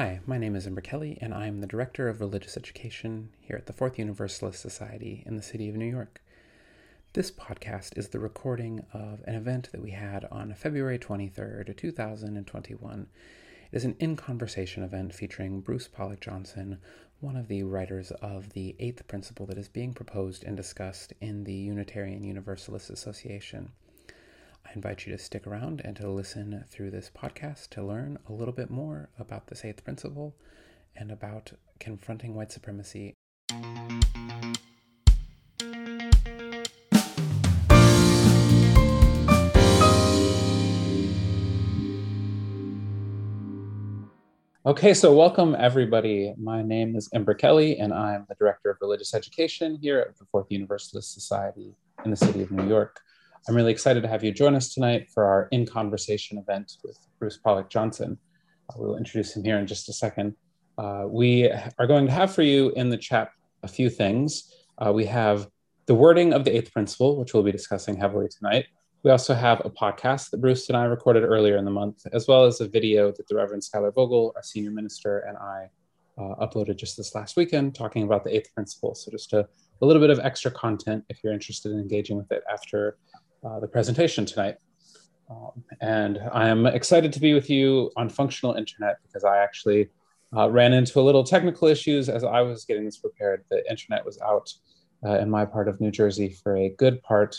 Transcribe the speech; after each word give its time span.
Hi, 0.00 0.20
my 0.24 0.38
name 0.38 0.56
is 0.56 0.66
Ember 0.66 0.80
Kelly, 0.80 1.18
and 1.20 1.34
I 1.34 1.46
am 1.46 1.60
the 1.60 1.66
Director 1.66 2.08
of 2.08 2.22
Religious 2.22 2.56
Education 2.56 3.34
here 3.38 3.56
at 3.56 3.66
the 3.66 3.74
Fourth 3.74 3.98
Universalist 3.98 4.58
Society 4.58 5.22
in 5.26 5.36
the 5.36 5.42
city 5.42 5.68
of 5.68 5.76
New 5.76 5.84
York. 5.84 6.22
This 7.12 7.30
podcast 7.30 7.98
is 7.98 8.08
the 8.08 8.18
recording 8.18 8.82
of 8.94 9.20
an 9.26 9.34
event 9.34 9.68
that 9.72 9.82
we 9.82 9.90
had 9.90 10.24
on 10.32 10.54
February 10.54 10.98
23rd, 10.98 11.76
2021. 11.76 13.08
It 13.70 13.76
is 13.76 13.84
an 13.84 13.94
in 13.98 14.16
conversation 14.16 14.82
event 14.82 15.14
featuring 15.14 15.60
Bruce 15.60 15.86
Pollack 15.86 16.20
Johnson, 16.20 16.78
one 17.20 17.36
of 17.36 17.48
the 17.48 17.64
writers 17.64 18.10
of 18.22 18.54
the 18.54 18.76
eighth 18.78 19.06
principle 19.06 19.44
that 19.44 19.58
is 19.58 19.68
being 19.68 19.92
proposed 19.92 20.44
and 20.44 20.56
discussed 20.56 21.12
in 21.20 21.44
the 21.44 21.52
Unitarian 21.52 22.24
Universalist 22.24 22.88
Association. 22.88 23.72
I 24.70 24.72
invite 24.74 25.04
you 25.04 25.10
to 25.10 25.18
stick 25.18 25.48
around 25.48 25.82
and 25.84 25.96
to 25.96 26.08
listen 26.08 26.64
through 26.70 26.92
this 26.92 27.10
podcast 27.12 27.70
to 27.70 27.82
learn 27.82 28.20
a 28.28 28.32
little 28.32 28.54
bit 28.54 28.70
more 28.70 29.08
about 29.18 29.48
this 29.48 29.64
eighth 29.64 29.82
principle 29.82 30.36
and 30.94 31.10
about 31.10 31.50
confronting 31.80 32.36
white 32.36 32.52
supremacy. 32.52 33.14
Okay, 44.64 44.94
so 44.94 45.12
welcome 45.12 45.56
everybody. 45.58 46.32
My 46.38 46.62
name 46.62 46.94
is 46.94 47.08
Ember 47.12 47.34
Kelly, 47.34 47.80
and 47.80 47.92
I'm 47.92 48.24
the 48.28 48.36
Director 48.36 48.70
of 48.70 48.76
Religious 48.80 49.14
Education 49.14 49.80
here 49.82 49.98
at 49.98 50.16
the 50.16 50.26
Fourth 50.26 50.46
Universalist 50.48 51.12
Society 51.12 51.74
in 52.04 52.12
the 52.12 52.16
city 52.16 52.42
of 52.42 52.52
New 52.52 52.68
York. 52.68 53.00
I'm 53.48 53.56
really 53.56 53.72
excited 53.72 54.02
to 54.02 54.08
have 54.08 54.22
you 54.22 54.32
join 54.32 54.54
us 54.54 54.74
tonight 54.74 55.08
for 55.08 55.24
our 55.24 55.48
In 55.50 55.64
Conversation 55.66 56.36
event 56.36 56.76
with 56.84 56.98
Bruce 57.18 57.38
Pollack 57.38 57.70
Johnson. 57.70 58.18
Uh, 58.68 58.74
we'll 58.76 58.98
introduce 58.98 59.34
him 59.34 59.42
here 59.42 59.58
in 59.58 59.66
just 59.66 59.88
a 59.88 59.94
second. 59.94 60.34
Uh, 60.76 61.04
we 61.08 61.50
are 61.78 61.86
going 61.86 62.04
to 62.04 62.12
have 62.12 62.34
for 62.34 62.42
you 62.42 62.70
in 62.76 62.90
the 62.90 62.98
chat 62.98 63.30
a 63.62 63.68
few 63.68 63.88
things. 63.88 64.54
Uh, 64.76 64.92
we 64.92 65.06
have 65.06 65.48
the 65.86 65.94
wording 65.94 66.34
of 66.34 66.44
the 66.44 66.54
eighth 66.54 66.70
principle, 66.70 67.16
which 67.16 67.32
we'll 67.32 67.42
be 67.42 67.50
discussing 67.50 67.96
heavily 67.96 68.28
tonight. 68.28 68.66
We 69.04 69.10
also 69.10 69.32
have 69.32 69.62
a 69.64 69.70
podcast 69.70 70.30
that 70.30 70.42
Bruce 70.42 70.68
and 70.68 70.76
I 70.76 70.84
recorded 70.84 71.24
earlier 71.24 71.56
in 71.56 71.64
the 71.64 71.70
month, 71.70 72.02
as 72.12 72.28
well 72.28 72.44
as 72.44 72.60
a 72.60 72.68
video 72.68 73.10
that 73.10 73.26
the 73.26 73.36
Reverend 73.36 73.64
Schuyler 73.64 73.90
Vogel, 73.90 74.34
our 74.36 74.42
senior 74.42 74.70
minister, 74.70 75.20
and 75.20 75.38
I 75.38 75.70
uh, 76.18 76.46
uploaded 76.46 76.76
just 76.76 76.98
this 76.98 77.14
last 77.14 77.36
weekend 77.36 77.74
talking 77.74 78.02
about 78.02 78.22
the 78.22 78.36
eighth 78.36 78.54
principle. 78.54 78.94
So, 78.94 79.10
just 79.10 79.32
a, 79.32 79.48
a 79.80 79.86
little 79.86 80.02
bit 80.02 80.10
of 80.10 80.18
extra 80.18 80.50
content 80.50 81.04
if 81.08 81.24
you're 81.24 81.32
interested 81.32 81.72
in 81.72 81.78
engaging 81.78 82.18
with 82.18 82.30
it 82.30 82.42
after 82.52 82.98
the 83.42 83.68
presentation 83.68 84.24
tonight. 84.24 84.56
Um, 85.30 85.64
and 85.80 86.18
I 86.32 86.48
am 86.48 86.66
excited 86.66 87.12
to 87.12 87.20
be 87.20 87.34
with 87.34 87.48
you 87.48 87.92
on 87.96 88.08
functional 88.08 88.54
internet 88.54 88.96
because 89.06 89.24
I 89.24 89.38
actually 89.38 89.88
uh, 90.36 90.50
ran 90.50 90.72
into 90.72 90.98
a 91.00 91.02
little 91.02 91.22
technical 91.22 91.68
issues 91.68 92.08
as 92.08 92.24
I 92.24 92.40
was 92.42 92.64
getting 92.64 92.84
this 92.84 92.98
prepared. 92.98 93.44
The 93.48 93.68
internet 93.70 94.04
was 94.04 94.18
out 94.20 94.52
uh, 95.04 95.18
in 95.18 95.30
my 95.30 95.44
part 95.44 95.68
of 95.68 95.80
New 95.80 95.90
Jersey 95.92 96.36
for 96.42 96.56
a 96.56 96.70
good 96.70 97.02
part 97.02 97.36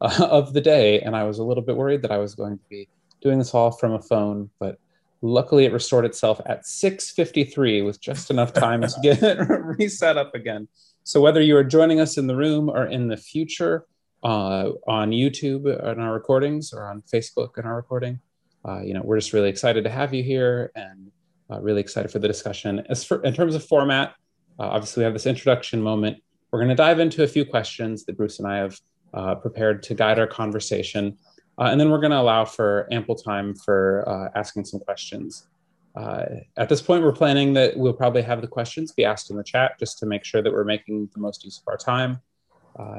uh, 0.00 0.28
of 0.30 0.52
the 0.52 0.60
day, 0.60 1.00
and 1.00 1.16
I 1.16 1.24
was 1.24 1.38
a 1.38 1.44
little 1.44 1.64
bit 1.64 1.76
worried 1.76 2.02
that 2.02 2.12
I 2.12 2.18
was 2.18 2.34
going 2.34 2.58
to 2.58 2.64
be 2.70 2.88
doing 3.20 3.38
this 3.38 3.54
all 3.54 3.72
from 3.72 3.92
a 3.92 4.02
phone, 4.02 4.50
but 4.58 4.78
luckily 5.20 5.64
it 5.64 5.72
restored 5.72 6.04
itself 6.04 6.40
at 6.46 6.64
6.53 6.64 7.84
with 7.84 8.00
just 8.00 8.30
enough 8.30 8.52
time 8.52 8.82
to 8.82 8.94
get 9.02 9.22
it 9.22 9.38
reset 9.78 10.16
up 10.16 10.34
again. 10.34 10.68
So 11.04 11.20
whether 11.20 11.40
you 11.40 11.56
are 11.56 11.64
joining 11.64 12.00
us 12.00 12.18
in 12.18 12.26
the 12.26 12.36
room 12.36 12.68
or 12.68 12.86
in 12.86 13.08
the 13.08 13.16
future, 13.16 13.86
uh, 14.22 14.70
on 14.86 15.10
YouTube 15.10 15.66
in 15.66 16.00
our 16.00 16.12
recordings 16.12 16.72
or 16.72 16.88
on 16.88 17.02
Facebook 17.12 17.58
in 17.58 17.64
our 17.64 17.76
recording. 17.76 18.20
Uh, 18.64 18.80
you 18.80 18.94
know, 18.94 19.02
we're 19.02 19.18
just 19.18 19.32
really 19.32 19.48
excited 19.48 19.82
to 19.84 19.90
have 19.90 20.14
you 20.14 20.22
here 20.22 20.70
and 20.76 21.10
uh, 21.50 21.60
really 21.60 21.80
excited 21.80 22.10
for 22.10 22.20
the 22.20 22.28
discussion. 22.28 22.84
As 22.88 23.04
for 23.04 23.22
in 23.24 23.34
terms 23.34 23.54
of 23.54 23.64
format, 23.64 24.14
uh, 24.58 24.68
obviously 24.68 25.00
we 25.00 25.04
have 25.04 25.12
this 25.12 25.26
introduction 25.26 25.82
moment. 25.82 26.22
We're 26.50 26.60
going 26.60 26.68
to 26.68 26.74
dive 26.74 27.00
into 27.00 27.24
a 27.24 27.26
few 27.26 27.44
questions 27.44 28.04
that 28.04 28.16
Bruce 28.16 28.38
and 28.38 28.46
I 28.46 28.58
have 28.58 28.80
uh, 29.14 29.34
prepared 29.34 29.82
to 29.84 29.94
guide 29.94 30.18
our 30.18 30.26
conversation, 30.26 31.18
uh, 31.58 31.64
and 31.64 31.80
then 31.80 31.90
we're 31.90 32.00
going 32.00 32.12
to 32.12 32.20
allow 32.20 32.44
for 32.44 32.86
ample 32.92 33.14
time 33.14 33.54
for 33.54 34.30
asking 34.34 34.64
some 34.66 34.80
questions. 34.80 35.48
at 35.96 36.68
this 36.68 36.80
point, 36.80 37.02
we're 37.02 37.12
planning 37.12 37.52
that 37.54 37.76
we'll 37.76 37.92
probably 37.92 38.22
have 38.22 38.40
the 38.40 38.46
questions 38.46 38.92
be 38.92 39.04
asked 39.04 39.30
in 39.30 39.36
the 39.36 39.44
chat 39.44 39.78
just 39.78 39.98
to 39.98 40.06
make 40.06 40.24
sure 40.24 40.42
that 40.42 40.52
we're 40.52 40.64
making 40.64 41.10
the 41.14 41.20
most 41.20 41.44
use 41.44 41.58
of 41.58 41.64
our 41.66 41.76
time. 41.76 42.20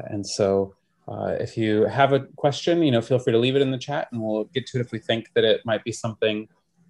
and 0.10 0.26
so 0.26 0.76
uh, 1.08 1.36
if 1.40 1.58
you 1.58 1.86
have 1.86 2.14
a 2.14 2.22
question, 2.38 2.82
you 2.82 2.92
know, 2.92 3.02
feel 3.02 3.20
free 3.20 3.34
to 3.34 3.40
leave 3.40 3.56
it 3.56 3.62
in 3.62 3.72
the 3.72 3.78
chat, 3.78 4.08
and 4.12 4.22
we'll 4.22 4.46
get 4.46 4.66
to 4.68 4.78
it 4.80 4.82
if 4.82 4.92
we 4.92 5.00
think 5.00 5.30
that 5.36 5.44
it 5.44 5.62
might 5.66 5.84
be 5.84 5.92
something 5.92 6.48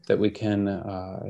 that 0.08 0.20
we 0.20 0.30
can 0.30 0.68
uh, 0.68 1.24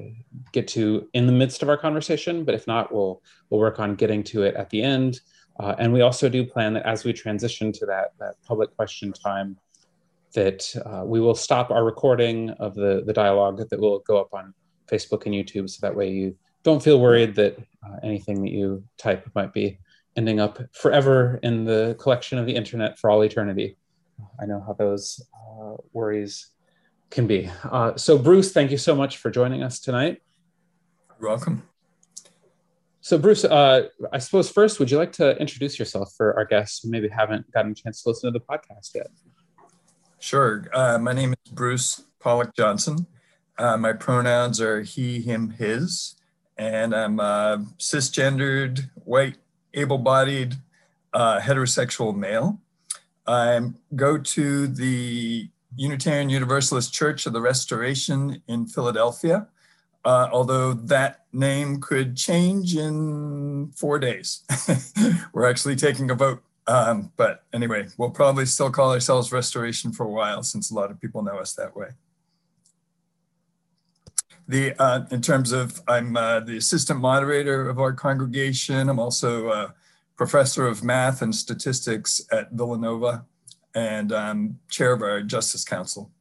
get 0.52 0.68
to 0.68 1.08
in 1.14 1.26
the 1.26 1.32
midst 1.32 1.62
of 1.62 1.70
our 1.70 1.78
conversation. 1.78 2.44
But 2.44 2.56
if 2.56 2.68
not, 2.68 2.94
we'll 2.94 3.22
we'll 3.50 3.60
work 3.60 3.80
on 3.80 3.96
getting 3.96 4.24
to 4.26 4.44
it 4.44 4.56
at 4.56 4.70
the 4.70 4.82
end. 4.82 5.22
Uh, 5.60 5.76
and 5.78 5.94
we 5.94 6.02
also 6.02 6.28
do 6.30 6.44
plan 6.46 6.74
that 6.74 6.86
as 6.86 7.04
we 7.04 7.14
transition 7.14 7.72
to 7.72 7.86
that 7.86 8.14
that 8.20 8.36
public 8.46 8.76
question 8.76 9.14
time, 9.14 9.58
that 10.34 10.76
uh, 10.86 11.04
we 11.06 11.22
will 11.22 11.36
stop 11.36 11.72
our 11.72 11.86
recording 11.86 12.50
of 12.52 12.76
the 12.76 13.04
the 13.06 13.14
dialogue 13.14 13.58
that 13.70 13.80
will 13.80 14.00
go 14.00 14.20
up 14.20 14.34
on 14.34 14.54
Facebook 14.88 15.26
and 15.26 15.34
YouTube, 15.34 15.70
so 15.70 15.80
that 15.82 15.96
way 15.96 16.10
you 16.10 16.36
don't 16.64 16.84
feel 16.84 17.00
worried 17.00 17.36
that 17.36 17.58
uh, 17.86 17.98
anything 18.04 18.42
that 18.42 18.52
you 18.52 18.84
type 18.98 19.30
might 19.36 19.54
be 19.54 19.78
ending 20.16 20.40
up 20.40 20.59
forever 20.74 21.40
in 21.44 21.66
the 21.66 21.96
collection 22.00 22.38
of 22.38 22.46
the 22.46 22.56
internet 22.56 23.00
for 23.00 23.09
all 23.09 23.22
eternity. 23.24 23.78
I 24.40 24.46
know 24.46 24.63
how 24.66 24.74
those 24.74 25.25
uh, 25.34 25.75
worries 25.91 26.47
can 27.09 27.28
be. 27.28 27.50
Uh, 27.63 27.96
so, 27.96 28.18
Bruce, 28.18 28.51
thank 28.51 28.72
you 28.72 28.78
so 28.78 28.96
much 28.96 29.18
for 29.18 29.29
joining 29.29 29.63
us 29.63 29.79
tonight. 29.79 30.22
You're 31.19 31.29
welcome. 31.29 31.63
So, 33.01 33.18
Bruce, 33.18 33.44
uh, 33.44 33.88
I 34.12 34.18
suppose 34.18 34.50
first, 34.50 34.79
would 34.79 34.90
you 34.90 34.97
like 34.97 35.12
to 35.13 35.38
introduce 35.38 35.78
yourself 35.78 36.13
for 36.16 36.35
our 36.38 36.45
guests 36.45 36.81
who 36.81 36.90
maybe 36.90 37.09
haven't 37.09 37.51
gotten 37.51 37.72
a 37.72 37.75
chance 37.75 38.01
to 38.03 38.09
listen 38.09 38.31
to 38.31 38.40
the 38.40 38.45
podcast 38.45 38.95
yet? 38.95 39.07
Sure. 40.19 40.66
Uh, 40.74 40.97
my 40.97 41.12
name 41.12 41.34
is 41.45 41.51
Bruce 41.51 42.03
Pollack 42.19 42.56
Johnson. 42.56 43.07
Uh, 43.57 43.78
my 43.78 43.94
pronouns 43.94 44.62
are 44.62 44.81
he, 44.81 45.22
him, 45.22 45.51
his, 45.51 46.16
and 46.57 46.95
I'm 46.95 47.19
a 47.19 47.66
cisgendered 47.78 48.90
white 48.95 49.35
able 49.74 49.98
bodied 49.98 50.56
uh, 51.14 51.40
heterosexual 51.40 52.16
male. 52.16 52.60
I 53.26 53.62
go 53.96 54.18
to 54.18 54.68
the 54.68 55.50
Unitarian 55.76 56.30
Universalist 56.30 56.94
Church 56.94 57.26
of 57.26 57.34
the 57.34 57.42
Restoration 57.42 58.42
in 58.48 58.66
Philadelphia, 58.66 59.48
uh, 60.06 60.30
although 60.32 60.74
that 60.74 61.26
name 61.32 61.80
could 61.80 62.16
change 62.16 62.76
in 62.76 63.72
four 63.76 64.00
days. 64.00 64.44
We're 65.34 65.50
actually 65.50 65.76
taking 65.76 66.12
a 66.12 66.16
vote. 66.16 66.44
Um, 66.66 67.12
but 67.18 67.44
anyway, 67.54 67.88
we'll 67.98 68.12
probably 68.12 68.46
still 68.46 68.70
call 68.70 68.92
ourselves 68.92 69.32
Restoration 69.32 69.92
for 69.92 70.06
a 70.06 70.10
while 70.10 70.44
since 70.44 70.72
a 70.72 70.76
lot 70.76 70.92
of 70.92 71.02
people 71.02 71.22
know 71.22 71.38
us 71.38 71.54
that 71.54 71.76
way. 71.76 71.90
The 74.48 74.74
uh, 74.78 75.06
in 75.12 75.22
terms 75.22 75.52
of 75.52 75.81
I'm 75.88 76.18
uh, 76.18 76.42
the 76.42 76.58
assistant 76.58 77.00
moderator 77.00 77.70
of 77.70 77.80
our 77.80 77.94
congregation. 77.94 78.90
I'm 78.90 79.00
also 79.00 79.50
a 79.50 79.74
professor 80.16 80.68
of 80.68 80.84
math 80.84 81.22
and 81.22 81.34
statistics 81.34 82.22
at 82.31 82.52
Villanova 82.52 83.26
and 83.76 84.12
I'm 84.12 84.59
chair 84.70 84.94
of 84.94 85.02
our 85.02 85.22
Justice 85.22 85.64
Council. 85.64 86.12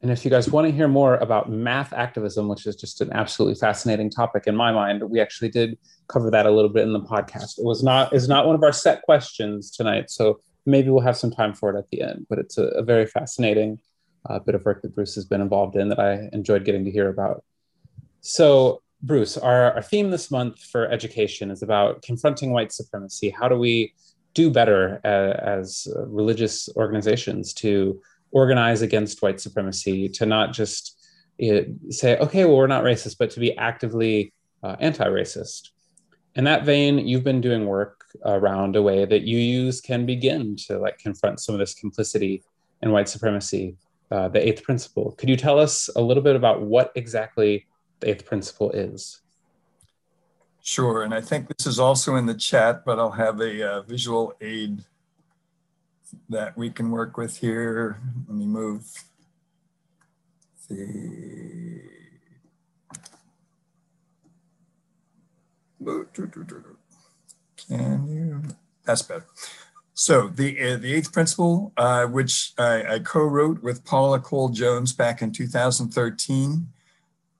And 0.00 0.12
if 0.12 0.24
you 0.24 0.30
guys 0.30 0.48
want 0.48 0.68
to 0.68 0.72
hear 0.72 0.86
more 0.86 1.16
about 1.16 1.50
math 1.50 1.92
activism, 1.92 2.46
which 2.46 2.66
is 2.66 2.76
just 2.76 3.00
an 3.00 3.12
absolutely 3.12 3.58
fascinating 3.58 4.10
topic 4.10 4.44
in 4.46 4.54
my 4.54 4.70
mind, 4.70 5.02
we 5.02 5.20
actually 5.20 5.48
did 5.48 5.76
cover 6.06 6.30
that 6.30 6.46
a 6.46 6.50
little 6.50 6.70
bit 6.70 6.84
in 6.84 6.92
the 6.92 7.00
podcast. 7.00 7.58
It 7.58 7.64
was 7.64 7.82
not 7.82 8.12
is 8.12 8.28
not 8.28 8.46
one 8.46 8.54
of 8.54 8.62
our 8.62 8.72
set 8.72 9.02
questions 9.02 9.72
tonight, 9.72 10.08
so 10.08 10.38
maybe 10.66 10.90
we'll 10.90 11.02
have 11.02 11.16
some 11.16 11.32
time 11.32 11.52
for 11.52 11.74
it 11.74 11.76
at 11.76 11.90
the 11.90 12.02
end. 12.02 12.26
But 12.30 12.38
it's 12.38 12.58
a, 12.58 12.68
a 12.68 12.82
very 12.84 13.06
fascinating 13.06 13.80
uh, 14.28 14.38
bit 14.38 14.54
of 14.54 14.64
work 14.64 14.82
that 14.82 14.94
Bruce 14.94 15.14
has 15.14 15.24
been 15.24 15.40
involved 15.40 15.76
in 15.76 15.88
that 15.88 15.98
I 15.98 16.28
enjoyed 16.32 16.64
getting 16.64 16.84
to 16.84 16.90
hear 16.90 17.08
about. 17.08 17.44
So, 18.20 18.82
Bruce, 19.02 19.36
our, 19.36 19.72
our 19.72 19.82
theme 19.82 20.10
this 20.10 20.30
month 20.30 20.60
for 20.60 20.90
education 20.90 21.50
is 21.50 21.62
about 21.62 22.02
confronting 22.02 22.50
white 22.50 22.72
supremacy. 22.72 23.30
How 23.30 23.48
do 23.48 23.56
we 23.56 23.94
do 24.34 24.50
better 24.50 25.00
uh, 25.04 25.40
as 25.40 25.86
religious 26.06 26.68
organizations 26.76 27.52
to 27.54 28.00
organize 28.32 28.82
against 28.82 29.22
white 29.22 29.40
supremacy, 29.40 30.08
to 30.08 30.26
not 30.26 30.52
just 30.52 30.98
uh, 31.42 31.60
say, 31.90 32.18
okay, 32.18 32.44
well, 32.44 32.56
we're 32.56 32.66
not 32.66 32.84
racist, 32.84 33.16
but 33.18 33.30
to 33.30 33.40
be 33.40 33.56
actively 33.56 34.32
uh, 34.62 34.76
anti 34.80 35.06
racist? 35.06 35.70
In 36.34 36.44
that 36.44 36.64
vein, 36.64 37.06
you've 37.06 37.24
been 37.24 37.40
doing 37.40 37.66
work 37.66 38.04
around 38.24 38.76
a 38.76 38.82
way 38.82 39.04
that 39.04 39.22
you 39.22 39.38
use 39.38 39.80
can 39.80 40.06
begin 40.06 40.56
to 40.66 40.78
like 40.78 40.98
confront 40.98 41.40
some 41.40 41.54
of 41.54 41.58
this 41.58 41.74
complicity 41.74 42.42
in 42.82 42.92
white 42.92 43.08
supremacy 43.08 43.76
uh, 44.10 44.26
the 44.28 44.46
eighth 44.46 44.62
principle. 44.62 45.12
Could 45.12 45.28
you 45.28 45.36
tell 45.36 45.58
us 45.58 45.90
a 45.94 46.00
little 46.00 46.22
bit 46.22 46.34
about 46.34 46.62
what 46.62 46.92
exactly 46.94 47.66
the 48.00 48.08
eighth 48.10 48.24
principle 48.24 48.70
is? 48.70 49.20
Sure, 50.62 51.02
and 51.02 51.12
I 51.12 51.20
think 51.20 51.48
this 51.48 51.66
is 51.66 51.78
also 51.78 52.16
in 52.16 52.24
the 52.24 52.34
chat, 52.34 52.86
but 52.86 52.98
I'll 52.98 53.10
have 53.10 53.40
a 53.40 53.70
uh, 53.70 53.82
visual 53.82 54.32
aid 54.40 54.84
that 56.30 56.56
we 56.56 56.70
can 56.70 56.90
work 56.90 57.18
with 57.18 57.36
here. 57.36 58.00
Let 58.26 58.36
me 58.36 58.46
move 58.46 58.86
the 60.68 61.68
can 67.56 68.06
you 68.08 68.42
that's 68.84 69.02
better 69.02 69.26
so 70.00 70.28
the 70.28 70.56
uh, 70.60 70.76
the 70.76 70.94
eighth 70.94 71.12
principle, 71.12 71.72
uh, 71.76 72.06
which 72.06 72.52
I, 72.56 72.94
I, 72.94 72.98
co-wrote 73.00 73.64
with 73.64 73.84
Paula 73.84 74.20
Cole 74.20 74.48
Jones 74.48 74.92
back 74.92 75.22
in 75.22 75.32
2013, 75.32 76.68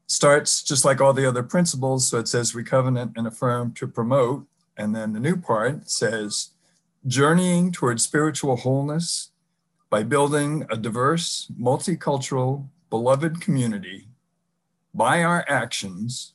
starts 0.08 0.64
just 0.64 0.84
like 0.84 1.00
all 1.00 1.12
the 1.12 1.24
other 1.24 1.44
principles. 1.44 2.08
So 2.08 2.18
it 2.18 2.26
says 2.26 2.56
we 2.56 2.64
covenant 2.64 3.12
and 3.14 3.28
affirm 3.28 3.74
to 3.74 3.86
promote, 3.86 4.44
and 4.76 4.92
then 4.92 5.12
the 5.12 5.20
new 5.20 5.36
part 5.36 5.88
says 5.88 6.48
journeying 7.06 7.70
towards 7.70 8.02
spiritual 8.02 8.56
wholeness 8.56 9.30
by 9.88 10.02
building 10.02 10.66
a 10.68 10.76
diverse, 10.76 11.52
multicultural, 11.56 12.66
beloved 12.90 13.40
community 13.40 14.08
by 14.92 15.22
our 15.22 15.44
actions 15.46 16.32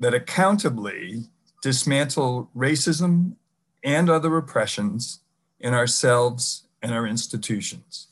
that 0.00 0.14
accountably 0.14 1.28
dismantle 1.62 2.50
racism 2.56 3.36
and 3.84 4.10
other 4.10 4.36
oppressions 4.36 5.20
in 5.60 5.74
ourselves 5.74 6.64
and 6.82 6.92
our 6.92 7.06
institutions. 7.06 8.08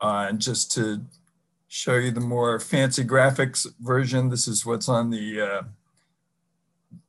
Uh, 0.00 0.26
and 0.28 0.40
just 0.40 0.70
to 0.72 1.02
show 1.68 1.96
you 1.96 2.10
the 2.10 2.20
more 2.20 2.58
fancy 2.58 3.04
graphics 3.04 3.66
version, 3.80 4.28
this 4.28 4.46
is 4.46 4.64
what's 4.64 4.88
on 4.88 5.10
the, 5.10 5.40
uh, 5.40 5.62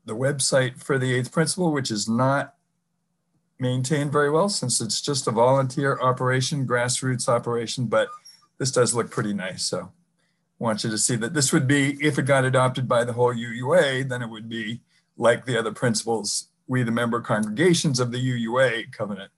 the 0.05 0.15
website 0.15 0.81
for 0.81 0.97
the 0.97 1.13
eighth 1.13 1.31
principle, 1.31 1.71
which 1.71 1.91
is 1.91 2.07
not 2.09 2.55
maintained 3.59 4.11
very 4.11 4.29
well 4.29 4.49
since 4.49 4.81
it's 4.81 5.01
just 5.01 5.27
a 5.27 5.31
volunteer 5.31 5.99
operation, 6.01 6.67
grassroots 6.67 7.27
operation, 7.27 7.85
but 7.85 8.09
this 8.57 8.71
does 8.71 8.93
look 8.93 9.11
pretty 9.11 9.33
nice. 9.33 9.63
So 9.63 9.91
want 10.59 10.83
you 10.83 10.89
to 10.89 10.97
see 10.97 11.15
that 11.17 11.33
this 11.33 11.51
would 11.51 11.67
be, 11.67 11.97
if 12.01 12.17
it 12.17 12.25
got 12.25 12.45
adopted 12.45 12.87
by 12.87 13.03
the 13.03 13.13
whole 13.13 13.33
UUA, 13.33 14.09
then 14.09 14.21
it 14.21 14.29
would 14.29 14.49
be 14.49 14.81
like 15.17 15.45
the 15.45 15.57
other 15.57 15.71
principles, 15.71 16.49
we 16.67 16.83
the 16.83 16.91
member 16.91 17.21
congregations 17.21 17.99
of 17.99 18.11
the 18.11 18.17
UUA 18.17 18.91
covenant, 18.91 19.31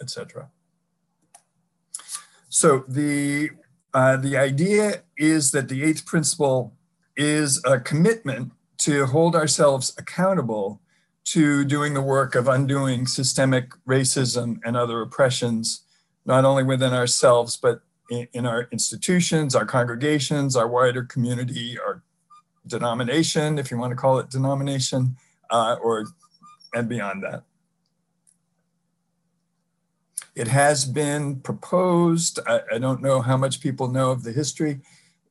etc. 0.00 0.48
So 2.48 2.84
the, 2.88 3.50
uh, 3.92 4.16
the 4.16 4.36
idea 4.36 5.02
is 5.16 5.50
that 5.52 5.68
the 5.68 5.82
eighth 5.84 6.06
principle 6.06 6.74
is 7.16 7.62
a 7.64 7.78
commitment 7.80 8.52
to 8.78 9.06
hold 9.06 9.34
ourselves 9.34 9.94
accountable 9.98 10.80
to 11.24 11.64
doing 11.64 11.92
the 11.92 12.00
work 12.00 12.34
of 12.34 12.48
undoing 12.48 13.06
systemic 13.06 13.70
racism 13.86 14.60
and 14.64 14.76
other 14.76 15.02
oppressions, 15.02 15.82
not 16.24 16.44
only 16.44 16.62
within 16.62 16.94
ourselves, 16.94 17.56
but 17.56 17.82
in, 18.32 18.46
our 18.46 18.68
institutions, 18.72 19.54
our 19.54 19.66
congregations, 19.66 20.56
our 20.56 20.66
wider 20.66 21.04
community, 21.04 21.78
our 21.78 22.02
denomination, 22.66 23.58
if 23.58 23.70
you 23.70 23.76
want 23.76 23.90
to 23.90 23.96
call 23.96 24.18
it 24.18 24.30
denomination, 24.30 25.16
uh, 25.50 25.76
or 25.82 26.06
and 26.74 26.88
beyond 26.88 27.22
that. 27.22 27.42
It 30.38 30.46
has 30.46 30.84
been 30.84 31.40
proposed, 31.40 32.38
I, 32.46 32.60
I, 32.74 32.78
don't 32.78 33.02
know 33.02 33.20
how 33.20 33.36
much 33.36 33.60
people 33.60 33.88
know 33.88 34.12
of 34.12 34.22
the 34.22 34.30
history, 34.30 34.78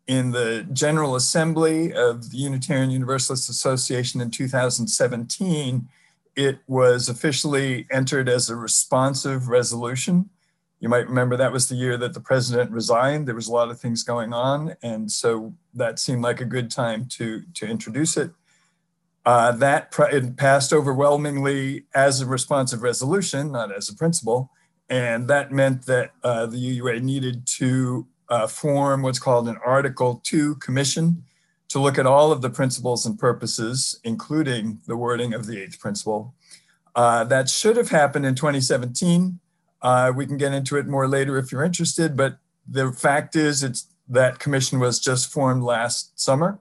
in 0.06 0.32
the 0.32 0.68
General 0.74 1.16
Assembly 1.16 1.94
of 1.94 2.30
the 2.30 2.38
Unitarian 2.38 2.90
Universalist 2.90 3.50
Association 3.50 4.20
in 4.20 4.32
2017, 4.32 5.88
it 6.36 6.60
was 6.68 7.08
officially 7.08 7.88
entered 7.90 8.28
as 8.28 8.50
a 8.50 8.58
responsive 8.58 9.48
resolution. 9.48 10.30
You 10.82 10.90
might 10.90 11.08
remember 11.08 11.38
that 11.38 11.54
was 11.54 11.70
the 11.70 11.76
year 11.76 11.96
that 11.96 12.14
the 12.14 12.20
president 12.20 12.72
resigned. 12.72 13.30
There 13.30 13.36
was 13.36 13.48
a 13.48 13.54
lot 13.54 13.70
of 13.70 13.80
things 13.80 14.04
going 14.04 14.34
on. 14.34 14.76
And 14.84 15.10
so 15.10 15.54
that 15.74 16.00
seemed 16.00 16.22
like 16.22 16.42
a 16.42 16.46
good 16.46 16.70
time 16.70 17.06
to, 17.12 17.44
to 17.54 17.66
introduce 17.66 18.18
it. 18.18 18.32
Uh, 19.26 19.54
that 19.54 19.94
it 20.12 20.36
passed 20.36 20.74
overwhelmingly 20.74 21.86
as 21.96 22.20
a 22.20 22.26
responsive 22.26 22.82
resolution, 22.82 23.54
not 23.54 23.74
as 23.74 23.88
a 23.88 23.96
principle. 23.96 24.52
And 24.90 25.28
that 25.28 25.52
meant 25.52 25.86
that 25.86 26.12
uh, 26.24 26.46
the 26.46 26.80
UUA 26.80 27.02
needed 27.02 27.46
to 27.58 28.08
uh, 28.30 28.48
form 28.48 29.02
what's 29.02 29.20
called 29.20 29.48
an 29.48 29.58
Article 29.66 30.22
2 30.24 30.56
commission 30.56 31.24
to 31.70 31.80
look 31.80 31.98
at 31.98 32.06
all 32.06 32.32
of 32.32 32.42
the 32.42 32.50
principles 32.50 33.06
and 33.06 33.20
purposes, 33.20 34.00
including 34.04 34.80
the 34.88 34.96
wording 34.96 35.34
of 35.34 35.46
the 35.46 35.62
eighth 35.62 35.80
principle. 35.80 36.34
Uh, 36.96 37.24
that 37.26 37.50
should 37.50 37.78
have 37.78 37.90
happened 37.90 38.26
in 38.26 38.36
2017. 38.36 39.40
Uh, 39.82 40.12
we 40.16 40.26
can 40.26 40.38
get 40.38 40.54
into 40.54 40.78
it 40.78 40.88
more 40.88 41.08
later 41.08 41.38
if 41.38 41.52
you're 41.52 41.64
interested, 41.64 42.16
but 42.16 42.38
the 42.68 42.92
fact 42.92 43.36
is 43.36 43.64
it's 43.64 43.88
that 44.10 44.40
commission 44.40 44.80
was 44.80 45.00
just 45.00 45.32
formed 45.32 45.64
last 45.64 46.20
summer. 46.20 46.60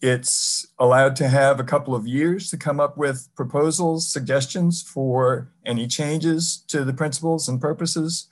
It's 0.00 0.66
allowed 0.78 1.14
to 1.16 1.28
have 1.28 1.60
a 1.60 1.64
couple 1.64 1.94
of 1.94 2.06
years 2.06 2.48
to 2.50 2.56
come 2.56 2.80
up 2.80 2.96
with 2.96 3.28
proposals, 3.34 4.10
suggestions 4.10 4.82
for 4.82 5.50
any 5.66 5.86
changes 5.86 6.64
to 6.68 6.84
the 6.84 6.94
principles 6.94 7.48
and 7.48 7.60
purposes. 7.60 8.28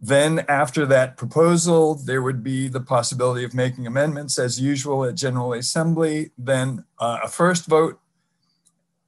Then, 0.00 0.44
after 0.48 0.86
that 0.86 1.16
proposal, 1.16 1.94
there 1.94 2.22
would 2.22 2.42
be 2.42 2.68
the 2.68 2.80
possibility 2.80 3.44
of 3.44 3.54
making 3.54 3.86
amendments 3.86 4.38
as 4.38 4.60
usual 4.60 5.04
at 5.04 5.14
General 5.14 5.52
Assembly, 5.52 6.30
then 6.36 6.84
uh, 6.98 7.18
a 7.24 7.28
first 7.28 7.66
vote. 7.66 8.00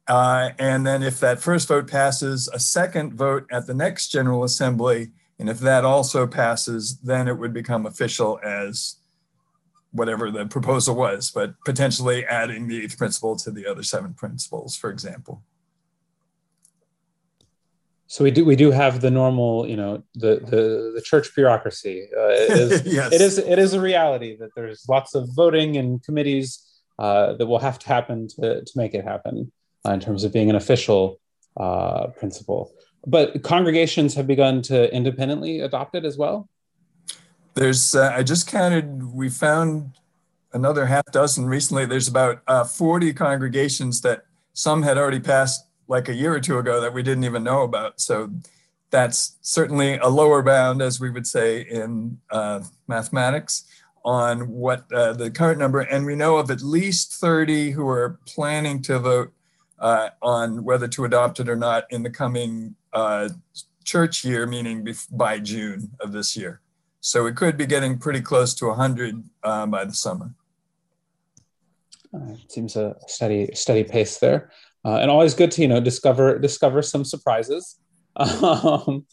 Uh, 0.07 0.51
and 0.59 0.87
then, 0.87 1.03
if 1.03 1.19
that 1.21 1.41
first 1.41 1.69
vote 1.69 1.89
passes, 1.89 2.49
a 2.53 2.59
second 2.59 3.15
vote 3.15 3.47
at 3.51 3.67
the 3.67 3.75
next 3.75 4.09
General 4.09 4.45
Assembly. 4.45 5.11
And 5.39 5.49
if 5.49 5.59
that 5.61 5.85
also 5.85 6.27
passes, 6.27 6.99
then 6.99 7.27
it 7.27 7.39
would 7.39 7.53
become 7.53 7.87
official 7.87 8.39
as 8.45 8.97
whatever 9.93 10.31
the 10.31 10.47
proposal 10.47 10.95
was, 10.95 11.31
but 11.31 11.55
potentially 11.65 12.25
adding 12.27 12.69
the 12.69 12.83
eighth 12.85 12.97
principle 12.97 13.37
to 13.37 13.51
the 13.51 13.67
other 13.67 13.83
seven 13.83 14.15
principles, 14.15 14.77
for 14.77 14.91
example. 14.91 15.43
So 18.11 18.25
we 18.25 18.33
do 18.33 18.45
we 18.45 18.57
do 18.57 18.73
have 18.73 19.01
the 19.01 19.11
normal, 19.11 19.69
you 19.69 19.77
know, 19.77 20.03
the 20.15 20.41
the, 20.41 20.93
the 20.97 21.01
church 21.01 21.33
bureaucracy. 21.33 22.09
Uh, 22.17 22.29
it, 22.31 22.51
is, 22.51 22.83
yes. 22.85 23.13
it 23.13 23.21
is 23.21 23.39
it 23.39 23.59
is 23.59 23.73
a 23.73 23.81
reality 23.81 24.37
that 24.37 24.51
there's 24.57 24.85
lots 24.89 25.15
of 25.15 25.29
voting 25.33 25.77
and 25.77 26.03
committees 26.03 26.83
uh, 26.99 27.35
that 27.35 27.47
will 27.47 27.61
have 27.61 27.79
to 27.79 27.87
happen 27.87 28.27
to 28.27 28.65
to 28.65 28.73
make 28.75 28.95
it 28.95 29.05
happen 29.05 29.53
uh, 29.87 29.93
in 29.93 30.01
terms 30.01 30.25
of 30.25 30.33
being 30.33 30.51
an 30.51 30.57
official 30.57 31.21
uh, 31.57 32.09
principle. 32.09 32.73
But 33.07 33.45
congregations 33.45 34.15
have 34.17 34.27
begun 34.27 34.61
to 34.63 34.93
independently 34.93 35.61
adopt 35.61 35.95
it 35.95 36.05
as 36.05 36.19
well. 36.19 36.49
There's 37.55 37.95
uh, 37.95 38.13
I 38.15 38.23
just 38.23 38.47
counted. 38.47 39.13
We 39.13 39.29
found 39.29 39.93
another 40.53 40.87
half 40.87 41.05
dozen 41.13 41.47
recently. 41.47 41.87
There's 41.87 42.09
about 42.09 42.43
uh, 42.47 42.65
40 42.65 43.13
congregations 43.13 44.01
that 44.03 44.25
some 44.53 44.83
had 44.83 44.99
already 44.99 45.21
passed 45.21 45.67
like 45.89 46.09
a 46.09 46.15
year 46.15 46.33
or 46.33 46.41
two 46.41 46.59
ago 46.59 46.81
that 46.81 46.93
we 46.93 47.03
didn't 47.03 47.25
even 47.25 47.43
know 47.43 47.63
about. 47.63 48.01
So 48.01 48.31
that's 48.91 49.37
certainly 49.43 49.97
a 49.99 50.09
lower 50.09 50.43
bound, 50.43 50.83
as 50.83 51.01
we 51.01 51.11
would 51.11 51.27
say 51.27 51.63
in 51.63 52.19
uh, 52.31 52.61
mathematics, 52.87 53.65
on 54.05 54.49
what 54.49 54.91
uh, 54.93 55.13
the 55.13 55.31
current 55.31 55.59
number. 55.59 55.81
And 55.81 56.07
we 56.07 56.17
know 56.17 56.37
of 56.37 56.51
at 56.51 56.63
least 56.63 57.15
30 57.15 57.73
who 57.73 57.89
are 57.89 58.19
planning 58.27 58.83
to 58.83 58.99
vote 58.99 59.33
uh, 59.79 60.11
on 60.23 60.65
whether 60.65 60.89
to 60.89 61.05
adopt 61.05 61.41
it 61.41 61.49
or 61.49 61.57
not 61.57 61.85
in 61.91 62.03
the 62.03 62.11
coming 62.11 62.75
uh, 62.93 63.29
church 63.85 64.25
year, 64.25 64.47
meaning 64.47 64.87
by 65.11 65.39
June 65.39 65.91
of 66.01 66.13
this 66.13 66.37
year. 66.37 66.61
So 67.01 67.25
we 67.25 67.33
could 67.33 67.57
be 67.57 67.67
getting 67.67 67.99
pretty 67.99 68.21
close 68.21 68.55
to 68.57 68.67
100 68.67 69.25
uh, 69.43 69.67
by 69.67 69.85
the 69.85 69.95
summer. 69.95 70.35
Uh, 72.15 72.35
seems 72.49 72.77
a 72.77 72.97
steady, 73.07 73.51
steady 73.55 73.85
pace 73.85 74.19
there 74.19 74.51
uh, 74.85 74.97
and 74.97 75.11
always 75.11 75.35
good 75.35 75.51
to 75.53 75.63
you 75.63 75.69
know 75.69 75.81
discover 75.81 76.39
discover 76.39 76.83
some 76.83 77.05
surprises. 77.05 77.77
Um, 78.17 79.07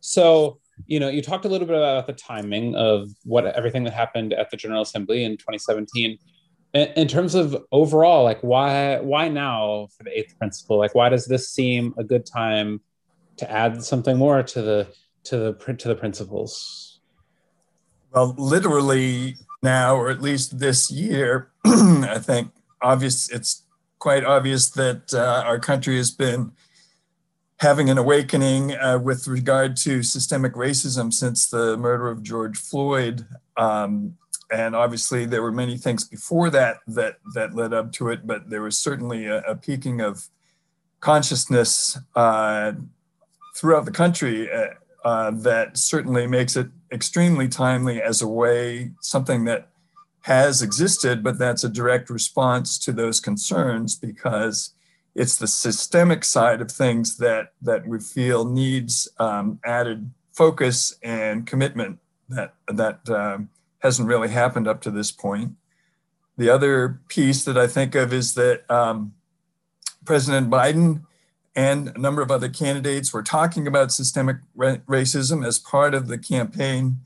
so 0.00 0.58
you 0.86 0.98
know 0.98 1.08
you 1.08 1.22
talked 1.22 1.44
a 1.44 1.48
little 1.48 1.66
bit 1.66 1.76
about 1.76 2.06
the 2.06 2.12
timing 2.12 2.74
of 2.74 3.08
what 3.24 3.46
everything 3.46 3.84
that 3.84 3.92
happened 3.92 4.32
at 4.32 4.50
the 4.50 4.56
General 4.56 4.82
Assembly 4.82 5.24
in 5.24 5.36
2017. 5.36 6.18
In, 6.74 6.88
in 6.96 7.08
terms 7.08 7.34
of 7.34 7.56
overall, 7.70 8.24
like 8.24 8.40
why 8.40 8.98
why 8.98 9.28
now 9.28 9.88
for 9.96 10.02
the 10.02 10.18
eighth 10.18 10.36
principle? 10.38 10.76
Like 10.76 10.94
why 10.94 11.08
does 11.08 11.26
this 11.26 11.50
seem 11.50 11.94
a 11.98 12.04
good 12.04 12.26
time 12.26 12.80
to 13.36 13.50
add 13.50 13.82
something 13.84 14.18
more 14.18 14.42
to 14.42 14.62
the 14.62 14.88
to 15.24 15.36
the 15.36 15.74
to 15.74 15.88
the 15.88 15.94
principles? 15.94 16.91
Well, 18.12 18.34
literally 18.36 19.36
now, 19.62 19.96
or 19.96 20.10
at 20.10 20.20
least 20.20 20.58
this 20.58 20.90
year, 20.90 21.50
I 21.64 22.18
think 22.18 22.50
obvious 22.82 23.30
it's 23.30 23.62
quite 23.98 24.24
obvious 24.24 24.68
that 24.70 25.14
uh, 25.14 25.42
our 25.46 25.58
country 25.58 25.96
has 25.96 26.10
been 26.10 26.52
having 27.60 27.88
an 27.88 27.96
awakening 27.96 28.74
uh, 28.74 28.98
with 28.98 29.28
regard 29.28 29.76
to 29.76 30.02
systemic 30.02 30.54
racism 30.54 31.12
since 31.12 31.48
the 31.48 31.76
murder 31.76 32.08
of 32.08 32.22
George 32.22 32.58
Floyd. 32.58 33.24
Um, 33.56 34.18
and 34.50 34.76
obviously, 34.76 35.24
there 35.24 35.42
were 35.42 35.52
many 35.52 35.78
things 35.78 36.04
before 36.04 36.50
that 36.50 36.78
that 36.88 37.16
that 37.34 37.54
led 37.54 37.72
up 37.72 37.92
to 37.92 38.10
it, 38.10 38.26
but 38.26 38.50
there 38.50 38.60
was 38.60 38.76
certainly 38.76 39.26
a, 39.26 39.38
a 39.42 39.54
peaking 39.54 40.02
of 40.02 40.28
consciousness 41.00 41.98
uh, 42.14 42.72
throughout 43.56 43.86
the 43.86 43.90
country 43.90 44.52
uh, 44.52 44.74
uh, 45.04 45.30
that 45.30 45.78
certainly 45.78 46.26
makes 46.26 46.56
it 46.56 46.68
extremely 46.92 47.48
timely 47.48 48.02
as 48.02 48.22
a 48.22 48.28
way, 48.28 48.92
something 49.00 49.44
that 49.44 49.68
has 50.22 50.62
existed, 50.62 51.22
but 51.22 51.38
that's 51.38 51.64
a 51.64 51.68
direct 51.68 52.10
response 52.10 52.78
to 52.78 52.92
those 52.92 53.20
concerns 53.20 53.96
because 53.96 54.74
it's 55.14 55.36
the 55.36 55.46
systemic 55.46 56.24
side 56.24 56.60
of 56.60 56.70
things 56.70 57.18
that 57.18 57.52
that 57.60 57.86
we 57.86 57.98
feel 57.98 58.44
needs 58.44 59.08
um, 59.18 59.58
added 59.64 60.10
focus 60.32 60.94
and 61.02 61.46
commitment 61.46 61.98
that 62.28 62.54
that 62.68 63.08
um, 63.10 63.48
hasn't 63.80 64.08
really 64.08 64.28
happened 64.28 64.68
up 64.68 64.80
to 64.82 64.90
this 64.90 65.10
point. 65.10 65.52
The 66.38 66.48
other 66.48 67.00
piece 67.08 67.44
that 67.44 67.58
I 67.58 67.66
think 67.66 67.94
of 67.94 68.12
is 68.12 68.34
that 68.34 68.68
um, 68.70 69.12
President 70.04 70.48
Biden 70.48 71.02
and 71.54 71.92
a 71.94 71.98
number 71.98 72.22
of 72.22 72.30
other 72.30 72.48
candidates 72.48 73.12
were 73.12 73.22
talking 73.22 73.66
about 73.66 73.92
systemic 73.92 74.38
racism 74.56 75.46
as 75.46 75.58
part 75.58 75.94
of 75.94 76.08
the 76.08 76.18
campaign 76.18 76.98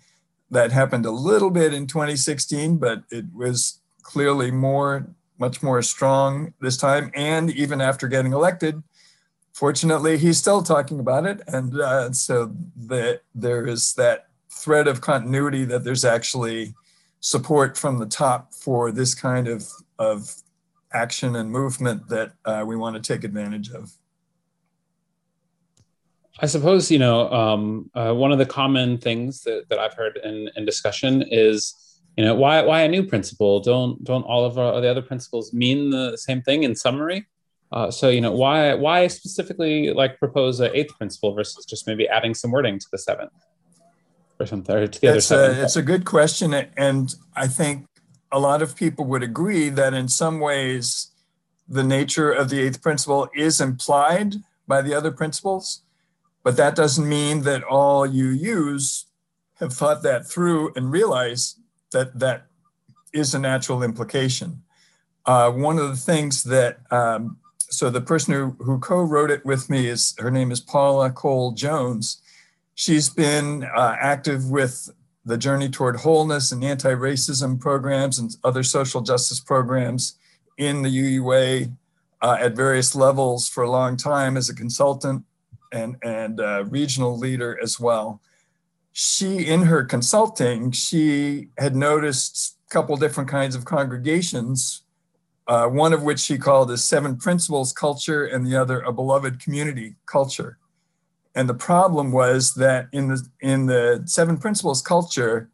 that 0.51 0.71
happened 0.71 1.05
a 1.05 1.11
little 1.11 1.51
bit 1.51 1.75
in 1.75 1.87
2016, 1.87 2.79
but 2.79 3.03
it 3.11 3.25
was 3.35 3.81
clearly 4.03 4.51
more 4.51 5.09
much 5.39 5.63
more 5.63 5.83
strong 5.83 6.55
this 6.61 6.77
time. 6.77 7.11
And 7.15 7.51
even 7.51 7.81
after 7.81 8.09
getting 8.09 8.33
elected, 8.33 8.83
fortunately, 9.53 10.19
he's 10.19 10.39
still 10.39 10.63
talking 10.63 11.01
about 11.01 11.27
it. 11.27 11.43
And 11.47 11.79
uh, 11.81 12.13
so 12.13 12.55
the, 12.75 13.21
there 13.35 13.67
is 13.67 13.95
that 13.95 14.29
thread 14.51 14.89
of 14.89 15.01
continuity 15.01 15.65
that 15.67 15.85
there's 15.85 16.05
actually 16.05 16.75
support 17.21 17.77
from 17.77 17.99
the 17.99 18.07
top 18.07 18.55
for 18.55 18.91
this 18.91 19.15
kind 19.15 19.49
of, 19.49 19.69
of 19.99 20.35
action 20.93 21.37
and 21.37 21.51
movement 21.51 22.09
that 22.09 22.33
uh, 22.45 22.65
we 22.67 22.77
want 22.77 22.97
to 22.97 23.03
take 23.03 23.25
advantage 23.25 23.71
of. 23.71 23.93
I 26.41 26.47
suppose 26.47 26.91
you 26.91 26.99
know 26.99 27.31
um, 27.33 27.91
uh, 27.95 28.13
one 28.13 28.33
of 28.33 28.39
the 28.39 28.47
common 28.47 28.99
things 28.99 29.43
that, 29.43 29.69
that 29.71 29.79
I've 29.79 29.95
heard 29.95 30.19
in, 30.23 30.51
in 30.57 30.65
discussion 30.65 31.25
is 31.31 31.75
you 32.17 32.25
know 32.25 32.35
why 32.35 32.63
why 32.63 32.83
a 32.83 32.89
new 32.89 33.05
principle 33.05 33.61
don't 33.61 34.03
don't 34.05 34.23
all 34.23 34.45
of 34.45 34.59
our, 34.59 34.81
the 34.81 34.89
other 34.89 35.03
principles 35.03 35.53
mean 35.53 35.91
the 35.91 36.17
same 36.17 36.43
thing 36.43 36.63
in 36.63 36.75
summary? 36.75 37.27
Uh, 37.73 37.91
so 37.91 38.09
you 38.09 38.21
know 38.21 38.33
why 38.33 38.75
why 38.75 39.07
specifically 39.07 39.93
like 39.93 40.19
propose 40.19 40.61
an 40.61 40.71
eighth 40.75 40.97
principle 40.99 41.35
versus 41.35 41.65
just 41.65 41.87
maybe 41.87 42.09
adding 42.09 42.35
some 42.35 42.51
wording 42.51 42.79
to 42.79 42.87
the 42.93 42.99
seventh? 42.99 43.33
Or 44.39 44.45
something 44.45 44.77
or 44.77 44.87
to 44.87 45.01
the 45.01 45.07
it's 45.07 45.31
other 45.31 45.49
seven 45.49 45.65
it's 45.65 45.77
a 45.77 45.83
good 45.83 46.05
question 46.05 46.53
and 46.53 47.15
i 47.35 47.47
think 47.47 47.87
a 48.31 48.39
lot 48.39 48.61
of 48.61 48.77
people 48.77 49.07
would 49.07 49.23
agree 49.23 49.71
that 49.71 49.95
in 49.95 50.09
some 50.09 50.41
ways 50.41 51.13
the 51.67 51.83
nature 51.83 52.31
of 52.31 52.51
the 52.51 52.61
eighth 52.61 52.83
principle 52.83 53.31
is 53.35 53.63
implied 53.63 54.35
by 54.69 54.83
the 54.83 54.93
other 54.93 55.11
principles 55.11 55.85
but 56.47 56.57
that 56.57 56.77
doesn't 56.77 57.09
mean 57.09 57.43
that 57.43 57.65
all 57.65 58.07
UUs 58.07 59.07
have 59.55 59.73
thought 59.73 60.05
that 60.05 60.29
through 60.29 60.73
and 60.77 60.93
realize 60.93 61.57
that 61.91 62.21
that 62.21 62.47
is 63.13 63.35
a 63.35 63.39
natural 63.41 63.83
implication. 63.83 64.63
Uh, 65.25 65.51
one 65.51 65.77
of 65.77 65.89
the 65.89 65.97
things 65.97 66.45
that, 66.45 66.79
um, 66.93 67.39
so 67.59 67.91
the 67.91 68.01
person 68.01 68.33
who, 68.33 68.51
who 68.61 68.79
co-wrote 68.79 69.33
it 69.33 69.45
with 69.45 69.69
me 69.69 69.89
is, 69.89 70.15
her 70.19 70.31
name 70.31 70.53
is 70.53 70.61
Paula 70.61 71.11
Cole 71.11 71.51
Jones. 71.51 72.23
She's 72.77 73.11
been 73.11 73.65
uh, 73.65 73.97
active 74.01 74.49
with 74.49 74.89
the 75.25 75.37
Journey 75.37 75.69
Toward 75.69 75.97
Wholeness 75.97 76.53
and 76.53 76.63
anti-racism 76.63 77.59
programs 77.59 78.21
and 78.21 78.31
other 78.45 78.63
social 78.63 79.01
justice 79.01 79.41
programs 79.41 80.17
in 80.59 80.83
the 80.83 80.91
UUA 80.91 81.75
uh, 82.23 82.37
at 82.39 82.55
various 82.55 82.95
levels 82.95 83.49
for 83.49 83.65
a 83.65 83.71
long 83.71 83.97
time 83.97 84.37
as 84.37 84.49
a 84.49 84.55
consultant 84.55 85.25
and, 85.73 85.97
and 86.03 86.41
uh, 86.41 86.65
regional 86.69 87.17
leader 87.17 87.59
as 87.63 87.79
well. 87.79 88.21
She 88.93 89.47
in 89.47 89.63
her 89.63 89.85
consulting 89.85 90.71
she 90.71 91.49
had 91.59 91.77
noticed 91.77 92.57
a 92.69 92.73
couple 92.73 92.97
different 92.97 93.29
kinds 93.29 93.55
of 93.55 93.65
congregations 93.65 94.83
uh, 95.49 95.69
one 95.69 95.93
of 95.93 96.03
which 96.03 96.19
she 96.19 96.39
called 96.39 96.71
a 96.71 96.77
seven 96.77 97.17
principles 97.17 97.73
culture 97.73 98.25
and 98.25 98.47
the 98.47 98.57
other 98.57 98.81
a 98.81 98.93
beloved 98.93 99.41
community 99.41 99.95
culture. 100.07 100.59
And 101.35 101.49
the 101.49 101.55
problem 101.55 102.13
was 102.13 102.55
that 102.55 102.89
in 102.93 103.09
the 103.09 103.27
in 103.41 103.67
the 103.67 104.03
seven 104.07 104.39
principles 104.39 104.83
culture 104.83 105.51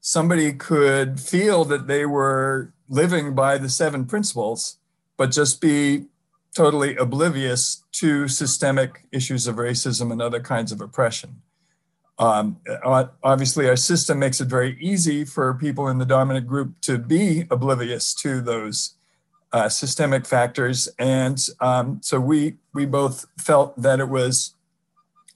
somebody 0.00 0.52
could 0.52 1.18
feel 1.18 1.64
that 1.64 1.86
they 1.86 2.06
were 2.06 2.72
living 2.88 3.34
by 3.34 3.58
the 3.58 3.68
seven 3.68 4.04
principles 4.04 4.78
but 5.16 5.30
just 5.30 5.60
be 5.60 6.04
totally 6.54 6.96
oblivious 6.96 7.84
to 7.92 8.28
systemic 8.28 9.04
issues 9.12 9.46
of 9.46 9.56
racism 9.56 10.12
and 10.12 10.22
other 10.22 10.40
kinds 10.40 10.72
of 10.72 10.80
oppression 10.80 11.42
um, 12.18 12.58
obviously, 13.22 13.68
our 13.68 13.76
system 13.76 14.18
makes 14.18 14.40
it 14.40 14.46
very 14.46 14.76
easy 14.80 15.24
for 15.24 15.52
people 15.54 15.88
in 15.88 15.98
the 15.98 16.04
dominant 16.04 16.46
group 16.46 16.80
to 16.82 16.98
be 16.98 17.44
oblivious 17.50 18.14
to 18.14 18.40
those 18.40 18.94
uh, 19.52 19.68
systemic 19.68 20.26
factors. 20.26 20.88
And 20.98 21.44
um, 21.60 22.00
so 22.02 22.20
we, 22.20 22.56
we 22.72 22.86
both 22.86 23.26
felt 23.38 23.80
that 23.80 24.00
it 24.00 24.08
was 24.08 24.54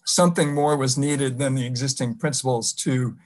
something 0.05 0.55
more 0.55 0.77
was 0.77 0.97
needed 0.97 1.39
than 1.39 1.55
the 1.55 1.67
existing 1.67 2.15
principles 2.15 2.73
to 2.73 3.17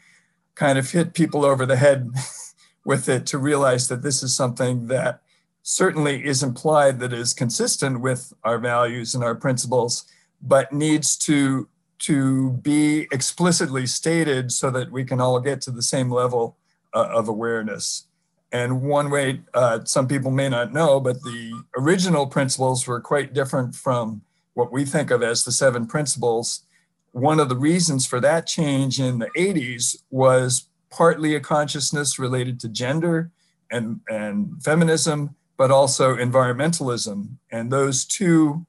kind 0.54 0.78
of 0.78 0.90
hit 0.90 1.14
people 1.14 1.44
over 1.44 1.66
the 1.66 1.76
head 1.76 2.10
with 2.84 3.08
it 3.08 3.26
to 3.26 3.38
realize 3.38 3.88
that 3.88 4.02
this 4.02 4.22
is 4.22 4.34
something 4.34 4.86
that 4.86 5.21
certainly 5.62 6.24
is 6.24 6.42
implied 6.42 6.98
that 7.00 7.12
is 7.12 7.34
consistent 7.34 8.00
with 8.00 8.32
our 8.44 8.58
values 8.58 9.14
and 9.14 9.22
our 9.22 9.34
principles, 9.34 10.04
but 10.40 10.72
needs 10.72 11.16
to 11.16 11.68
to 11.98 12.50
be 12.62 13.06
explicitly 13.12 13.86
stated 13.86 14.50
so 14.50 14.70
that 14.70 14.90
we 14.90 15.04
can 15.04 15.20
all 15.20 15.38
get 15.38 15.60
to 15.60 15.70
the 15.70 15.82
same 15.82 16.10
level 16.10 16.56
uh, 16.92 17.08
of 17.12 17.28
awareness. 17.28 18.08
And 18.50 18.82
one 18.82 19.08
way, 19.08 19.40
uh, 19.54 19.84
some 19.84 20.08
people 20.08 20.32
may 20.32 20.48
not 20.48 20.72
know, 20.72 20.98
but 20.98 21.22
the 21.22 21.62
original 21.78 22.26
principles 22.26 22.88
were 22.88 23.00
quite 23.00 23.32
different 23.32 23.76
from 23.76 24.22
what 24.54 24.72
we 24.72 24.84
think 24.84 25.12
of 25.12 25.22
as 25.22 25.44
the 25.44 25.52
seven 25.52 25.86
principles. 25.86 26.64
One 27.12 27.38
of 27.38 27.48
the 27.48 27.56
reasons 27.56 28.04
for 28.04 28.20
that 28.20 28.46
change 28.46 28.98
in 28.98 29.20
the 29.20 29.30
80s 29.36 30.02
was 30.10 30.66
partly 30.90 31.34
a 31.36 31.40
consciousness 31.40 32.18
related 32.18 32.58
to 32.60 32.68
gender 32.68 33.30
and, 33.70 34.00
and 34.10 34.62
feminism, 34.62 35.36
but 35.62 35.70
also 35.70 36.16
environmentalism. 36.16 37.36
And 37.52 37.70
those 37.70 38.04
two 38.04 38.66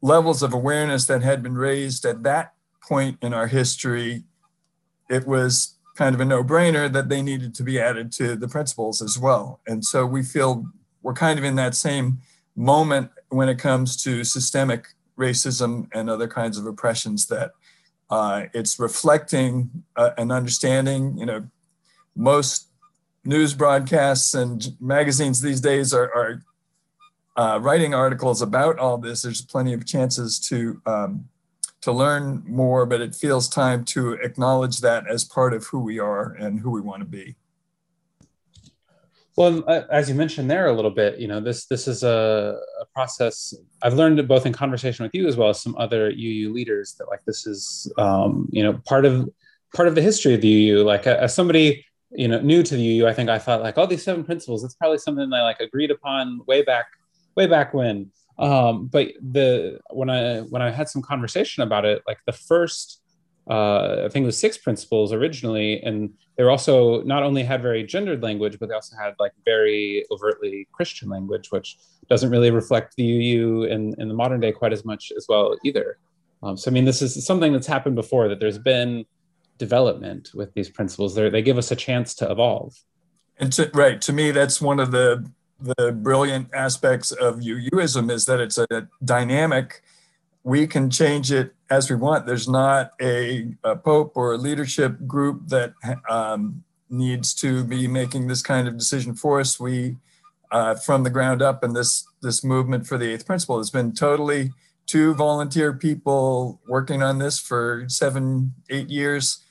levels 0.00 0.40
of 0.40 0.54
awareness 0.54 1.04
that 1.06 1.24
had 1.24 1.42
been 1.42 1.56
raised 1.56 2.04
at 2.04 2.22
that 2.22 2.52
point 2.80 3.18
in 3.22 3.34
our 3.34 3.48
history, 3.48 4.22
it 5.10 5.26
was 5.26 5.74
kind 5.96 6.14
of 6.14 6.20
a 6.20 6.24
no 6.24 6.44
brainer 6.44 6.92
that 6.92 7.08
they 7.08 7.22
needed 7.22 7.56
to 7.56 7.64
be 7.64 7.80
added 7.80 8.12
to 8.12 8.36
the 8.36 8.46
principles 8.46 9.02
as 9.02 9.18
well. 9.18 9.58
And 9.66 9.84
so 9.84 10.06
we 10.06 10.22
feel 10.22 10.66
we're 11.02 11.12
kind 11.12 11.40
of 11.40 11.44
in 11.44 11.56
that 11.56 11.74
same 11.74 12.18
moment 12.54 13.10
when 13.30 13.48
it 13.48 13.58
comes 13.58 14.00
to 14.04 14.22
systemic 14.22 14.86
racism 15.18 15.88
and 15.92 16.08
other 16.08 16.28
kinds 16.28 16.56
of 16.56 16.66
oppressions 16.66 17.26
that 17.26 17.50
uh, 18.10 18.44
it's 18.54 18.78
reflecting 18.78 19.82
uh, 19.96 20.10
an 20.18 20.30
understanding, 20.30 21.18
you 21.18 21.26
know, 21.26 21.48
most 22.14 22.68
news 23.26 23.54
broadcasts 23.54 24.34
and 24.34 24.76
magazines 24.80 25.40
these 25.40 25.60
days 25.60 25.92
are, 25.92 26.12
are 26.14 26.42
uh, 27.36 27.58
writing 27.60 27.94
articles 27.94 28.40
about 28.40 28.78
all 28.78 28.96
this, 28.96 29.22
there's 29.22 29.42
plenty 29.42 29.72
of 29.72 29.86
chances 29.86 30.38
to 30.40 30.80
um, 30.86 31.28
to 31.82 31.92
learn 31.92 32.42
more, 32.46 32.84
but 32.84 33.00
it 33.00 33.14
feels 33.14 33.48
time 33.48 33.84
to 33.84 34.14
acknowledge 34.14 34.80
that 34.80 35.06
as 35.08 35.22
part 35.22 35.54
of 35.54 35.66
who 35.66 35.78
we 35.78 36.00
are 36.00 36.32
and 36.32 36.58
who 36.58 36.70
we 36.70 36.80
want 36.80 37.00
to 37.00 37.04
be. 37.04 37.36
Well, 39.36 39.62
uh, 39.68 39.82
as 39.90 40.08
you 40.08 40.14
mentioned 40.14 40.50
there 40.50 40.66
a 40.66 40.72
little 40.72 40.90
bit, 40.90 41.18
you 41.18 41.28
know, 41.28 41.40
this 41.40 41.66
this 41.66 41.86
is 41.86 42.02
a, 42.02 42.58
a, 42.80 42.86
process. 42.86 43.54
I've 43.82 43.92
learned 43.92 44.26
both 44.26 44.46
in 44.46 44.52
conversation 44.52 45.04
with 45.04 45.14
you 45.14 45.28
as 45.28 45.36
well 45.36 45.50
as 45.50 45.60
some 45.60 45.76
other 45.76 46.08
UU 46.08 46.52
leaders 46.54 46.94
that 46.94 47.08
like 47.08 47.22
this 47.26 47.46
is, 47.46 47.92
um, 47.98 48.48
you 48.50 48.62
know, 48.62 48.80
part 48.86 49.04
of 49.04 49.28
part 49.74 49.86
of 49.86 49.94
the 49.94 50.00
history 50.00 50.32
of 50.34 50.40
the 50.40 50.70
UU. 50.70 50.84
Like 50.84 51.06
as 51.06 51.34
somebody 51.34 51.84
you 52.16 52.28
know 52.28 52.40
new 52.40 52.62
to 52.62 52.76
the 52.76 53.00
UU, 53.00 53.06
I 53.06 53.12
think 53.12 53.28
I 53.28 53.38
thought 53.38 53.62
like 53.62 53.78
all 53.78 53.86
these 53.86 54.02
seven 54.02 54.24
principles. 54.24 54.64
It's 54.64 54.74
probably 54.74 54.98
something 54.98 55.32
I 55.32 55.42
like 55.42 55.60
agreed 55.60 55.90
upon 55.90 56.40
way 56.46 56.62
back 56.62 56.86
way 57.36 57.46
back 57.46 57.74
when. 57.74 58.10
Um, 58.38 58.86
but 58.86 59.12
the 59.20 59.78
when 59.90 60.10
I 60.10 60.40
when 60.40 60.62
I 60.62 60.70
had 60.70 60.88
some 60.88 61.02
conversation 61.02 61.62
about 61.62 61.84
it, 61.84 62.02
like 62.06 62.18
the 62.26 62.32
first 62.32 63.02
uh, 63.48 64.02
I 64.04 64.08
think 64.08 64.24
it 64.24 64.26
was 64.26 64.40
six 64.40 64.58
principles 64.58 65.12
originally, 65.12 65.80
and 65.82 66.12
they 66.36 66.42
were 66.42 66.50
also 66.50 67.02
not 67.02 67.22
only 67.22 67.44
had 67.44 67.62
very 67.62 67.84
gendered 67.84 68.22
language, 68.22 68.58
but 68.58 68.68
they 68.68 68.74
also 68.74 68.96
had 68.96 69.14
like 69.20 69.32
very 69.44 70.04
overtly 70.10 70.66
Christian 70.72 71.08
language, 71.08 71.52
which 71.52 71.78
doesn't 72.08 72.30
really 72.30 72.50
reflect 72.50 72.96
the 72.96 73.04
UU 73.04 73.64
in, 73.64 73.94
in 73.98 74.08
the 74.08 74.14
modern 74.14 74.40
day 74.40 74.50
quite 74.50 74.72
as 74.72 74.84
much 74.84 75.12
as 75.16 75.26
well 75.28 75.56
either. 75.64 75.98
Um, 76.42 76.56
so 76.56 76.70
I 76.70 76.74
mean, 76.74 76.84
this 76.84 77.02
is 77.02 77.24
something 77.24 77.52
that's 77.52 77.66
happened 77.66 77.94
before 77.94 78.28
that 78.28 78.40
there's 78.40 78.58
been 78.58 79.04
development 79.58 80.30
with 80.34 80.52
these 80.54 80.68
principles. 80.68 81.14
They're, 81.14 81.30
they 81.30 81.42
give 81.42 81.58
us 81.58 81.70
a 81.70 81.76
chance 81.76 82.14
to 82.16 82.30
evolve. 82.30 82.74
And 83.38 83.52
to, 83.54 83.70
right 83.74 84.00
to 84.02 84.12
me, 84.12 84.30
that's 84.30 84.60
one 84.60 84.80
of 84.80 84.90
the 84.90 85.30
the 85.58 85.92
brilliant 85.92 86.48
aspects 86.52 87.12
of 87.12 87.36
UUism 87.36 88.10
is 88.10 88.26
that 88.26 88.40
it's 88.40 88.58
a 88.58 88.88
dynamic. 89.04 89.82
We 90.42 90.66
can 90.66 90.90
change 90.90 91.32
it 91.32 91.54
as 91.70 91.88
we 91.88 91.96
want. 91.96 92.26
There's 92.26 92.48
not 92.48 92.92
a, 93.00 93.54
a 93.64 93.74
pope 93.74 94.12
or 94.16 94.34
a 94.34 94.36
leadership 94.36 95.06
group 95.06 95.48
that 95.48 95.72
um, 96.10 96.62
needs 96.90 97.34
to 97.34 97.64
be 97.64 97.88
making 97.88 98.26
this 98.26 98.42
kind 98.42 98.68
of 98.68 98.76
decision 98.76 99.14
for 99.14 99.40
us. 99.40 99.58
We, 99.58 99.96
uh, 100.50 100.76
from 100.76 101.02
the 101.02 101.10
ground 101.10 101.42
up, 101.42 101.62
and 101.62 101.74
this 101.74 102.06
this 102.22 102.44
movement 102.44 102.86
for 102.86 102.98
the 102.98 103.12
eighth 103.12 103.26
principle 103.26 103.58
has 103.58 103.70
been 103.70 103.92
totally 103.92 104.52
two 104.86 105.14
volunteer 105.14 105.72
people 105.72 106.60
working 106.68 107.02
on 107.02 107.18
this 107.18 107.38
for 107.38 107.84
seven, 107.88 108.54
eight 108.70 108.88
years. 108.88 109.42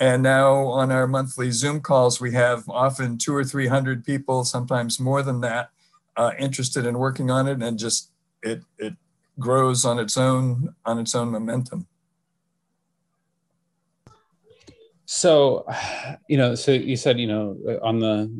And 0.00 0.22
now 0.22 0.54
on 0.66 0.90
our 0.90 1.06
monthly 1.06 1.50
Zoom 1.50 1.80
calls, 1.80 2.22
we 2.22 2.32
have 2.32 2.66
often 2.70 3.18
two 3.18 3.34
or 3.34 3.44
300 3.44 4.02
people, 4.02 4.44
sometimes 4.44 4.98
more 4.98 5.22
than 5.22 5.42
that, 5.42 5.70
uh, 6.16 6.32
interested 6.38 6.86
in 6.86 6.98
working 6.98 7.30
on 7.30 7.46
it. 7.46 7.62
And 7.62 7.78
just 7.78 8.10
it, 8.42 8.62
it 8.78 8.94
grows 9.38 9.84
on 9.84 9.98
its 9.98 10.16
own, 10.16 10.74
on 10.86 10.98
its 10.98 11.14
own 11.14 11.30
momentum. 11.30 11.86
So, 15.04 15.66
you 16.28 16.38
know, 16.38 16.54
so 16.54 16.72
you 16.72 16.96
said, 16.96 17.20
you 17.20 17.26
know, 17.26 17.58
on 17.82 17.98
the, 17.98 18.32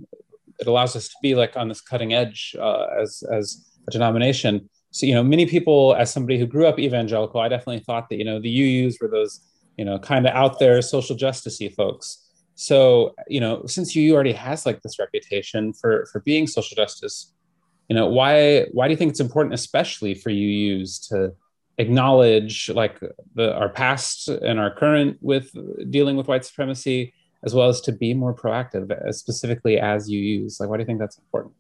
it 0.61 0.67
allows 0.67 0.97
us 0.97 1.09
to 1.09 1.15
be 1.21 1.35
like 1.35 1.57
on 1.57 1.69
this 1.69 1.83
cutting 1.83 2.15
edge 2.15 2.57
uh, 2.59 2.87
as, 2.99 3.23
as 3.31 3.67
a 3.87 3.91
denomination. 3.91 4.71
So, 4.93 5.05
you 5.05 5.15
know, 5.15 5.23
many 5.23 5.45
people, 5.45 5.95
as 5.99 6.13
somebody 6.13 6.39
who 6.39 6.47
grew 6.47 6.67
up 6.67 6.79
evangelical, 6.79 7.41
I 7.41 7.49
definitely 7.49 7.81
thought 7.81 8.09
that, 8.09 8.17
you 8.17 8.25
know, 8.25 8.41
the 8.41 8.49
UUs 8.49 8.95
were 9.01 9.09
those, 9.09 9.41
you 9.81 9.87
know, 9.87 9.99
kind 9.99 10.27
of 10.27 10.35
out 10.35 10.59
there 10.59 10.81
social 10.83 11.17
justicey 11.17 11.75
folks. 11.75 12.07
So, 12.55 13.15
you 13.29 13.41
know, 13.41 13.65
since 13.65 13.97
UU 13.97 14.13
already 14.15 14.35
has 14.35 14.67
like 14.67 14.83
this 14.83 14.99
reputation 14.99 15.73
for, 15.73 16.07
for 16.13 16.21
being 16.21 16.47
social 16.47 16.75
justice, 16.77 17.33
you 17.89 17.97
know, 17.97 18.07
why, 18.07 18.67
why 18.73 18.87
do 18.87 18.93
you 18.93 18.99
think 18.99 19.11
it's 19.13 19.27
important, 19.29 19.55
especially 19.55 20.13
for 20.15 20.31
UUs 20.31 21.09
to, 21.09 21.33
acknowledge 21.79 22.69
like 22.69 23.01
the, 23.35 23.55
our 23.57 23.71
past 23.71 24.29
and 24.29 24.61
our 24.61 24.73
current 24.75 25.17
with 25.23 25.51
dealing 25.91 26.15
with 26.15 26.29
white 26.29 26.45
supremacy, 26.45 27.15
as 27.43 27.55
well 27.55 27.71
as 27.71 27.81
to 27.81 27.93
be 27.93 28.13
more 28.13 28.35
proactive, 28.35 28.87
specifically 29.15 29.81
as 29.81 30.11
UUs. 30.11 30.61
Like, 30.61 30.69
why 30.69 30.77
do 30.77 30.83
you 30.83 30.87
think 30.87 30.99
that's 30.99 31.17
important? 31.17 31.55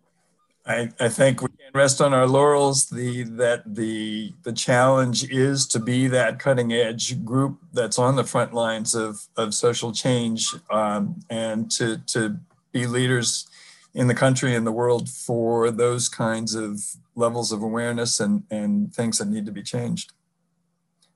I, 0.70 0.90
I 1.00 1.08
think 1.08 1.42
we 1.42 1.48
can 1.48 1.72
rest 1.74 2.00
on 2.00 2.14
our 2.14 2.26
laurels. 2.26 2.88
The 2.88 3.24
that 3.24 3.74
the 3.74 4.32
the 4.42 4.52
challenge 4.52 5.28
is 5.30 5.66
to 5.68 5.78
be 5.78 6.06
that 6.08 6.38
cutting 6.38 6.72
edge 6.72 7.24
group 7.24 7.58
that's 7.72 7.98
on 7.98 8.16
the 8.16 8.24
front 8.24 8.54
lines 8.54 8.94
of 8.94 9.26
of 9.36 9.54
social 9.54 9.92
change, 9.92 10.54
um, 10.70 11.20
and 11.28 11.70
to 11.72 11.98
to 12.14 12.36
be 12.72 12.86
leaders 12.86 13.48
in 13.94 14.06
the 14.06 14.14
country 14.14 14.54
and 14.54 14.66
the 14.66 14.72
world 14.72 15.08
for 15.08 15.70
those 15.70 16.08
kinds 16.08 16.54
of 16.54 16.80
levels 17.16 17.52
of 17.52 17.62
awareness 17.62 18.20
and, 18.20 18.44
and 18.50 18.94
things 18.94 19.18
that 19.18 19.28
need 19.28 19.46
to 19.46 19.52
be 19.52 19.62
changed. 19.62 20.12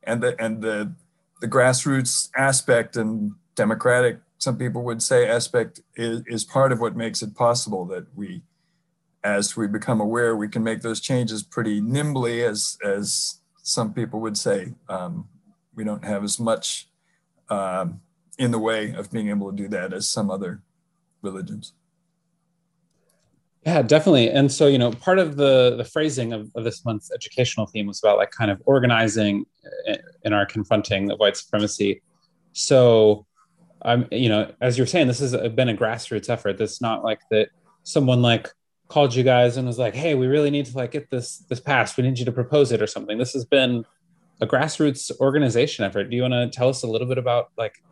And 0.03 0.23
the, 0.23 0.41
and 0.43 0.63
the, 0.63 0.93
the 1.41 1.49
grassroots 1.49 2.31
aspect 2.37 2.97
and 2.97 3.33
democratic, 3.55 4.19
some 4.39 4.59
people 4.59 4.83
would 4.83 5.03
say 5.03 5.29
aspect 5.29 5.81
is, 5.95 6.23
is 6.27 6.45
part 6.45 6.73
of 6.73 6.81
what 6.81 6.97
makes 6.97 7.23
it 7.23 7.37
possible 7.37 7.85
that 7.87 8.07
we, 8.17 8.43
as 9.25 9.57
we 9.57 9.67
become 9.67 10.01
aware, 10.01 10.37
we 10.37 10.49
can 10.49 10.63
make 10.63 10.83
those 10.83 11.01
changes 11.01 11.43
pretty 11.43 11.81
nimbly 11.81 12.45
as, 12.45 12.77
as 12.85 13.41
some 13.63 13.93
people 13.93 14.21
would 14.21 14.37
say. 14.37 14.75
Um, 14.89 15.29
we 15.75 15.83
don't 15.83 16.05
have 16.05 16.23
as 16.23 16.39
much 16.39 16.89
um, 17.49 18.01
in 18.39 18.51
the 18.51 18.59
way 18.59 18.93
of 18.93 19.11
being 19.11 19.31
able 19.31 19.51
to 19.51 19.57
do 19.57 19.69
that 19.69 19.93
as 19.93 20.09
some 20.09 20.31
other 20.31 20.63
religions. 21.23 21.73
Yeah, 23.67 23.81
definitely. 23.81 24.29
And 24.29 24.53
so, 24.53 24.67
you 24.67 24.77
know, 24.77 24.91
part 24.91 25.19
of 25.19 25.37
the 25.37 25.77
the 25.77 25.85
phrasing 25.85 26.35
of, 26.35 26.51
of 26.55 26.65
this 26.65 26.85
month's 26.85 27.11
educational 27.11 27.67
theme 27.67 27.87
was 27.87 27.99
about 27.99 28.19
like 28.19 28.31
kind 28.31 28.51
of 28.51 28.61
organizing 28.67 29.47
in 30.23 30.35
our 30.35 30.45
confronting 30.45 31.11
of 31.11 31.19
white 31.19 31.35
supremacy. 31.35 32.03
So, 32.53 33.25
I'm, 33.81 34.07
you 34.13 34.29
know, 34.29 34.53
as 34.61 34.77
you're 34.77 34.87
saying, 34.87 35.07
this 35.07 35.21
has 35.21 35.33
been 35.33 35.71
a 35.71 35.75
grassroots 35.75 36.29
effort. 36.29 36.59
That's 36.59 36.83
not 36.83 37.05
like 37.05 37.21
that 37.31 37.49
someone 37.85 38.21
like 38.21 38.53
called 38.95 39.13
you 39.13 39.25
guys 39.25 39.57
and 39.57 39.67
was 39.67 39.77
like, 39.77 39.93
"Hey, 39.93 40.15
we 40.15 40.29
really 40.29 40.51
need 40.51 40.67
to 40.67 40.77
like 40.77 40.93
get 40.93 41.11
this 41.11 41.39
this 41.49 41.59
passed. 41.59 41.97
We 41.97 42.05
need 42.05 42.17
you 42.17 42.25
to 42.27 42.33
propose 42.33 42.71
it 42.71 42.81
or 42.81 42.87
something." 42.87 43.19
This 43.19 43.33
has 43.33 43.45
been 43.45 43.85
a 44.41 44.47
grassroots 44.47 45.11
organization 45.19 45.85
effort. 45.85 46.05
Do 46.11 46.17
you 46.17 46.23
want 46.23 46.35
to 46.35 46.49
tell 46.49 46.69
us 46.69 46.85
a 46.85 46.87
little 46.87 47.09
bit 47.09 47.19
about 47.19 47.51
like 47.59 47.83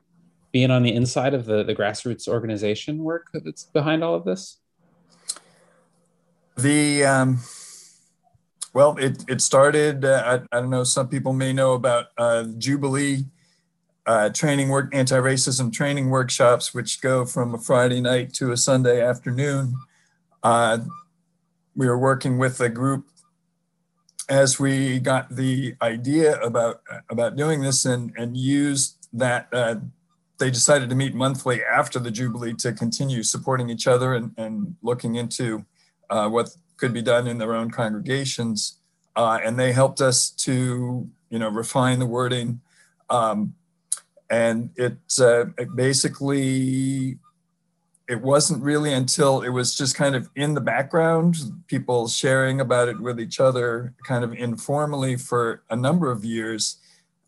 being 0.52 0.70
on 0.70 0.84
the 0.84 0.94
inside 0.94 1.34
of 1.34 1.44
the 1.44 1.64
the 1.64 1.74
grassroots 1.74 2.28
organization 2.28 2.98
work 3.02 3.26
that's 3.32 3.64
behind 3.64 4.04
all 4.04 4.14
of 4.14 4.24
this? 4.24 4.58
The 6.56 7.04
um, 7.04 7.40
well, 8.72 8.96
it 8.96 9.24
it 9.28 9.40
started. 9.40 10.04
Uh, 10.04 10.22
I, 10.52 10.56
I, 10.56 10.60
don't 10.60 10.70
know. 10.70 10.84
Some 10.84 11.08
people 11.08 11.32
may 11.32 11.52
know 11.52 11.72
about 11.72 12.06
uh, 12.16 12.44
Jubilee 12.58 13.24
uh, 14.06 14.28
training 14.28 14.68
work, 14.68 14.94
anti-racism 14.94 15.72
training 15.72 16.10
workshops, 16.10 16.72
which 16.72 17.00
go 17.00 17.24
from 17.24 17.54
a 17.54 17.58
Friday 17.58 18.00
night 18.00 18.32
to 18.34 18.52
a 18.52 18.56
Sunday 18.56 19.04
afternoon. 19.04 19.74
Uh, 20.42 20.78
we 21.74 21.86
were 21.86 21.98
working 21.98 22.38
with 22.38 22.60
a 22.60 22.68
group 22.68 23.06
as 24.28 24.58
we 24.58 24.98
got 24.98 25.34
the 25.34 25.74
idea 25.82 26.40
about 26.40 26.82
about 27.08 27.36
doing 27.36 27.60
this 27.60 27.84
and 27.84 28.12
and 28.16 28.36
used 28.36 29.08
that. 29.12 29.48
Uh, 29.52 29.76
they 30.42 30.50
decided 30.50 30.90
to 30.90 30.96
meet 30.96 31.14
monthly 31.14 31.62
after 31.62 32.00
the 32.00 32.10
Jubilee 32.10 32.54
to 32.54 32.72
continue 32.72 33.22
supporting 33.22 33.70
each 33.70 33.86
other 33.86 34.14
and, 34.14 34.32
and 34.36 34.74
looking 34.82 35.14
into 35.14 35.64
uh, 36.10 36.28
what 36.28 36.48
could 36.76 36.92
be 36.92 37.00
done 37.00 37.28
in 37.28 37.38
their 37.38 37.54
own 37.54 37.70
congregations. 37.70 38.78
Uh, 39.14 39.38
and 39.44 39.56
they 39.56 39.70
helped 39.70 40.00
us 40.00 40.30
to, 40.30 41.08
you 41.30 41.38
know, 41.38 41.48
refine 41.48 42.00
the 42.00 42.06
wording. 42.06 42.60
Um, 43.08 43.54
and 44.30 44.70
it, 44.74 44.96
uh, 45.20 45.46
it 45.58 45.76
basically, 45.76 47.18
it 48.08 48.20
wasn't 48.20 48.62
really 48.62 48.92
until 48.92 49.42
it 49.42 49.50
was 49.50 49.74
just 49.74 49.94
kind 49.94 50.14
of 50.14 50.28
in 50.34 50.54
the 50.54 50.60
background, 50.60 51.36
people 51.66 52.08
sharing 52.08 52.60
about 52.60 52.88
it 52.88 53.00
with 53.00 53.20
each 53.20 53.40
other, 53.40 53.94
kind 54.06 54.24
of 54.24 54.34
informally 54.34 55.16
for 55.16 55.62
a 55.70 55.76
number 55.76 56.10
of 56.10 56.24
years. 56.24 56.76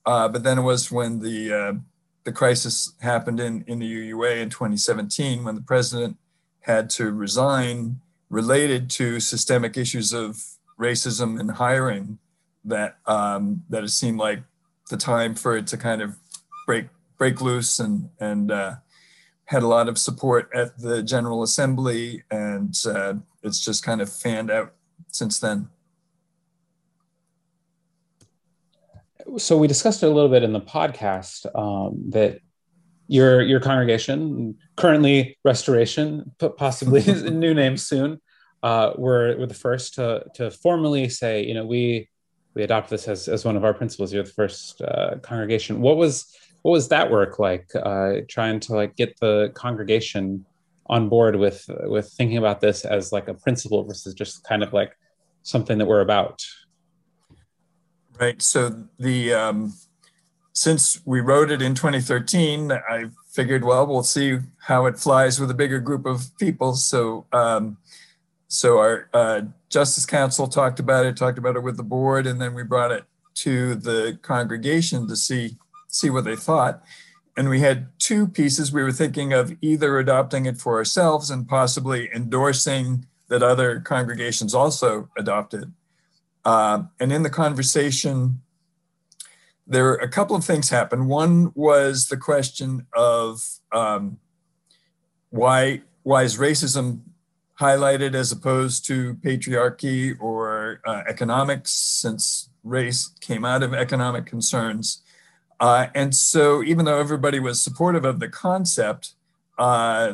Uh, 0.05 0.29
but 0.29 0.43
then 0.43 0.59
it 0.59 0.63
was 0.63 0.91
when 0.91 1.21
the 1.21 1.53
uh, 1.53 1.73
the 2.25 2.33
crisis 2.33 2.93
happened 3.01 3.41
in 3.41 3.65
in 3.67 3.79
the 3.79 4.11
UUA 4.11 4.43
in 4.43 4.51
2017, 4.51 5.45
when 5.45 5.55
the 5.55 5.61
president 5.63 6.17
had 6.61 6.91
to 6.91 7.13
resign 7.13 8.01
related 8.31 8.91
to 8.91 9.21
systemic 9.21 9.77
issues 9.77 10.13
of 10.13 10.43
racism 10.79 11.39
and 11.39 11.53
hiring 11.53 12.19
that 12.65 12.99
um, 13.07 13.63
that 13.69 13.85
it 13.85 13.91
seemed 13.91 14.19
like 14.19 14.43
the 14.91 14.97
time 14.97 15.35
for 15.35 15.57
it 15.57 15.67
to 15.69 15.77
kind 15.77 16.03
of 16.03 16.17
break 16.67 16.87
break 17.17 17.41
loose 17.41 17.79
and 17.79 18.11
and 18.19 18.51
uh, 18.51 18.75
had 19.47 19.63
a 19.63 19.67
lot 19.67 19.89
of 19.89 19.99
support 19.99 20.49
at 20.55 20.79
the 20.79 21.03
General 21.03 21.43
Assembly 21.43 22.23
and 22.31 22.75
uh, 22.87 23.15
it's 23.43 23.65
just 23.65 23.85
kind 23.85 24.01
of 24.01 24.11
fanned 24.11 24.51
out 24.51 24.75
since 25.11 25.39
then. 25.39 25.69
So 29.37 29.57
we 29.57 29.67
discussed 29.67 30.03
it 30.03 30.07
a 30.07 30.11
little 30.11 30.31
bit 30.31 30.43
in 30.43 30.53
the 30.53 30.61
podcast 30.61 31.47
um, 31.59 32.11
that 32.11 32.41
your 33.07 33.43
your 33.43 33.61
congregation 33.61 34.57
currently 34.77 35.37
restoration 35.45 36.33
but 36.39 36.57
possibly 36.57 37.03
a 37.07 37.31
new 37.31 37.53
name 37.53 37.77
soon 37.77 38.21
uh, 38.63 38.93
we're, 38.97 39.37
we're 39.39 39.47
the 39.47 39.55
first 39.55 39.95
to 39.95 40.25
to 40.35 40.51
formally 40.51 41.09
say 41.09 41.45
you 41.45 41.55
know 41.55 41.67
we 41.67 42.09
we 42.55 42.63
adopt 42.63 42.89
this 42.89 43.07
as, 43.09 43.29
as 43.29 43.45
one 43.45 43.57
of 43.57 43.65
our 43.65 43.75
principles 43.75 44.13
you're 44.13 44.23
the 44.23 44.31
first 44.31 44.81
uh, 44.81 45.17
congregation 45.23 45.81
what 45.81 45.97
was 45.97 46.35
what 46.65 46.73
was 46.73 46.89
that 46.89 47.11
work 47.11 47.39
like 47.39 47.69
uh, 47.77 48.15
trying 48.27 48.59
to 48.59 48.75
like 48.75 48.97
get 48.97 49.21
the 49.21 49.53
congregation 49.55 50.47
on 50.87 51.11
board 51.11 51.37
with 51.37 51.69
with 51.85 52.11
thinking 52.17 52.39
about 52.39 52.63
this 52.63 52.87
as 52.87 53.13
like 53.13 53.29
a 53.29 53.35
principle 53.35 53.85
versus 53.85 54.15
just 54.15 54.43
kind 54.45 54.63
of 54.63 54.73
like 54.73 54.97
something 55.43 55.77
that 55.77 55.85
we're 55.85 56.01
about 56.01 56.43
right 58.19 58.41
so 58.41 58.85
the 58.99 59.35
um 59.35 59.75
since 60.55 61.03
we 61.05 61.21
wrote 61.21 61.51
it 61.51 61.61
in 61.61 61.75
2013, 61.75 62.71
I 62.71 63.07
figured, 63.33 63.65
well, 63.65 63.87
we'll 63.89 64.05
see 64.05 64.39
how 64.61 64.87
it 64.87 64.97
flies 64.97 65.41
with 65.41 65.51
a 65.51 65.55
bigger 65.55 65.81
group 65.81 66.07
of 66.07 66.31
people. 66.39 66.75
So, 66.75 67.27
um, 67.33 67.77
so 68.47 68.79
our 68.79 69.09
uh, 69.13 69.43
Justice 69.69 70.07
Council 70.07 70.47
talked 70.47 70.79
about 70.79 71.07
it, 71.07 71.17
talked 71.17 71.39
about 71.39 71.57
it 71.57 71.65
with 71.65 71.77
the 71.77 71.83
board, 71.83 72.29
and 72.29 72.41
then 72.41 72.55
we 72.55 72.63
brought 72.63 72.93
it 72.93 73.03
to 73.35 73.75
the 73.75 74.17
congregation 74.23 75.09
to 75.09 75.17
see 75.17 75.57
see 75.95 76.11
what 76.11 76.25
they 76.25 76.37
thought. 76.37 76.83
And 77.37 77.49
we 77.49 77.61
had 77.61 77.89
two 77.99 78.27
pieces. 78.27 78.73
We 78.73 78.83
were 78.83 78.93
thinking 78.93 79.33
of 79.33 79.57
either 79.61 79.99
adopting 79.99 80.47
it 80.47 80.59
for 80.59 80.77
ourselves 80.77 81.31
and 81.31 81.49
possibly 81.49 82.09
endorsing 82.15 83.07
that 83.29 83.43
other 83.43 83.81
congregations 83.81 84.55
also 84.55 85.09
adopt 85.17 85.55
it. 85.55 85.69
Um, 86.45 86.91
and 87.01 87.13
in 87.13 87.23
the 87.23 87.31
conversation, 87.31 88.41
there 89.67 89.95
a 89.95 90.09
couple 90.09 90.37
of 90.37 90.45
things 90.45 90.69
happened. 90.69 91.09
One 91.09 91.51
was 91.55 92.09
the 92.09 92.19
question 92.19 92.87
of 92.93 93.43
um, 93.73 94.19
why 95.31 95.83
why 96.03 96.23
is 96.23 96.37
racism 96.37 97.01
highlighted 97.59 98.15
as 98.15 98.31
opposed 98.31 98.85
to 98.87 99.15
patriarchy 99.15 100.15
or 100.21 100.81
uh, 100.85 101.03
economics, 101.09 101.71
since 101.71 102.51
race 102.63 103.11
came 103.21 103.45
out 103.45 103.63
of 103.63 103.73
economic 103.73 104.27
concerns. 104.27 105.03
Uh, 105.65 105.89
and 105.95 106.15
so, 106.15 106.63
even 106.63 106.85
though 106.85 106.99
everybody 106.99 107.41
was 107.41 107.59
supportive 107.59 108.05
of 108.05 108.21
the 108.21 108.29
concept, 108.29 109.15
uh, 109.57 110.13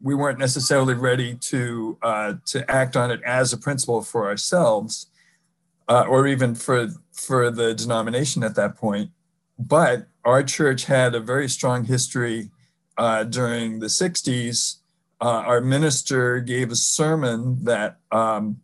we 0.00 0.14
weren't 0.14 0.38
necessarily 0.38 0.94
ready 0.94 1.34
to 1.34 1.98
uh, 2.00 2.32
to 2.46 2.58
act 2.70 2.96
on 2.96 3.10
it 3.10 3.20
as 3.22 3.52
a 3.52 3.58
principle 3.58 4.00
for 4.00 4.26
ourselves, 4.26 5.08
uh, 5.86 6.06
or 6.08 6.26
even 6.26 6.54
for 6.54 6.88
for 7.12 7.50
the 7.50 7.74
denomination 7.74 8.42
at 8.42 8.54
that 8.54 8.74
point. 8.74 9.10
But 9.58 10.06
our 10.24 10.42
church 10.42 10.86
had 10.86 11.14
a 11.14 11.20
very 11.20 11.50
strong 11.50 11.84
history 11.84 12.48
uh, 12.96 13.24
during 13.24 13.80
the 13.80 13.88
'60s. 13.88 14.76
Uh, 15.20 15.42
our 15.44 15.60
minister 15.60 16.40
gave 16.40 16.70
a 16.70 16.76
sermon 16.76 17.62
that 17.64 17.98
um, 18.10 18.62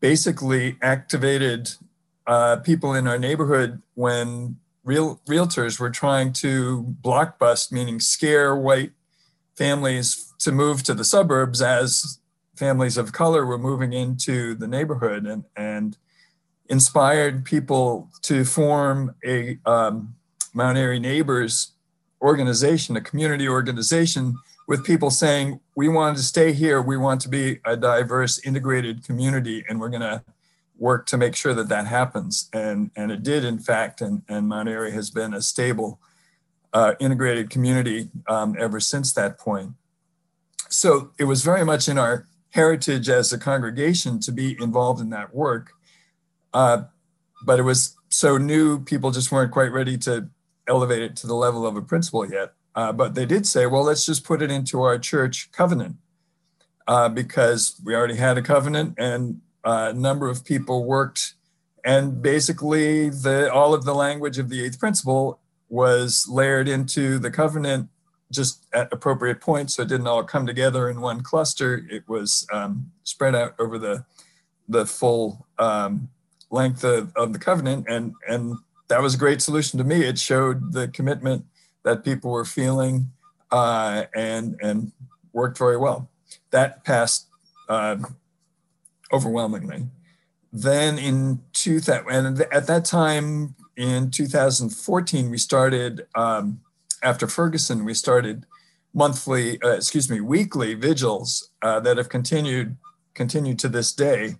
basically 0.00 0.76
activated 0.82 1.70
people 2.64 2.94
in 2.94 3.06
our 3.06 3.20
neighborhood 3.20 3.80
when 3.94 4.56
real 4.86 5.20
realtors 5.28 5.78
were 5.80 5.90
trying 5.90 6.32
to 6.32 6.94
blockbust, 7.02 7.72
meaning 7.72 7.98
scare 8.00 8.54
white 8.56 8.92
families 9.56 10.32
to 10.38 10.52
move 10.52 10.82
to 10.84 10.94
the 10.94 11.04
suburbs 11.04 11.60
as 11.60 12.20
families 12.54 12.96
of 12.96 13.12
color 13.12 13.44
were 13.44 13.58
moving 13.58 13.92
into 13.92 14.54
the 14.54 14.68
neighborhood 14.68 15.26
and, 15.26 15.44
and 15.56 15.98
inspired 16.68 17.44
people 17.44 18.08
to 18.22 18.44
form 18.44 19.14
a 19.26 19.58
um, 19.66 20.14
Mount 20.54 20.78
Airy 20.78 21.00
Neighbors 21.00 21.72
organization, 22.22 22.96
a 22.96 23.00
community 23.00 23.48
organization 23.48 24.36
with 24.68 24.84
people 24.84 25.10
saying, 25.10 25.60
we 25.74 25.88
want 25.88 26.16
to 26.16 26.22
stay 26.22 26.52
here, 26.52 26.80
we 26.80 26.96
want 26.96 27.20
to 27.22 27.28
be 27.28 27.58
a 27.64 27.76
diverse, 27.76 28.38
integrated 28.46 29.04
community, 29.04 29.64
and 29.68 29.80
we're 29.80 29.90
going 29.90 30.00
to 30.00 30.22
work 30.78 31.06
to 31.06 31.16
make 31.16 31.34
sure 31.34 31.54
that 31.54 31.68
that 31.68 31.86
happens. 31.86 32.48
And, 32.52 32.90
and 32.96 33.10
it 33.10 33.22
did, 33.22 33.44
in 33.44 33.58
fact, 33.58 34.00
and, 34.00 34.22
and 34.28 34.48
Mount 34.48 34.68
Airy 34.68 34.92
has 34.92 35.10
been 35.10 35.34
a 35.34 35.40
stable, 35.40 36.00
uh, 36.72 36.94
integrated 37.00 37.50
community 37.50 38.10
um, 38.28 38.56
ever 38.58 38.80
since 38.80 39.12
that 39.14 39.38
point. 39.38 39.72
So 40.68 41.12
it 41.18 41.24
was 41.24 41.42
very 41.42 41.64
much 41.64 41.88
in 41.88 41.98
our 41.98 42.26
heritage 42.50 43.08
as 43.08 43.32
a 43.32 43.38
congregation 43.38 44.20
to 44.20 44.32
be 44.32 44.56
involved 44.60 45.00
in 45.00 45.10
that 45.10 45.34
work. 45.34 45.72
Uh, 46.52 46.84
but 47.44 47.58
it 47.58 47.62
was 47.62 47.96
so 48.08 48.38
new, 48.38 48.80
people 48.80 49.10
just 49.10 49.30
weren't 49.30 49.52
quite 49.52 49.72
ready 49.72 49.96
to 49.98 50.28
elevate 50.66 51.02
it 51.02 51.16
to 51.16 51.26
the 51.26 51.34
level 51.34 51.66
of 51.66 51.76
a 51.76 51.82
principle 51.82 52.28
yet. 52.30 52.54
Uh, 52.74 52.92
but 52.92 53.14
they 53.14 53.24
did 53.24 53.46
say, 53.46 53.66
well, 53.66 53.84
let's 53.84 54.04
just 54.04 54.24
put 54.24 54.42
it 54.42 54.50
into 54.50 54.82
our 54.82 54.98
church 54.98 55.50
covenant 55.52 55.96
uh, 56.86 57.08
because 57.08 57.80
we 57.84 57.94
already 57.94 58.16
had 58.16 58.36
a 58.36 58.42
covenant 58.42 58.94
and 58.98 59.40
a 59.66 59.92
number 59.92 60.30
of 60.30 60.44
people 60.44 60.84
worked. 60.84 61.34
And 61.84 62.22
basically, 62.22 63.10
the, 63.10 63.52
all 63.52 63.74
of 63.74 63.84
the 63.84 63.94
language 63.94 64.38
of 64.38 64.48
the 64.48 64.64
eighth 64.64 64.78
principle 64.78 65.40
was 65.68 66.26
layered 66.28 66.68
into 66.68 67.18
the 67.18 67.30
covenant 67.30 67.88
just 68.32 68.64
at 68.72 68.92
appropriate 68.92 69.40
points. 69.40 69.74
So 69.74 69.82
it 69.82 69.88
didn't 69.88 70.06
all 70.06 70.24
come 70.24 70.46
together 70.46 70.88
in 70.88 71.00
one 71.00 71.22
cluster. 71.22 71.86
It 71.90 72.08
was 72.08 72.46
um, 72.52 72.90
spread 73.04 73.34
out 73.34 73.54
over 73.58 73.78
the, 73.78 74.04
the 74.68 74.86
full 74.86 75.46
um, 75.58 76.08
length 76.50 76.84
of, 76.84 77.12
of 77.16 77.32
the 77.32 77.38
covenant. 77.38 77.86
And, 77.88 78.14
and 78.28 78.56
that 78.88 79.02
was 79.02 79.14
a 79.14 79.18
great 79.18 79.42
solution 79.42 79.78
to 79.78 79.84
me. 79.84 80.04
It 80.04 80.18
showed 80.18 80.72
the 80.72 80.88
commitment 80.88 81.44
that 81.84 82.04
people 82.04 82.30
were 82.30 82.44
feeling 82.44 83.10
uh, 83.50 84.04
and, 84.14 84.56
and 84.60 84.92
worked 85.32 85.58
very 85.58 85.76
well. 85.76 86.08
That 86.50 86.84
passed 86.84 87.26
uh, 87.68 87.96
overwhelmingly. 89.12 89.86
Then 90.52 90.98
in 90.98 91.40
2000, 91.52 92.06
and 92.08 92.40
at 92.52 92.66
that 92.66 92.84
time 92.84 93.54
in 93.76 94.10
2014, 94.10 95.30
we 95.30 95.38
started, 95.38 96.06
um, 96.14 96.60
after 97.02 97.26
Ferguson, 97.26 97.84
we 97.84 97.94
started 97.94 98.46
monthly, 98.94 99.60
uh, 99.62 99.74
excuse 99.74 100.08
me, 100.10 100.20
weekly 100.20 100.74
vigils 100.74 101.50
uh, 101.62 101.80
that 101.80 101.98
have 101.98 102.08
continued 102.08 102.76
continued 103.14 103.58
to 103.58 103.68
this 103.68 103.92
day, 103.92 104.36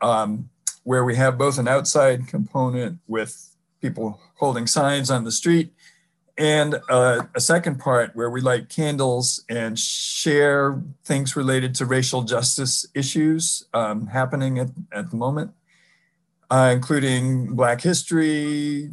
um, 0.00 0.48
where 0.84 1.04
we 1.04 1.16
have 1.16 1.36
both 1.36 1.58
an 1.58 1.68
outside 1.68 2.28
component 2.28 2.98
with 3.08 3.56
people 3.82 4.20
holding 4.36 4.66
signs 4.66 5.10
on 5.10 5.24
the 5.24 5.32
street 5.32 5.72
and 6.40 6.80
uh, 6.88 7.24
a 7.34 7.40
second 7.40 7.78
part 7.78 8.16
where 8.16 8.30
we 8.30 8.40
light 8.40 8.70
candles 8.70 9.44
and 9.50 9.78
share 9.78 10.82
things 11.04 11.36
related 11.36 11.74
to 11.74 11.84
racial 11.84 12.22
justice 12.22 12.86
issues 12.94 13.66
um, 13.74 14.06
happening 14.06 14.58
at, 14.58 14.68
at 14.90 15.10
the 15.10 15.16
moment, 15.16 15.50
uh, 16.50 16.70
including 16.72 17.54
Black 17.54 17.82
history, 17.82 18.88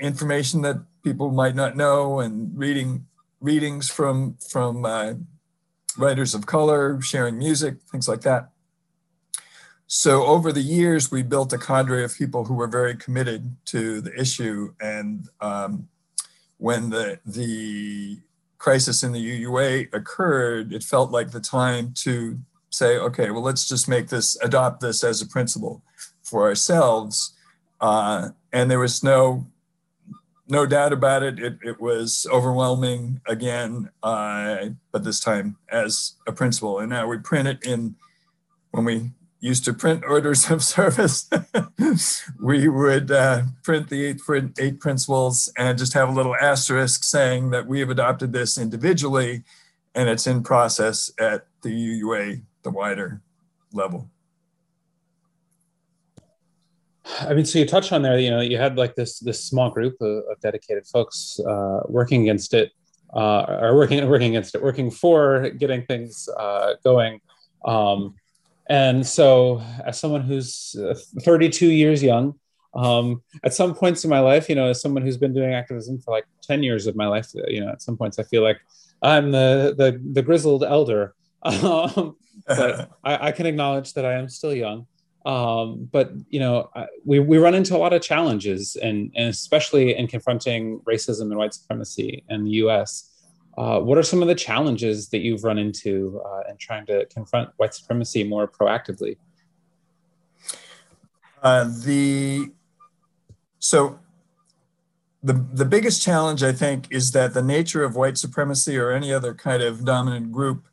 information 0.00 0.62
that 0.62 0.82
people 1.04 1.30
might 1.30 1.54
not 1.54 1.76
know, 1.76 2.18
and 2.18 2.50
reading 2.58 3.06
readings 3.40 3.88
from 3.88 4.36
from 4.50 4.84
uh, 4.84 5.12
writers 5.96 6.34
of 6.34 6.44
color, 6.44 7.00
sharing 7.00 7.38
music, 7.38 7.76
things 7.92 8.08
like 8.08 8.22
that. 8.22 8.50
So 9.86 10.24
over 10.24 10.50
the 10.50 10.60
years, 10.60 11.12
we 11.12 11.22
built 11.22 11.52
a 11.52 11.58
cadre 11.58 12.02
of 12.02 12.16
people 12.16 12.46
who 12.46 12.54
were 12.54 12.66
very 12.66 12.96
committed 12.96 13.54
to 13.66 14.00
the 14.00 14.18
issue 14.18 14.74
and 14.80 15.28
um, 15.40 15.88
when 16.64 16.88
the 16.88 17.18
the 17.26 18.18
crisis 18.56 19.02
in 19.02 19.12
the 19.12 19.44
UUA 19.44 19.92
occurred, 19.92 20.72
it 20.72 20.82
felt 20.82 21.10
like 21.10 21.30
the 21.30 21.38
time 21.38 21.92
to 21.96 22.38
say, 22.70 22.96
okay, 22.96 23.30
well, 23.30 23.42
let's 23.42 23.68
just 23.68 23.86
make 23.86 24.08
this, 24.08 24.38
adopt 24.40 24.80
this 24.80 25.04
as 25.04 25.20
a 25.20 25.26
principle 25.26 25.82
for 26.22 26.44
ourselves. 26.44 27.34
Uh, 27.82 28.30
and 28.50 28.70
there 28.70 28.78
was 28.78 29.04
no 29.04 29.46
no 30.48 30.64
doubt 30.64 30.94
about 30.94 31.22
it. 31.22 31.38
It, 31.38 31.58
it 31.62 31.80
was 31.82 32.26
overwhelming 32.32 33.20
again, 33.26 33.90
uh, 34.02 34.68
but 34.90 35.04
this 35.04 35.20
time 35.20 35.56
as 35.70 36.14
a 36.26 36.32
principle. 36.32 36.78
And 36.78 36.88
now 36.88 37.06
we 37.06 37.18
print 37.18 37.46
it 37.46 37.66
in 37.66 37.94
when 38.70 38.86
we 38.86 39.10
used 39.44 39.62
to 39.66 39.74
print 39.74 40.02
orders 40.08 40.50
of 40.50 40.64
service, 40.76 41.28
we 42.40 42.66
would 42.66 43.10
uh, 43.10 43.42
print 43.62 43.90
the 43.90 44.06
eight, 44.06 44.20
eight 44.58 44.80
principles 44.80 45.52
and 45.58 45.76
just 45.76 45.92
have 45.92 46.08
a 46.08 46.12
little 46.12 46.34
asterisk 46.36 47.04
saying 47.04 47.50
that 47.50 47.66
we 47.66 47.78
have 47.80 47.90
adopted 47.90 48.32
this 48.32 48.56
individually 48.56 49.44
and 49.94 50.08
it's 50.08 50.26
in 50.26 50.42
process 50.42 51.12
at 51.20 51.46
the 51.60 51.68
UUA, 51.68 52.40
the 52.62 52.70
wider 52.70 53.20
level. 53.74 54.08
I 57.20 57.34
mean, 57.34 57.44
so 57.44 57.58
you 57.58 57.66
touched 57.66 57.92
on 57.92 58.00
there, 58.00 58.18
you 58.18 58.30
know, 58.30 58.40
you 58.40 58.56
had 58.56 58.78
like 58.78 58.94
this 58.94 59.18
this 59.18 59.44
small 59.44 59.70
group 59.70 60.00
of, 60.00 60.24
of 60.30 60.40
dedicated 60.40 60.86
folks 60.86 61.38
uh, 61.46 61.80
working 61.86 62.22
against 62.22 62.54
it, 62.54 62.72
uh, 63.14 63.42
or 63.60 63.76
working 63.76 64.08
working 64.08 64.30
against 64.30 64.54
it, 64.54 64.62
working 64.62 64.90
for 64.90 65.50
getting 65.50 65.84
things 65.84 66.30
uh, 66.38 66.72
going. 66.82 67.20
Um, 67.66 68.14
and 68.68 69.06
so, 69.06 69.62
as 69.84 69.98
someone 69.98 70.22
who's 70.22 70.76
uh, 70.78 70.94
32 71.20 71.66
years 71.66 72.02
young, 72.02 72.34
um, 72.74 73.22
at 73.44 73.54
some 73.54 73.74
points 73.74 74.04
in 74.04 74.10
my 74.10 74.20
life, 74.20 74.48
you 74.48 74.54
know, 74.54 74.68
as 74.68 74.80
someone 74.80 75.02
who's 75.02 75.16
been 75.16 75.32
doing 75.32 75.54
activism 75.54 76.00
for 76.00 76.10
like 76.10 76.24
10 76.42 76.62
years 76.62 76.86
of 76.86 76.96
my 76.96 77.06
life, 77.06 77.28
uh, 77.36 77.42
you 77.46 77.60
know, 77.60 77.70
at 77.70 77.82
some 77.82 77.96
points 77.96 78.18
I 78.18 78.24
feel 78.24 78.42
like 78.42 78.58
I'm 79.02 79.30
the 79.30 79.74
the, 79.76 80.00
the 80.12 80.22
grizzled 80.22 80.64
elder. 80.64 81.14
Um, 81.44 82.16
but 82.46 82.90
I, 83.04 83.28
I, 83.28 83.32
can 83.32 83.44
acknowledge 83.44 83.92
that 83.92 84.06
I 84.06 84.14
am 84.14 84.30
still 84.30 84.54
young. 84.54 84.86
Um, 85.26 85.86
but 85.92 86.10
you 86.30 86.40
know, 86.40 86.70
I, 86.74 86.86
we 87.04 87.18
we 87.18 87.36
run 87.36 87.54
into 87.54 87.76
a 87.76 87.78
lot 87.78 87.92
of 87.92 88.00
challenges, 88.00 88.76
and 88.76 89.12
and 89.14 89.28
especially 89.28 89.94
in 89.94 90.06
confronting 90.06 90.80
racism 90.80 91.24
and 91.24 91.36
white 91.36 91.52
supremacy 91.52 92.24
in 92.30 92.44
the 92.44 92.50
U.S. 92.52 93.10
Uh, 93.56 93.80
what 93.80 93.96
are 93.96 94.02
some 94.02 94.20
of 94.20 94.28
the 94.28 94.34
challenges 94.34 95.08
that 95.10 95.18
you've 95.18 95.44
run 95.44 95.58
into 95.58 96.20
uh, 96.26 96.50
in 96.50 96.56
trying 96.56 96.84
to 96.86 97.06
confront 97.06 97.50
white 97.56 97.74
supremacy 97.74 98.24
more 98.24 98.48
proactively? 98.48 99.16
Uh, 101.42 101.70
the 101.84 102.50
so 103.58 103.98
the 105.22 105.34
the 105.52 105.64
biggest 105.64 106.02
challenge 106.02 106.42
I 106.42 106.52
think 106.52 106.88
is 106.90 107.12
that 107.12 107.34
the 107.34 107.42
nature 107.42 107.84
of 107.84 107.96
white 107.96 108.18
supremacy 108.18 108.76
or 108.76 108.90
any 108.90 109.12
other 109.12 109.34
kind 109.34 109.62
of 109.62 109.84
dominant 109.84 110.32
group 110.32 110.66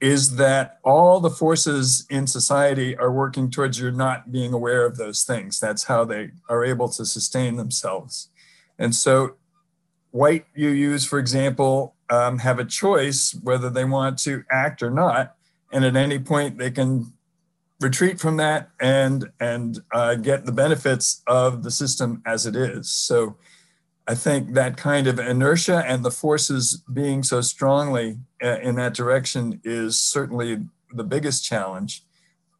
is 0.00 0.36
that 0.36 0.78
all 0.84 1.20
the 1.20 1.30
forces 1.30 2.06
in 2.08 2.26
society 2.26 2.96
are 2.96 3.10
working 3.10 3.50
towards 3.50 3.80
your 3.80 3.90
not 3.90 4.30
being 4.30 4.52
aware 4.52 4.86
of 4.86 4.96
those 4.96 5.24
things. 5.24 5.58
That's 5.58 5.84
how 5.84 6.04
they 6.04 6.30
are 6.48 6.64
able 6.64 6.88
to 6.90 7.04
sustain 7.04 7.56
themselves. 7.56 8.30
And 8.78 8.94
so 8.94 9.34
white 10.10 10.46
UUs, 10.56 11.06
for 11.06 11.18
example, 11.18 11.96
um, 12.10 12.38
have 12.38 12.58
a 12.58 12.64
choice 12.64 13.38
whether 13.42 13.70
they 13.70 13.84
want 13.84 14.18
to 14.20 14.44
act 14.50 14.82
or 14.82 14.90
not. 14.90 15.36
And 15.72 15.84
at 15.84 15.96
any 15.96 16.18
point, 16.18 16.58
they 16.58 16.70
can 16.70 17.12
retreat 17.80 18.18
from 18.18 18.36
that 18.38 18.70
and 18.80 19.30
and 19.40 19.80
uh, 19.92 20.14
get 20.16 20.44
the 20.44 20.52
benefits 20.52 21.22
of 21.26 21.62
the 21.62 21.70
system 21.70 22.22
as 22.26 22.46
it 22.46 22.56
is. 22.56 22.90
So 22.90 23.36
I 24.08 24.14
think 24.14 24.54
that 24.54 24.76
kind 24.76 25.06
of 25.06 25.18
inertia 25.18 25.84
and 25.86 26.02
the 26.02 26.10
forces 26.10 26.82
being 26.92 27.22
so 27.22 27.42
strongly 27.42 28.18
uh, 28.42 28.58
in 28.60 28.76
that 28.76 28.94
direction 28.94 29.60
is 29.64 30.00
certainly 30.00 30.64
the 30.92 31.04
biggest 31.04 31.44
challenge. 31.44 32.02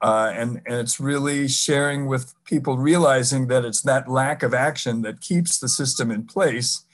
Uh, 0.01 0.31
and, 0.33 0.61
and 0.67 0.77
it's 0.77 1.01
really 1.01 1.49
sharing 1.49 2.07
with 2.07 2.35
people 2.45 2.77
realizing 2.77 3.49
that 3.49 3.65
it's 3.65 3.81
that 3.83 4.09
lack 4.09 4.43
of 4.43 4.55
action 4.55 5.03
that 5.03 5.21
keeps 5.21 5.59
the 5.59 5.69
system 5.69 6.11
in 6.11 6.25
place 6.25 6.85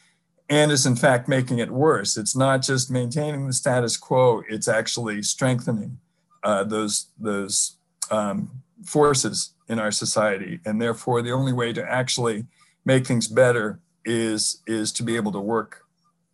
and 0.49 0.71
is 0.71 0.87
in 0.87 0.97
fact 0.97 1.29
making 1.29 1.59
it 1.59 1.71
worse. 1.71 2.17
It's 2.17 2.37
not 2.37 2.63
just 2.63 2.91
maintaining 2.91 3.47
the 3.47 3.53
status 3.53 3.97
quo, 3.97 4.43
it's 4.49 4.69
actually 4.69 5.23
strengthening 5.23 5.99
uh, 6.43 6.65
those, 6.65 7.07
those 7.19 7.77
um, 8.11 8.51
forces 8.85 9.53
in 9.69 9.79
our 9.79 9.91
society. 9.91 10.61
And 10.65 10.81
therefore, 10.81 11.23
the 11.23 11.33
only 11.33 11.53
way 11.53 11.73
to 11.73 11.91
actually 11.91 12.45
make 12.85 13.07
things 13.07 13.29
better 13.29 13.81
is, 14.05 14.61
is 14.67 14.93
to 14.93 15.03
be 15.03 15.17
able 15.17 15.33
to 15.33 15.41
work, 15.41 15.83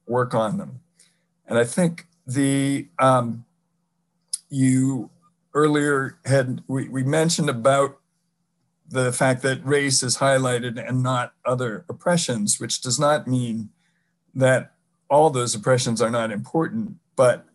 work 0.07 0.35
on 0.35 0.59
them. 0.59 0.81
And 1.47 1.59
I 1.59 1.65
think 1.65 2.07
the, 2.27 2.89
um, 2.99 3.45
you 4.49 5.11
earlier 5.55 6.19
had, 6.25 6.63
we, 6.67 6.89
we 6.89 7.05
mentioned 7.05 7.49
about 7.49 7.99
the 8.89 9.13
fact 9.13 9.43
that 9.43 9.65
race 9.65 10.03
is 10.03 10.19
highlighted 10.19 10.85
and 10.85 11.03
not 11.03 11.33
other 11.45 11.85
oppressions, 11.89 12.59
which 12.59 12.83
does 12.83 12.99
not 12.99 13.29
mean 13.29 13.71
that 14.35 14.73
all 15.09 15.31
those 15.31 15.55
oppressions 15.55 16.01
are 16.01 16.11
not 16.11 16.31
important. 16.31 16.95
But 17.17 17.47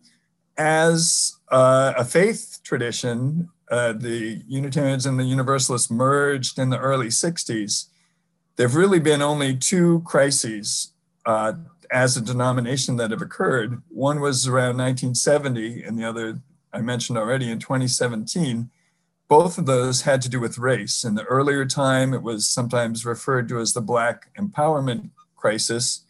as 0.56 1.36
uh, 1.50 1.94
a 1.96 2.04
faith 2.04 2.60
tradition, 2.62 3.48
uh, 3.70 3.92
the 3.92 4.42
Unitarians 4.46 5.06
and 5.06 5.18
the 5.18 5.24
Universalists 5.24 5.90
merged 5.90 6.58
in 6.58 6.70
the 6.70 6.78
early 6.78 7.08
60s. 7.08 7.86
There 8.56 8.68
have 8.68 8.76
really 8.76 9.00
been 9.00 9.22
only 9.22 9.56
two 9.56 10.02
crises 10.06 10.92
uh, 11.24 11.54
as 11.90 12.16
a 12.16 12.20
denomination 12.20 12.96
that 12.96 13.10
have 13.10 13.22
occurred. 13.22 13.82
One 13.88 14.20
was 14.20 14.46
around 14.46 14.78
1970, 14.78 15.82
and 15.82 15.98
the 15.98 16.04
other 16.04 16.40
I 16.72 16.80
mentioned 16.80 17.18
already 17.18 17.50
in 17.50 17.58
2017. 17.58 18.70
Both 19.28 19.58
of 19.58 19.66
those 19.66 20.02
had 20.02 20.22
to 20.22 20.28
do 20.28 20.38
with 20.38 20.58
race. 20.58 21.02
In 21.02 21.16
the 21.16 21.24
earlier 21.24 21.64
time, 21.64 22.14
it 22.14 22.22
was 22.22 22.46
sometimes 22.46 23.04
referred 23.04 23.48
to 23.48 23.58
as 23.58 23.72
the 23.72 23.80
Black 23.80 24.30
empowerment 24.38 25.10
crisis 25.34 26.05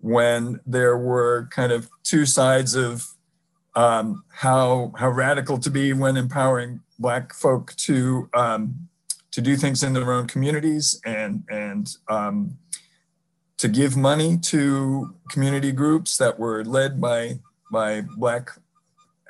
when 0.00 0.60
there 0.66 0.96
were 0.96 1.48
kind 1.50 1.72
of 1.72 1.88
two 2.02 2.26
sides 2.26 2.74
of 2.74 3.06
um, 3.74 4.24
how 4.32 4.92
how 4.96 5.08
radical 5.08 5.58
to 5.58 5.70
be 5.70 5.92
when 5.92 6.16
empowering 6.16 6.80
Black 6.98 7.34
folk 7.34 7.74
to 7.76 8.28
um, 8.34 8.88
to 9.32 9.40
do 9.40 9.56
things 9.56 9.82
in 9.82 9.92
their 9.92 10.12
own 10.12 10.26
communities 10.26 11.00
and 11.04 11.44
and 11.50 11.96
um, 12.08 12.56
to 13.58 13.68
give 13.68 13.96
money 13.96 14.38
to 14.38 15.14
community 15.30 15.72
groups 15.72 16.16
that 16.16 16.38
were 16.38 16.64
led 16.64 17.00
by 17.00 17.38
by 17.70 18.02
Black 18.16 18.50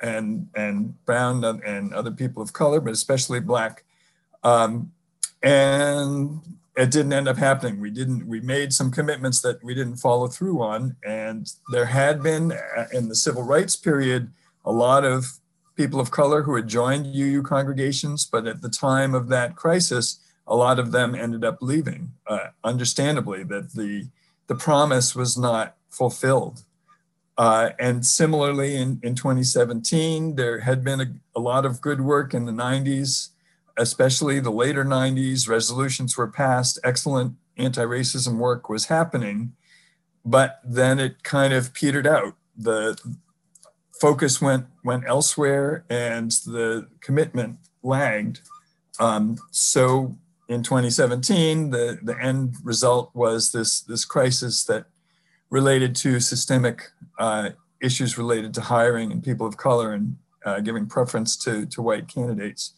and 0.01 0.47
and 0.55 0.93
brown 1.05 1.43
and 1.43 1.93
other 1.93 2.11
people 2.11 2.41
of 2.41 2.53
color, 2.53 2.79
but 2.79 2.93
especially 2.93 3.39
Black. 3.39 3.83
Um, 4.43 4.91
and 5.43 6.39
it 6.77 6.91
didn't 6.91 7.11
end 7.11 7.27
up 7.27 7.37
happening. 7.37 7.81
We 7.81 7.89
didn't. 7.89 8.27
We 8.27 8.39
made 8.39 8.71
some 8.71 8.91
commitments 8.91 9.41
that 9.41 9.61
we 9.63 9.73
didn't 9.73 9.97
follow 9.97 10.27
through 10.27 10.61
on, 10.61 10.95
and 11.03 11.51
there 11.71 11.87
had 11.87 12.21
been 12.21 12.51
uh, 12.51 12.85
in 12.93 13.09
the 13.09 13.15
civil 13.15 13.41
rights 13.41 13.75
period 13.75 14.31
a 14.63 14.71
lot 14.71 15.03
of 15.03 15.39
people 15.75 15.99
of 15.99 16.11
color 16.11 16.43
who 16.43 16.55
had 16.55 16.67
joined 16.67 17.07
UU 17.07 17.41
congregations, 17.41 18.25
but 18.25 18.45
at 18.45 18.61
the 18.61 18.69
time 18.69 19.15
of 19.15 19.27
that 19.29 19.55
crisis, 19.55 20.19
a 20.45 20.55
lot 20.55 20.77
of 20.77 20.91
them 20.91 21.15
ended 21.15 21.43
up 21.43 21.57
leaving. 21.61 22.11
Uh, 22.27 22.49
understandably, 22.63 23.43
that 23.43 23.73
the 23.73 24.07
the 24.45 24.55
promise 24.55 25.15
was 25.15 25.35
not 25.35 25.75
fulfilled. 25.89 26.63
Uh, 27.39 27.71
and 27.79 28.05
similarly, 28.05 28.75
in, 28.75 28.99
in 29.03 29.13
2017, 29.13 30.35
there 30.35 30.59
had 30.59 30.83
been 30.83 31.01
a, 31.01 31.07
a 31.35 31.39
lot 31.39 31.65
of 31.65 31.81
good 31.81 32.01
work 32.01 32.33
in 32.33 32.45
the 32.45 32.51
90s 32.51 33.29
especially 33.77 34.39
the 34.39 34.51
later 34.51 34.83
90s, 34.83 35.47
resolutions 35.47 36.17
were 36.17 36.27
passed, 36.27 36.79
excellent 36.83 37.35
anti 37.57 37.83
racism 37.83 38.37
work 38.37 38.69
was 38.69 38.85
happening, 38.85 39.53
but 40.25 40.59
then 40.63 40.99
it 40.99 41.23
kind 41.23 41.53
of 41.53 41.73
petered 41.73 42.07
out. 42.07 42.35
The 42.55 42.97
focus 43.99 44.41
went, 44.41 44.65
went 44.83 45.05
elsewhere 45.07 45.85
and 45.89 46.31
the 46.31 46.87
commitment 47.01 47.57
lagged. 47.83 48.41
Um, 48.99 49.37
so 49.51 50.17
in 50.49 50.63
2017, 50.63 51.71
the, 51.71 51.99
the 52.01 52.19
end 52.21 52.55
result 52.63 53.11
was 53.13 53.51
this, 53.51 53.81
this 53.81 54.05
crisis 54.05 54.63
that 54.65 54.85
related 55.49 55.95
to 55.97 56.19
systemic 56.19 56.89
uh, 57.19 57.51
issues 57.81 58.17
related 58.17 58.53
to 58.55 58.61
hiring 58.61 59.11
and 59.11 59.23
people 59.23 59.47
of 59.47 59.57
color 59.57 59.93
and 59.93 60.17
uh, 60.45 60.59
giving 60.59 60.87
preference 60.87 61.35
to, 61.37 61.65
to 61.67 61.81
white 61.81 62.07
candidates. 62.07 62.73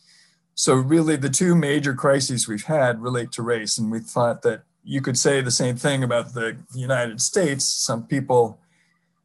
So 0.60 0.74
really 0.74 1.16
the 1.16 1.30
two 1.30 1.56
major 1.56 1.94
crises 1.94 2.46
we've 2.46 2.66
had 2.66 3.02
relate 3.02 3.32
to 3.32 3.42
race. 3.42 3.78
And 3.78 3.90
we 3.90 4.00
thought 4.02 4.42
that 4.42 4.64
you 4.84 5.00
could 5.00 5.18
say 5.18 5.40
the 5.40 5.52
same 5.52 5.78
thing 5.78 6.04
about 6.04 6.34
the 6.34 6.58
United 6.76 7.22
States. 7.22 7.64
Some 7.64 8.06
people 8.06 8.60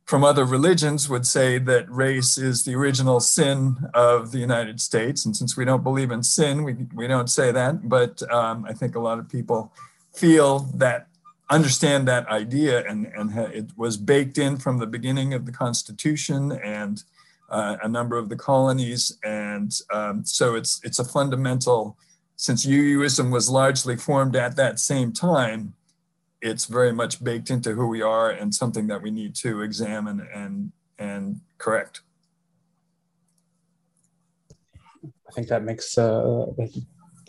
from 0.04 0.22
other 0.22 0.44
religions 0.44 1.08
would 1.08 1.26
say 1.26 1.58
that 1.58 1.90
race 1.90 2.38
is 2.38 2.62
the 2.62 2.76
original 2.76 3.18
sin 3.18 3.90
of 3.94 4.30
the 4.30 4.38
United 4.38 4.80
States. 4.80 5.26
And 5.26 5.36
since 5.36 5.56
we 5.56 5.64
don't 5.64 5.82
believe 5.82 6.12
in 6.12 6.22
sin, 6.22 6.62
we, 6.62 6.76
we 6.94 7.08
don't 7.08 7.28
say 7.28 7.50
that. 7.50 7.88
But 7.88 8.22
um, 8.30 8.64
I 8.68 8.72
think 8.72 8.94
a 8.94 9.00
lot 9.00 9.18
of 9.18 9.28
people 9.28 9.72
feel 10.12 10.60
that, 10.76 11.08
understand 11.50 12.06
that 12.06 12.28
idea, 12.28 12.86
and, 12.88 13.06
and 13.06 13.36
it 13.52 13.70
was 13.76 13.96
baked 13.96 14.38
in 14.38 14.56
from 14.56 14.78
the 14.78 14.86
beginning 14.86 15.34
of 15.34 15.46
the 15.46 15.52
Constitution 15.52 16.52
and 16.52 17.02
uh, 17.50 17.76
a 17.82 17.88
number 17.88 18.16
of 18.16 18.28
the 18.28 18.36
colonies. 18.36 19.18
And 19.24 19.72
um, 19.92 20.24
so 20.24 20.54
it's, 20.54 20.80
it's 20.84 20.98
a 20.98 21.04
fundamental, 21.04 21.96
since 22.36 22.66
UUism 22.66 23.30
was 23.30 23.48
largely 23.48 23.96
formed 23.96 24.36
at 24.36 24.56
that 24.56 24.78
same 24.78 25.12
time, 25.12 25.74
it's 26.40 26.66
very 26.66 26.92
much 26.92 27.22
baked 27.24 27.50
into 27.50 27.72
who 27.72 27.86
we 27.86 28.02
are 28.02 28.30
and 28.30 28.54
something 28.54 28.86
that 28.88 29.00
we 29.00 29.10
need 29.10 29.34
to 29.36 29.62
examine 29.62 30.26
and, 30.34 30.72
and 30.98 31.40
correct. 31.58 32.02
I 35.28 35.32
think 35.34 35.48
that 35.48 35.64
makes 35.64 35.98
uh, 35.98 36.46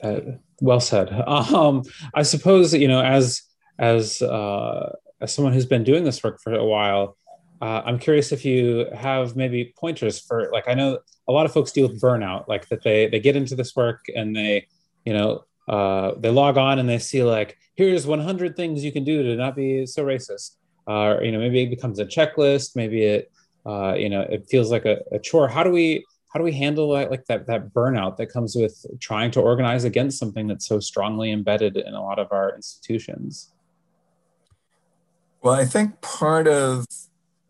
that, 0.02 0.40
well 0.62 0.80
said. 0.80 1.10
Um, 1.28 1.84
I 2.14 2.24
suppose 2.24 2.74
you 2.74 2.88
know, 2.88 3.02
as 3.02 3.42
as 3.80 4.22
uh, 4.22 4.94
as 5.22 5.34
someone 5.34 5.54
who's 5.54 5.66
been 5.66 5.84
doing 5.84 6.04
this 6.04 6.24
work 6.24 6.40
for 6.42 6.54
a 6.54 6.64
while, 6.64 7.18
uh, 7.62 7.82
I'm 7.86 8.00
curious 8.00 8.32
if 8.32 8.44
you 8.44 8.88
have 8.96 9.36
maybe 9.36 9.74
pointers 9.78 10.20
for 10.20 10.50
like 10.52 10.68
I 10.68 10.74
know 10.74 11.00
a 11.28 11.32
lot 11.32 11.46
of 11.46 11.54
folks 11.54 11.72
deal 11.72 11.88
with 11.88 12.02
burnout, 12.02 12.48
like 12.48 12.68
that 12.70 12.84
they 12.84 13.08
they 13.08 13.20
get 13.20 13.36
into 13.36 13.56
this 13.56 13.76
work 13.76 14.06
and 14.16 14.36
they 14.36 14.68
you 15.06 15.14
know 15.14 15.46
uh, 15.68 16.14
they 16.20 16.30
log 16.30 16.58
on 16.58 16.80
and 16.80 16.88
they 16.88 17.00
see 17.00 17.24
like 17.24 17.58
here's 17.76 18.06
100 18.06 18.56
things 18.56 18.84
you 18.84 18.92
can 18.92 19.04
do 19.04 19.24
to 19.24 19.36
not 19.36 19.56
be 19.56 19.86
so 19.86 20.04
racist, 20.06 20.58
uh, 20.88 21.16
or 21.16 21.24
you 21.24 21.32
know 21.32 21.40
maybe 21.40 21.64
it 21.64 21.70
becomes 21.70 22.00
a 22.00 22.06
checklist, 22.06 22.76
maybe 22.76 23.04
it 23.04 23.32
uh, 23.66 23.96
you 23.98 24.10
know 24.10 24.22
it 24.22 24.46
feels 24.50 24.70
like 24.70 24.86
a, 24.86 24.98
a 25.12 25.20
chore. 25.20 25.48
How 25.48 25.64
do 25.64 25.72
we 25.72 26.06
how 26.34 26.40
do 26.40 26.44
we 26.44 26.52
handle 26.52 26.92
that 26.92 27.10
like 27.10 27.26
that 27.28 27.48
that 27.48 27.74
burnout 27.74 28.18
that 28.18 28.28
comes 28.28 28.56
with 28.56 28.86
trying 29.00 29.32
to 29.32 29.40
organize 29.40 29.86
against 29.86 30.20
something 30.20 30.48
that's 30.48 30.68
so 30.68 30.82
strongly 30.82 31.32
embedded 31.32 31.78
in 31.78 31.94
a 31.94 32.02
lot 32.02 32.20
of 32.20 32.28
our 32.32 32.54
institutions? 32.54 33.54
Well, 35.42 35.54
I 35.54 35.64
think 35.64 36.02
part 36.02 36.48
of 36.48 36.86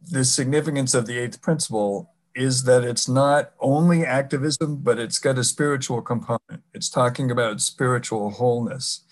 the 0.10 0.26
significance 0.26 0.94
of 0.94 1.06
the 1.06 1.18
eighth 1.18 1.41
principle 1.41 2.12
is 2.36 2.63
that 2.63 2.84
it's 2.84 3.08
not 3.08 3.52
only 3.60 4.06
activism, 4.06 4.78
but 4.78 5.00
it's 5.00 5.20
got 5.20 5.38
a 5.38 5.44
spiritual 5.44 6.02
component. 6.02 6.63
It's 6.74 6.89
talking 6.89 7.32
about 7.32 7.62
spiritual 7.62 8.30
wholeness. 8.32 9.06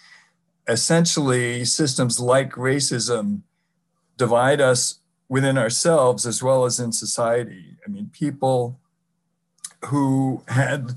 Essentially, 0.68 1.64
systems 1.64 2.20
like 2.20 2.52
racism 2.54 3.42
divide 4.18 4.62
us 4.62 5.00
within 5.30 5.58
ourselves 5.58 6.26
as 6.28 6.44
well 6.44 6.66
as 6.66 6.80
in 6.80 6.92
society. 6.92 7.78
I 7.86 7.90
mean, 7.90 8.10
people 8.12 8.80
who 9.86 10.44
had, 10.48 10.92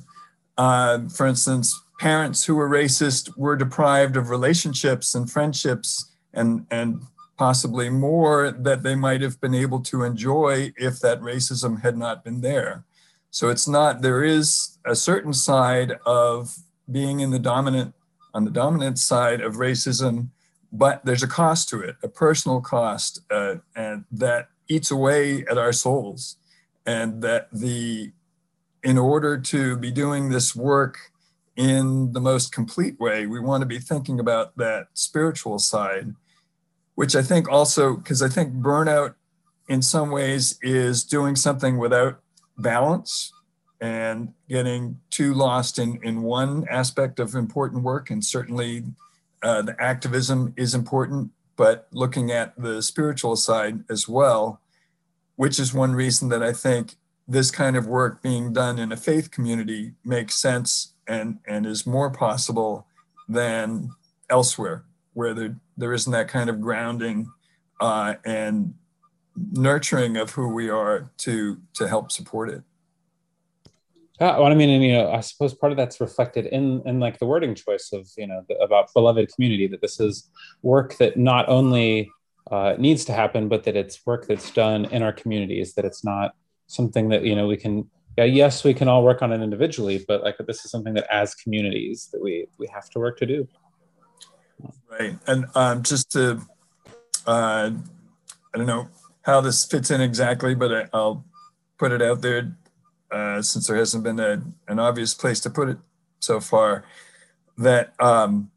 uh, 0.58 1.08
for 1.08 1.26
instance, 1.26 1.80
parents 2.00 2.44
who 2.44 2.56
were 2.56 2.68
racist 2.68 3.36
were 3.36 3.56
deprived 3.56 4.16
of 4.16 4.30
relationships 4.30 5.14
and 5.14 5.30
friendships 5.30 6.12
and, 6.34 6.66
and 6.70 7.02
possibly 7.36 7.90
more 7.90 8.50
that 8.50 8.82
they 8.82 8.94
might 8.94 9.20
have 9.20 9.40
been 9.40 9.54
able 9.54 9.80
to 9.80 10.02
enjoy 10.02 10.72
if 10.76 11.00
that 11.00 11.20
racism 11.20 11.82
had 11.82 11.96
not 11.96 12.24
been 12.24 12.40
there. 12.40 12.84
So 13.30 13.50
it's 13.50 13.68
not, 13.68 14.00
there 14.00 14.24
is 14.24 14.78
a 14.86 14.96
certain 14.96 15.32
side 15.32 15.98
of 16.06 16.56
being 16.90 17.20
in 17.20 17.30
the 17.30 17.38
dominant, 17.38 17.94
on 18.32 18.44
the 18.44 18.50
dominant 18.50 18.98
side 18.98 19.40
of 19.40 19.56
racism, 19.56 20.28
but 20.72 21.04
there's 21.04 21.22
a 21.22 21.28
cost 21.28 21.68
to 21.70 21.80
it, 21.80 21.96
a 22.02 22.08
personal 22.08 22.60
cost, 22.60 23.20
uh, 23.30 23.56
and 23.74 24.04
that 24.10 24.48
eats 24.68 24.90
away 24.90 25.44
at 25.50 25.58
our 25.58 25.72
souls. 25.72 26.36
And 26.86 27.20
that 27.22 27.48
the, 27.52 28.12
in 28.82 28.96
order 28.96 29.38
to 29.38 29.76
be 29.76 29.90
doing 29.90 30.30
this 30.30 30.54
work 30.54 30.96
in 31.56 32.12
the 32.12 32.20
most 32.20 32.52
complete 32.52 32.98
way, 33.00 33.26
we 33.26 33.40
want 33.40 33.62
to 33.62 33.66
be 33.66 33.78
thinking 33.78 34.20
about 34.20 34.56
that 34.56 34.88
spiritual 34.94 35.58
side 35.58 36.14
which 36.96 37.14
I 37.14 37.22
think 37.22 37.48
also, 37.48 37.94
because 37.96 38.20
I 38.22 38.28
think 38.28 38.54
burnout 38.54 39.14
in 39.68 39.82
some 39.82 40.10
ways 40.10 40.58
is 40.62 41.04
doing 41.04 41.36
something 41.36 41.78
without 41.78 42.20
balance 42.58 43.32
and 43.80 44.32
getting 44.48 44.98
too 45.10 45.34
lost 45.34 45.78
in, 45.78 46.00
in 46.02 46.22
one 46.22 46.66
aspect 46.68 47.20
of 47.20 47.34
important 47.34 47.82
work. 47.82 48.10
And 48.10 48.24
certainly 48.24 48.84
uh, 49.42 49.62
the 49.62 49.80
activism 49.80 50.54
is 50.56 50.74
important, 50.74 51.30
but 51.56 51.86
looking 51.92 52.30
at 52.30 52.54
the 52.56 52.82
spiritual 52.82 53.36
side 53.36 53.84
as 53.90 54.08
well, 54.08 54.60
which 55.36 55.58
is 55.58 55.74
one 55.74 55.94
reason 55.94 56.30
that 56.30 56.42
I 56.42 56.52
think 56.52 56.96
this 57.28 57.50
kind 57.50 57.76
of 57.76 57.86
work 57.86 58.22
being 58.22 58.52
done 58.52 58.78
in 58.78 58.92
a 58.92 58.96
faith 58.96 59.30
community 59.30 59.92
makes 60.04 60.34
sense 60.34 60.94
and, 61.06 61.38
and 61.46 61.66
is 61.66 61.86
more 61.86 62.10
possible 62.10 62.86
than 63.28 63.90
elsewhere, 64.30 64.84
where 65.12 65.34
there, 65.34 65.56
there 65.76 65.92
isn't 65.92 66.12
that 66.12 66.28
kind 66.28 66.50
of 66.50 66.60
grounding 66.60 67.30
uh, 67.80 68.14
and 68.24 68.74
nurturing 69.52 70.16
of 70.16 70.30
who 70.30 70.48
we 70.48 70.68
are 70.68 71.10
to 71.18 71.60
to 71.74 71.88
help 71.88 72.10
support 72.10 72.48
it. 72.50 72.62
Yeah, 74.20 74.38
well, 74.38 74.50
I 74.50 74.54
mean, 74.54 74.70
and, 74.70 74.82
you 74.82 74.94
know, 74.94 75.10
I 75.10 75.20
suppose 75.20 75.52
part 75.52 75.72
of 75.72 75.76
that's 75.76 76.00
reflected 76.00 76.46
in 76.46 76.82
in 76.86 77.00
like 77.00 77.18
the 77.18 77.26
wording 77.26 77.54
choice 77.54 77.90
of 77.92 78.08
you 78.16 78.26
know 78.26 78.42
the, 78.48 78.56
about 78.56 78.92
beloved 78.94 79.30
community 79.34 79.66
that 79.68 79.82
this 79.82 80.00
is 80.00 80.30
work 80.62 80.96
that 80.98 81.18
not 81.18 81.48
only 81.48 82.10
uh, 82.50 82.76
needs 82.78 83.04
to 83.06 83.12
happen, 83.12 83.48
but 83.48 83.64
that 83.64 83.76
it's 83.76 84.06
work 84.06 84.26
that's 84.26 84.50
done 84.50 84.86
in 84.86 85.02
our 85.02 85.12
communities. 85.12 85.74
That 85.74 85.84
it's 85.84 86.04
not 86.04 86.34
something 86.66 87.10
that 87.10 87.24
you 87.24 87.34
know 87.34 87.46
we 87.46 87.56
can. 87.56 87.90
Yeah, 88.16 88.24
yes, 88.24 88.64
we 88.64 88.72
can 88.72 88.88
all 88.88 89.04
work 89.04 89.20
on 89.20 89.30
it 89.30 89.42
individually, 89.42 90.02
but 90.08 90.22
like 90.22 90.36
this 90.46 90.64
is 90.64 90.70
something 90.70 90.94
that 90.94 91.06
as 91.12 91.34
communities 91.34 92.08
that 92.12 92.22
we 92.22 92.46
we 92.56 92.66
have 92.68 92.88
to 92.90 92.98
work 92.98 93.18
to 93.18 93.26
do. 93.26 93.46
Right, 94.90 95.16
and 95.26 95.46
um, 95.54 95.82
just 95.82 96.12
to, 96.12 96.40
uh, 97.26 97.70
I 97.70 98.58
don't 98.58 98.66
know 98.66 98.88
how 99.22 99.40
this 99.40 99.64
fits 99.64 99.90
in 99.90 100.00
exactly, 100.00 100.54
but 100.54 100.72
I, 100.72 100.88
I'll 100.92 101.24
put 101.78 101.92
it 101.92 102.00
out 102.00 102.22
there 102.22 102.56
uh, 103.10 103.42
since 103.42 103.66
there 103.66 103.76
hasn't 103.76 104.04
been 104.04 104.20
a, 104.20 104.42
an 104.68 104.78
obvious 104.78 105.14
place 105.14 105.40
to 105.40 105.50
put 105.50 105.68
it 105.68 105.78
so 106.20 106.40
far, 106.40 106.84
that 107.58 107.94
um, 108.00 108.50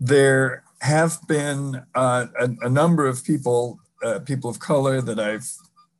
there 0.00 0.62
have 0.80 1.18
been 1.26 1.82
uh, 1.94 2.26
a, 2.38 2.50
a, 2.62 2.68
number 2.68 3.06
of 3.06 3.24
people, 3.24 3.80
uh, 4.04 4.20
people 4.20 4.48
of 4.48 4.60
color 4.60 5.00
that 5.00 5.18
I've 5.18 5.50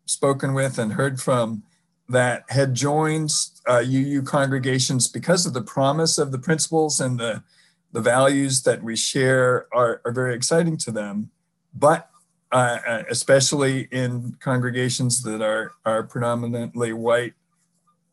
spoken 0.06 0.54
with 0.54 0.78
and 0.78 0.92
heard 0.92 1.20
from 1.20 1.64
that 2.08 2.44
had 2.48 2.74
joined 2.74 3.30
UU 3.68 4.20
uh, 4.20 4.24
congregations 4.24 5.08
because 5.08 5.46
of 5.46 5.52
the 5.52 5.62
promise 5.62 6.16
of 6.16 6.32
the 6.32 6.38
principles 6.38 7.00
and 7.00 7.18
the, 7.18 7.42
the 7.92 8.00
values 8.00 8.62
that 8.62 8.82
we 8.82 8.96
share 8.96 9.66
are, 9.72 10.00
are 10.04 10.12
very 10.12 10.34
exciting 10.34 10.76
to 10.78 10.90
them. 10.90 11.30
But 11.74 12.10
uh, 12.50 12.78
uh, 12.86 13.02
especially 13.10 13.88
in 13.90 14.36
congregations 14.40 15.22
that 15.22 15.42
are, 15.42 15.72
are 15.84 16.02
predominantly 16.02 16.92
white, 16.92 17.34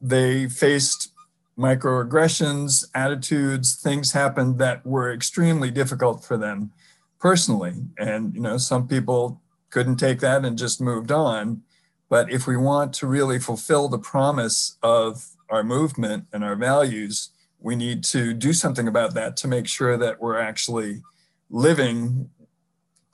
they 0.02 0.48
faced 0.50 1.12
microaggressions, 1.58 2.86
attitudes, 2.94 3.76
things 3.76 4.12
happened 4.12 4.60
that 4.60 4.86
were 4.86 5.14
extremely 5.14 5.72
difficult 5.72 6.24
for 6.24 6.38
them 6.38 6.72
personally. 7.20 7.74
And, 7.98 8.36
you 8.36 8.42
know, 8.42 8.58
some 8.58 8.88
people 8.88 9.42
couldn't 9.70 9.98
take 9.98 10.20
that 10.20 10.44
and 10.44 10.58
just 10.58 10.82
moved 10.82 11.12
on. 11.12 11.64
But 12.10 12.30
if 12.30 12.46
we 12.46 12.58
want 12.58 12.94
to 12.96 13.08
really 13.08 13.40
fulfill 13.40 13.88
the 13.88 13.98
promise 13.98 14.78
of 14.84 15.26
our 15.50 15.64
movement 15.64 16.26
and 16.34 16.44
our 16.44 16.56
values, 16.56 17.30
we 17.60 17.76
need 17.76 18.04
to 18.06 18.34
do 18.34 18.54
something 18.54 18.88
about 18.88 19.14
that 19.16 19.38
to 19.38 19.48
make 19.48 19.68
sure 19.68 19.98
that 19.98 20.22
we're 20.22 20.40
actually 20.40 21.02
living 21.50 22.30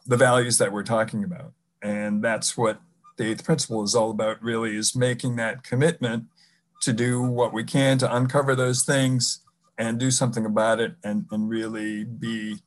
the 0.05 0.17
values 0.17 0.57
that 0.57 0.71
we're 0.71 0.83
talking 0.83 1.23
about. 1.23 1.53
And 1.81 2.23
that's 2.23 2.57
what 2.57 2.81
the 3.17 3.31
eighth 3.31 3.43
principle 3.43 3.83
is 3.83 3.95
all 3.95 4.11
about, 4.11 4.41
really, 4.41 4.75
is 4.75 4.95
making 4.95 5.35
that 5.37 5.63
commitment 5.63 6.25
to 6.81 6.93
do 6.93 7.21
what 7.21 7.53
we 7.53 7.63
can 7.63 7.97
to 7.99 8.15
uncover 8.15 8.55
those 8.55 8.83
things 8.83 9.41
and 9.77 9.99
do 9.99 10.11
something 10.11 10.45
about 10.45 10.79
it 10.79 10.95
and, 11.03 11.25
and 11.31 11.49
really 11.49 12.03
be 12.03 12.57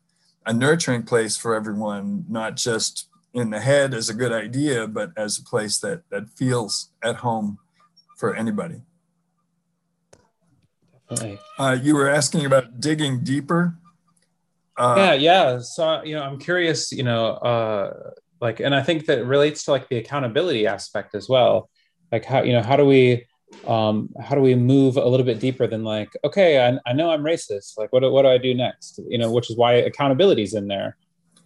a 0.46 0.52
nurturing 0.52 1.02
place 1.02 1.36
for 1.36 1.54
everyone, 1.54 2.24
not 2.28 2.56
just 2.56 3.08
in 3.34 3.50
the 3.50 3.60
head 3.60 3.94
as 3.94 4.08
a 4.08 4.14
good 4.14 4.32
idea, 4.32 4.86
but 4.86 5.10
as 5.16 5.38
a 5.38 5.44
place 5.44 5.78
that, 5.80 6.02
that 6.10 6.30
feels 6.30 6.90
at 7.02 7.16
home 7.16 7.58
for 8.16 8.34
anybody. 8.34 8.80
Definitely. 11.14 11.38
Uh, 11.58 11.78
you 11.82 11.94
were 11.94 12.08
asking 12.08 12.44
about 12.44 12.80
digging 12.80 13.22
deeper. 13.22 13.76
Uh, 14.76 14.94
yeah, 14.96 15.14
yeah. 15.14 15.58
So 15.60 16.02
you 16.02 16.14
know, 16.16 16.22
I'm 16.22 16.38
curious. 16.38 16.92
You 16.92 17.04
know, 17.04 17.26
uh, 17.26 18.10
like, 18.40 18.60
and 18.60 18.74
I 18.74 18.82
think 18.82 19.06
that 19.06 19.24
relates 19.24 19.64
to 19.64 19.70
like 19.70 19.88
the 19.88 19.96
accountability 19.96 20.66
aspect 20.66 21.14
as 21.14 21.28
well. 21.28 21.70
Like, 22.10 22.24
how 22.24 22.42
you 22.42 22.52
know, 22.52 22.62
how 22.62 22.76
do 22.76 22.84
we, 22.84 23.26
um, 23.66 24.10
how 24.20 24.34
do 24.34 24.40
we 24.40 24.54
move 24.54 24.96
a 24.96 25.04
little 25.06 25.26
bit 25.26 25.40
deeper 25.40 25.66
than 25.66 25.84
like, 25.84 26.10
okay, 26.24 26.66
I, 26.66 26.78
I 26.86 26.92
know 26.92 27.10
I'm 27.10 27.22
racist. 27.22 27.78
Like, 27.78 27.92
what 27.92 28.00
do, 28.00 28.10
what 28.10 28.22
do 28.22 28.28
I 28.28 28.38
do 28.38 28.54
next? 28.54 29.00
You 29.08 29.18
know, 29.18 29.32
which 29.32 29.50
is 29.50 29.56
why 29.56 29.74
accountability 29.74 30.42
is 30.42 30.54
in 30.54 30.68
there. 30.68 30.96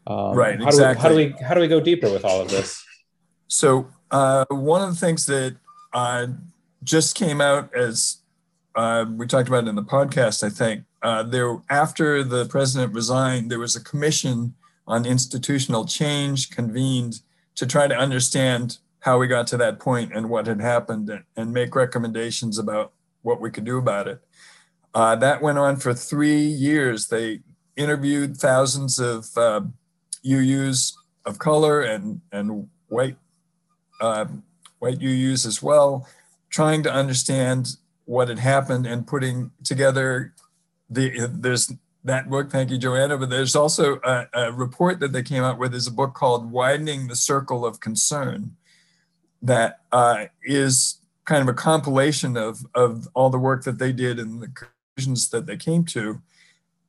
Um, 0.06 0.34
right. 0.34 0.58
How 0.58 0.68
exactly. 0.68 1.08
do 1.08 1.14
we, 1.16 1.22
how 1.22 1.28
do 1.28 1.36
we 1.38 1.44
how 1.44 1.54
do 1.54 1.60
we 1.60 1.68
go 1.68 1.80
deeper 1.80 2.10
with 2.10 2.24
all 2.24 2.40
of 2.40 2.48
this? 2.48 2.82
So 3.48 3.88
uh, 4.10 4.46
one 4.48 4.82
of 4.82 4.88
the 4.88 4.96
things 4.96 5.26
that 5.26 5.56
uh, 5.92 6.28
just 6.82 7.14
came 7.14 7.40
out 7.40 7.74
as 7.74 8.18
uh, 8.74 9.06
we 9.10 9.26
talked 9.26 9.48
about 9.48 9.64
it 9.64 9.68
in 9.68 9.74
the 9.74 9.82
podcast, 9.82 10.44
I 10.44 10.50
think, 10.50 10.84
uh, 11.02 11.22
there 11.22 11.60
after 11.70 12.22
the 12.22 12.46
president 12.46 12.94
resigned, 12.94 13.50
there 13.50 13.58
was 13.58 13.76
a 13.76 13.82
commission 13.82 14.54
on 14.86 15.06
institutional 15.06 15.84
change 15.84 16.50
convened 16.50 17.20
to 17.54 17.66
try 17.66 17.86
to 17.86 17.96
understand 17.96 18.78
how 19.00 19.18
we 19.18 19.26
got 19.26 19.46
to 19.48 19.56
that 19.56 19.78
point 19.78 20.12
and 20.14 20.28
what 20.28 20.46
had 20.46 20.60
happened 20.60 21.08
and, 21.10 21.24
and 21.36 21.52
make 21.52 21.74
recommendations 21.74 22.58
about 22.58 22.92
what 23.22 23.40
we 23.40 23.50
could 23.50 23.64
do 23.64 23.78
about 23.78 24.08
it. 24.08 24.20
Uh, 24.94 25.14
that 25.16 25.42
went 25.42 25.58
on 25.58 25.76
for 25.76 25.92
three 25.94 26.40
years. 26.40 27.08
They 27.08 27.40
interviewed 27.76 28.36
thousands 28.36 28.98
of 28.98 29.26
uh, 29.36 29.60
UUs 30.24 30.94
of 31.24 31.38
color 31.38 31.82
and 31.82 32.20
and 32.32 32.68
white 32.88 33.16
uh, 34.00 34.26
white 34.78 34.98
UUs 34.98 35.46
as 35.46 35.62
well, 35.62 36.08
trying 36.50 36.82
to 36.82 36.92
understand 36.92 37.76
what 38.08 38.28
had 38.28 38.38
happened 38.38 38.86
and 38.86 39.06
putting 39.06 39.50
together 39.62 40.32
the 40.88 41.28
there's 41.30 41.70
that 42.04 42.30
book. 42.30 42.50
Thank 42.50 42.70
you, 42.70 42.78
Joanna. 42.78 43.18
But 43.18 43.28
there's 43.28 43.54
also 43.54 44.00
a, 44.02 44.26
a 44.32 44.52
report 44.52 44.98
that 45.00 45.12
they 45.12 45.22
came 45.22 45.42
out 45.42 45.58
with. 45.58 45.74
Is 45.74 45.86
a 45.86 45.92
book 45.92 46.14
called 46.14 46.50
"Widening 46.50 47.08
the 47.08 47.16
Circle 47.16 47.66
of 47.66 47.80
Concern," 47.80 48.56
that 49.42 49.80
uh, 49.92 50.26
is 50.42 51.00
kind 51.26 51.42
of 51.42 51.48
a 51.48 51.54
compilation 51.54 52.38
of 52.38 52.64
of 52.74 53.08
all 53.12 53.28
the 53.28 53.38
work 53.38 53.64
that 53.64 53.78
they 53.78 53.92
did 53.92 54.18
and 54.18 54.40
the 54.40 54.48
conclusions 54.48 55.28
that 55.28 55.44
they 55.44 55.58
came 55.58 55.84
to, 55.84 56.22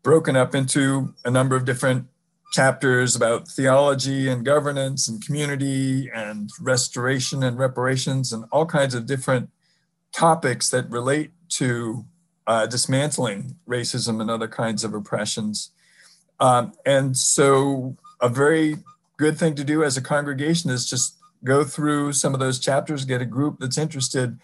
broken 0.04 0.38
up 0.38 0.56
into 0.56 1.14
a 1.26 1.32
number 1.32 1.58
of 1.58 1.66
different 1.66 2.08
chapters 2.54 3.14
about 3.14 3.46
theology 3.46 4.30
and 4.30 4.46
governance 4.46 5.10
and 5.10 5.24
community 5.24 6.10
and 6.16 6.50
restoration 6.62 7.44
and 7.44 7.60
reparations 7.60 8.32
and 8.32 8.46
all 8.54 8.66
kinds 8.66 8.96
of 8.96 9.06
different 9.06 9.50
topics 10.12 10.70
that 10.70 10.90
relate 10.90 11.32
to 11.50 12.06
uh, 12.48 12.66
dismantling 12.66 13.56
racism 13.68 14.22
and 14.22 14.30
other 14.30 14.48
kinds 14.48 14.84
of 14.84 14.94
oppressions. 14.94 15.72
Um, 16.40 16.74
and 16.86 17.16
so, 17.16 17.96
a 18.22 18.30
very 18.30 18.78
good 19.18 19.38
thing 19.38 19.56
to 19.56 19.64
do 19.64 19.84
as 19.84 19.98
a 19.98 20.02
congregation 20.02 20.70
is 20.70 20.90
just 20.90 21.18
go 21.44 21.64
through 21.64 22.14
some 22.14 22.34
of 22.34 22.40
those 22.40 22.60
chapters, 22.60 23.06
get 23.06 23.22
a 23.22 23.26
group 23.26 23.60
that's 23.60 23.78
interested 23.78 24.40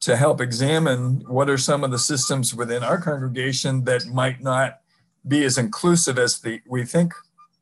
to 0.00 0.16
help 0.16 0.40
examine 0.40 1.24
what 1.26 1.50
are 1.50 1.58
some 1.58 1.82
of 1.82 1.90
the 1.90 1.98
systems 1.98 2.54
within 2.54 2.84
our 2.84 3.00
congregation 3.00 3.84
that 3.84 4.06
might 4.06 4.40
not 4.40 4.80
be 5.26 5.44
as 5.44 5.58
inclusive 5.58 6.18
as 6.18 6.40
the, 6.40 6.60
we 6.66 6.84
think 6.84 7.12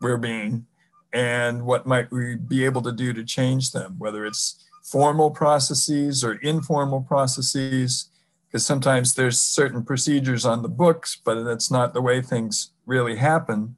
we're 0.00 0.18
being, 0.18 0.66
and 1.12 1.64
what 1.64 1.86
might 1.86 2.10
we 2.10 2.36
be 2.36 2.64
able 2.64 2.82
to 2.82 2.92
do 2.92 3.12
to 3.12 3.24
change 3.24 3.72
them, 3.72 3.94
whether 3.98 4.26
it's 4.26 4.62
formal 4.87 5.31
processes 5.31 6.22
or 6.22 6.35
informal 6.35 7.01
processes 7.01 8.09
because 8.46 8.64
sometimes 8.64 9.14
there's 9.14 9.40
certain 9.40 9.85
procedures 9.85 10.46
on 10.46 10.62
the 10.62 10.68
books, 10.68 11.20
but 11.25 11.42
that's 11.42 11.70
not 11.70 11.92
the 11.92 12.01
way 12.01 12.22
things 12.22 12.70
really 12.87 13.16
happen. 13.16 13.75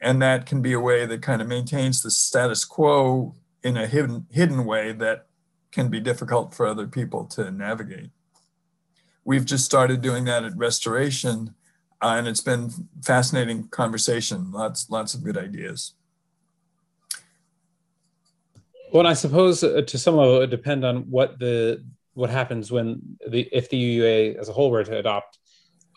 And 0.00 0.20
that 0.20 0.46
can 0.46 0.60
be 0.60 0.72
a 0.72 0.80
way 0.80 1.06
that 1.06 1.22
kind 1.22 1.40
of 1.40 1.46
maintains 1.46 2.02
the 2.02 2.10
status 2.10 2.64
quo 2.64 3.34
in 3.62 3.76
a 3.76 3.86
hidden, 3.86 4.26
hidden 4.30 4.64
way 4.64 4.92
that 4.92 5.26
can 5.70 5.88
be 5.88 6.00
difficult 6.00 6.52
for 6.52 6.66
other 6.66 6.88
people 6.88 7.24
to 7.26 7.50
navigate. 7.52 8.10
We've 9.24 9.44
just 9.44 9.64
started 9.64 10.00
doing 10.00 10.24
that 10.24 10.44
at 10.44 10.56
Restoration, 10.56 11.54
uh, 12.02 12.14
and 12.18 12.26
it's 12.26 12.40
been 12.40 12.70
fascinating 13.02 13.68
conversation. 13.68 14.50
Lots, 14.50 14.90
lots 14.90 15.14
of 15.14 15.22
good 15.22 15.38
ideas. 15.38 15.94
Well, 18.92 19.06
I 19.06 19.14
suppose 19.14 19.62
uh, 19.62 19.82
to 19.86 19.98
some 19.98 20.16
level 20.16 20.36
it 20.36 20.38
would 20.40 20.50
depend 20.50 20.84
on 20.84 21.02
what 21.10 21.38
the 21.38 21.84
what 22.14 22.30
happens 22.30 22.72
when 22.72 23.18
the 23.28 23.48
if 23.52 23.70
the 23.70 23.98
UUA 23.98 24.36
as 24.36 24.48
a 24.48 24.52
whole 24.52 24.70
were 24.70 24.84
to 24.84 24.98
adopt 24.98 25.38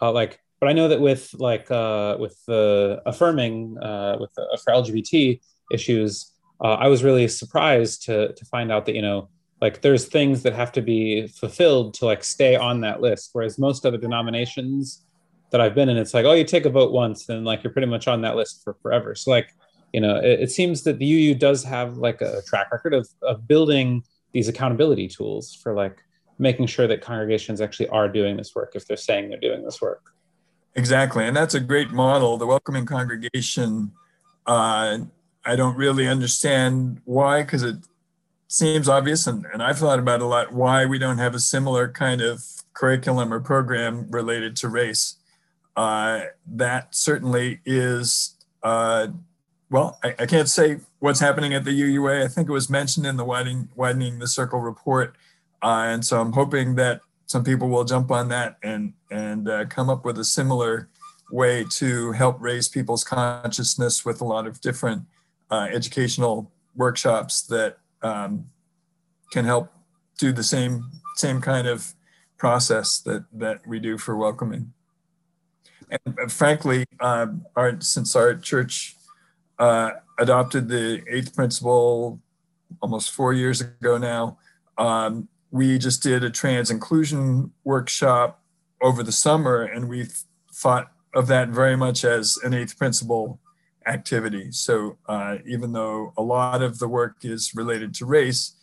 uh, 0.02 0.12
like 0.12 0.39
but 0.64 0.70
I 0.70 0.74
know 0.74 0.88
that 0.88 1.02
with 1.02 1.34
like 1.39 1.70
uh, 1.70 2.16
with 2.18 2.41
the 2.46 3.02
affirming 3.06 3.78
uh, 3.80 4.16
with 4.18 4.34
the, 4.36 4.58
for 4.64 4.72
LGBT 4.72 5.41
issues, 5.74 6.32
uh, 6.64 6.76
I 6.76 6.88
was 6.88 7.04
really 7.04 7.28
surprised 7.28 8.04
to 8.04 8.32
to 8.32 8.46
find 8.46 8.72
out 8.72 8.86
that 8.86 8.96
you 8.96 9.02
know 9.02 9.28
like 9.60 9.82
there's 9.82 10.06
things 10.06 10.41
that 10.44 10.54
have 10.54 10.72
to 10.74 10.82
be 10.82 11.28
fulfilled 11.28 11.96
to 11.96 12.06
like 12.06 12.24
stay 12.24 12.56
on 12.56 12.80
that 12.80 13.02
list, 13.02 13.32
whereas 13.34 13.60
most 13.60 13.86
other 13.86 13.98
denominations 13.98 15.04
that 15.52 15.60
I've 15.60 15.76
been 15.76 15.89
in, 15.89 15.98
it's 15.98 16.14
like 16.14 16.26
oh 16.26 16.32
you 16.32 16.46
take 16.46 16.64
a 16.64 16.70
vote 16.70 16.94
once 16.94 17.28
and 17.28 17.44
like 17.44 17.62
you're 17.62 17.74
pretty 17.74 17.89
much 17.89 18.08
on 18.08 18.22
that 18.22 18.38
list 18.38 18.64
for 18.64 18.76
forever. 18.76 19.16
So 19.16 19.32
like 19.32 19.54
you 19.94 20.02
know, 20.02 20.18
it, 20.18 20.41
it, 20.41 20.52
seems 20.52 20.84
that 20.84 20.98
the 20.98 21.06
UU 21.06 21.36
does 21.36 21.64
have 21.64 21.98
like 21.98 22.22
a 22.22 22.41
track 22.48 22.72
record 22.72 22.94
of, 22.94 23.08
of 23.22 23.48
building 23.48 24.04
these 24.34 24.48
accountability 24.48 25.08
tools 25.08 25.54
for 25.54 25.74
like 25.74 26.04
making 26.39 26.66
sure 26.66 26.88
that 26.88 27.02
congregations 27.02 27.62
actually 27.62 27.88
are 27.89 28.10
doing 28.10 28.36
this 28.36 28.56
work 28.56 28.74
if 28.76 28.88
they're 28.88 28.98
saying 28.98 29.30
they're 29.30 29.39
doing 29.39 29.64
this 29.64 29.82
work. 29.82 30.14
Exactly. 30.76 31.26
And 31.26 31.38
that's 31.38 31.54
a 31.54 31.60
great 31.60 31.91
model. 31.91 32.38
The 32.38 32.48
welcoming 32.48 32.86
congregation, 32.88 33.91
uh, 34.48 34.98
I 35.46 35.56
don't 35.56 35.78
really 35.78 36.08
understand 36.08 37.02
why, 37.06 37.44
because 37.44 37.62
it 37.62 37.76
seems 38.48 38.89
obvious, 38.89 39.28
and, 39.28 39.46
and 39.54 39.62
I've 39.62 39.78
thought 39.78 40.00
about 40.00 40.22
a 40.22 40.26
lot, 40.26 40.52
why 40.52 40.86
we 40.86 40.98
don't 40.98 41.20
have 41.20 41.36
a 41.36 41.39
similar 41.39 41.88
kind 41.89 42.22
of 42.22 42.44
curriculum 42.74 43.32
or 43.32 43.39
program 43.39 44.08
related 44.10 44.56
to 44.58 44.70
race. 44.70 45.18
Uh, 45.76 46.22
that 46.48 46.96
certainly 46.96 47.60
is, 47.66 48.36
uh, 48.64 49.08
well, 49.74 49.97
I, 50.03 50.13
I, 50.19 50.26
can't 50.28 50.47
say 50.47 50.78
what's 50.99 51.19
happening 51.19 51.55
at 51.55 51.65
the 51.65 51.71
UUA. 51.71 52.24
I 52.24 52.28
think 52.28 52.47
it 52.47 52.51
was 52.51 52.69
mentioned 52.69 53.07
in 53.07 53.17
the 53.17 53.26
Widening, 53.26 53.69
Widening 53.76 54.19
the 54.19 54.28
Circle 54.28 54.59
report. 54.59 55.15
Uh, 55.63 55.86
and 55.88 56.05
so 56.05 56.21
I'm 56.21 56.32
hoping 56.32 56.76
that 56.76 57.01
some 57.26 57.43
people 57.43 57.69
will 57.69 57.84
jump 57.84 58.11
on 58.11 58.30
that 58.30 58.57
and, 58.61 58.93
and 59.09 59.49
uh, 59.49 59.65
come 59.65 59.89
up 59.89 60.05
with 60.05 60.19
a 60.19 60.24
similar 60.24 60.89
way 61.32 61.65
to 61.71 62.11
help 62.11 62.38
raise 62.39 62.67
people's 62.67 63.03
consciousness 63.03 64.05
with 64.05 64.21
a 64.21 64.24
lot 64.24 64.45
of 64.45 64.61
different 64.61 65.05
uh, 65.49 65.67
educational 65.71 66.51
workshops 66.76 67.41
that 67.41 67.80
um, 68.03 68.45
can 69.32 69.43
help 69.43 69.74
do 70.19 70.32
the 70.32 70.43
same 70.43 70.84
same 71.15 71.41
kind 71.41 71.67
of 71.67 71.95
process 72.38 72.99
that 72.99 73.26
that 73.34 73.65
we 73.65 73.80
do 73.80 73.97
for 73.97 74.15
welcoming. 74.15 74.71
And 75.89 76.19
uh, 76.19 76.28
frankly, 76.28 76.86
um, 76.99 77.45
our, 77.55 77.82
since 77.82 78.15
our 78.15 78.36
church 78.36 78.95
uh, 79.64 79.91
adopted 80.20 80.68
the 80.68 81.01
eighth 81.07 81.34
principle 81.34 82.20
almost 82.82 83.11
four 83.11 83.32
years 83.32 83.61
ago 83.61 83.97
now, 83.97 84.38
um, 84.78 85.30
we 85.51 85.78
just 85.78 86.03
did 86.03 86.22
a 86.22 86.30
trans 86.30 86.70
inclusion 86.70 87.49
workshop 87.64 88.41
over 88.82 89.03
the 89.03 89.11
summer, 89.11 89.64
and 89.64 89.88
we 89.88 90.05
thought 90.51 90.91
of 91.14 91.28
that 91.28 91.47
very 91.47 91.78
much 91.78 92.03
as 92.03 92.38
an 92.43 92.53
eighth 92.53 92.78
principle 92.78 93.39
activity. 93.88 94.51
So 94.51 94.97
uh, 95.07 95.38
even 95.47 95.72
though 95.72 96.11
a 96.18 96.22
lot 96.22 96.61
of 96.61 96.80
the 96.80 96.89
work 96.89 97.18
is 97.24 97.55
related 97.55 97.93
to 97.95 98.05
race, 98.05 98.57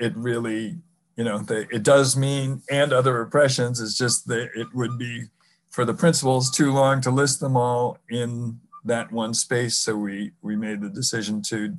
it 0.00 0.12
really, 0.16 0.76
you 1.16 1.22
know, 1.22 1.38
the, 1.38 1.68
it 1.70 1.84
does 1.84 2.16
mean 2.16 2.62
and 2.68 2.92
other 2.92 3.20
oppressions. 3.20 3.80
It's 3.80 3.96
just 3.96 4.26
that 4.26 4.48
it 4.56 4.68
would 4.74 4.98
be 4.98 5.26
for 5.70 5.84
the 5.84 5.94
principles 5.94 6.50
too 6.50 6.72
long 6.72 7.00
to 7.02 7.10
list 7.12 7.38
them 7.38 7.56
all 7.56 7.98
in 8.10 8.58
that 8.84 9.12
one 9.12 9.34
space. 9.34 9.76
So 9.76 9.96
we 9.96 10.32
we 10.42 10.56
made 10.56 10.80
the 10.80 10.88
decision 10.88 11.42
to 11.42 11.76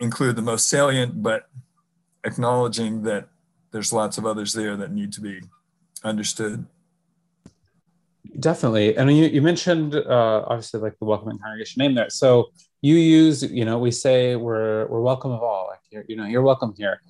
include 0.00 0.36
the 0.36 0.42
most 0.42 0.68
salient, 0.68 1.22
but 1.22 1.48
acknowledging 2.24 3.02
that 3.02 3.28
there's 3.72 3.92
lots 3.92 4.18
of 4.18 4.26
others 4.26 4.52
there 4.52 4.76
that 4.76 4.92
need 4.92 5.12
to 5.12 5.20
be 5.20 5.40
understood. 6.04 6.66
Definitely. 8.40 8.96
And 8.96 9.14
you, 9.16 9.26
you 9.26 9.40
mentioned 9.40 9.94
uh, 9.94 10.44
obviously 10.46 10.80
like 10.80 10.98
the 10.98 11.04
welcoming 11.04 11.38
congregation 11.38 11.80
name 11.80 11.94
there. 11.94 12.10
So 12.10 12.50
you 12.82 12.96
use, 12.96 13.42
you 13.42 13.64
know, 13.64 13.78
we 13.78 13.90
say 13.90 14.36
we're 14.36 14.86
we're 14.88 15.00
welcome 15.00 15.32
of 15.32 15.42
all. 15.42 15.68
Like 15.70 15.80
you're, 15.90 16.04
you 16.08 16.16
know, 16.16 16.26
you're 16.26 16.42
welcome 16.42 16.74
here. 16.76 17.00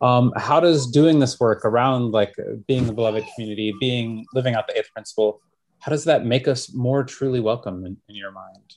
Um, 0.00 0.32
how 0.36 0.60
does 0.60 0.86
doing 0.90 1.18
this 1.20 1.40
work 1.40 1.64
around 1.64 2.12
like 2.12 2.34
being 2.66 2.86
the 2.86 2.92
beloved 2.92 3.24
community, 3.34 3.74
being 3.80 4.26
living 4.34 4.54
out 4.54 4.68
the 4.68 4.78
eighth 4.78 4.92
principle, 4.92 5.40
how 5.86 5.90
does 5.90 6.02
that 6.02 6.26
make 6.26 6.48
us 6.48 6.74
more 6.74 7.04
truly 7.04 7.38
welcome 7.38 7.86
in, 7.86 7.96
in 8.08 8.16
your 8.16 8.32
mind? 8.32 8.74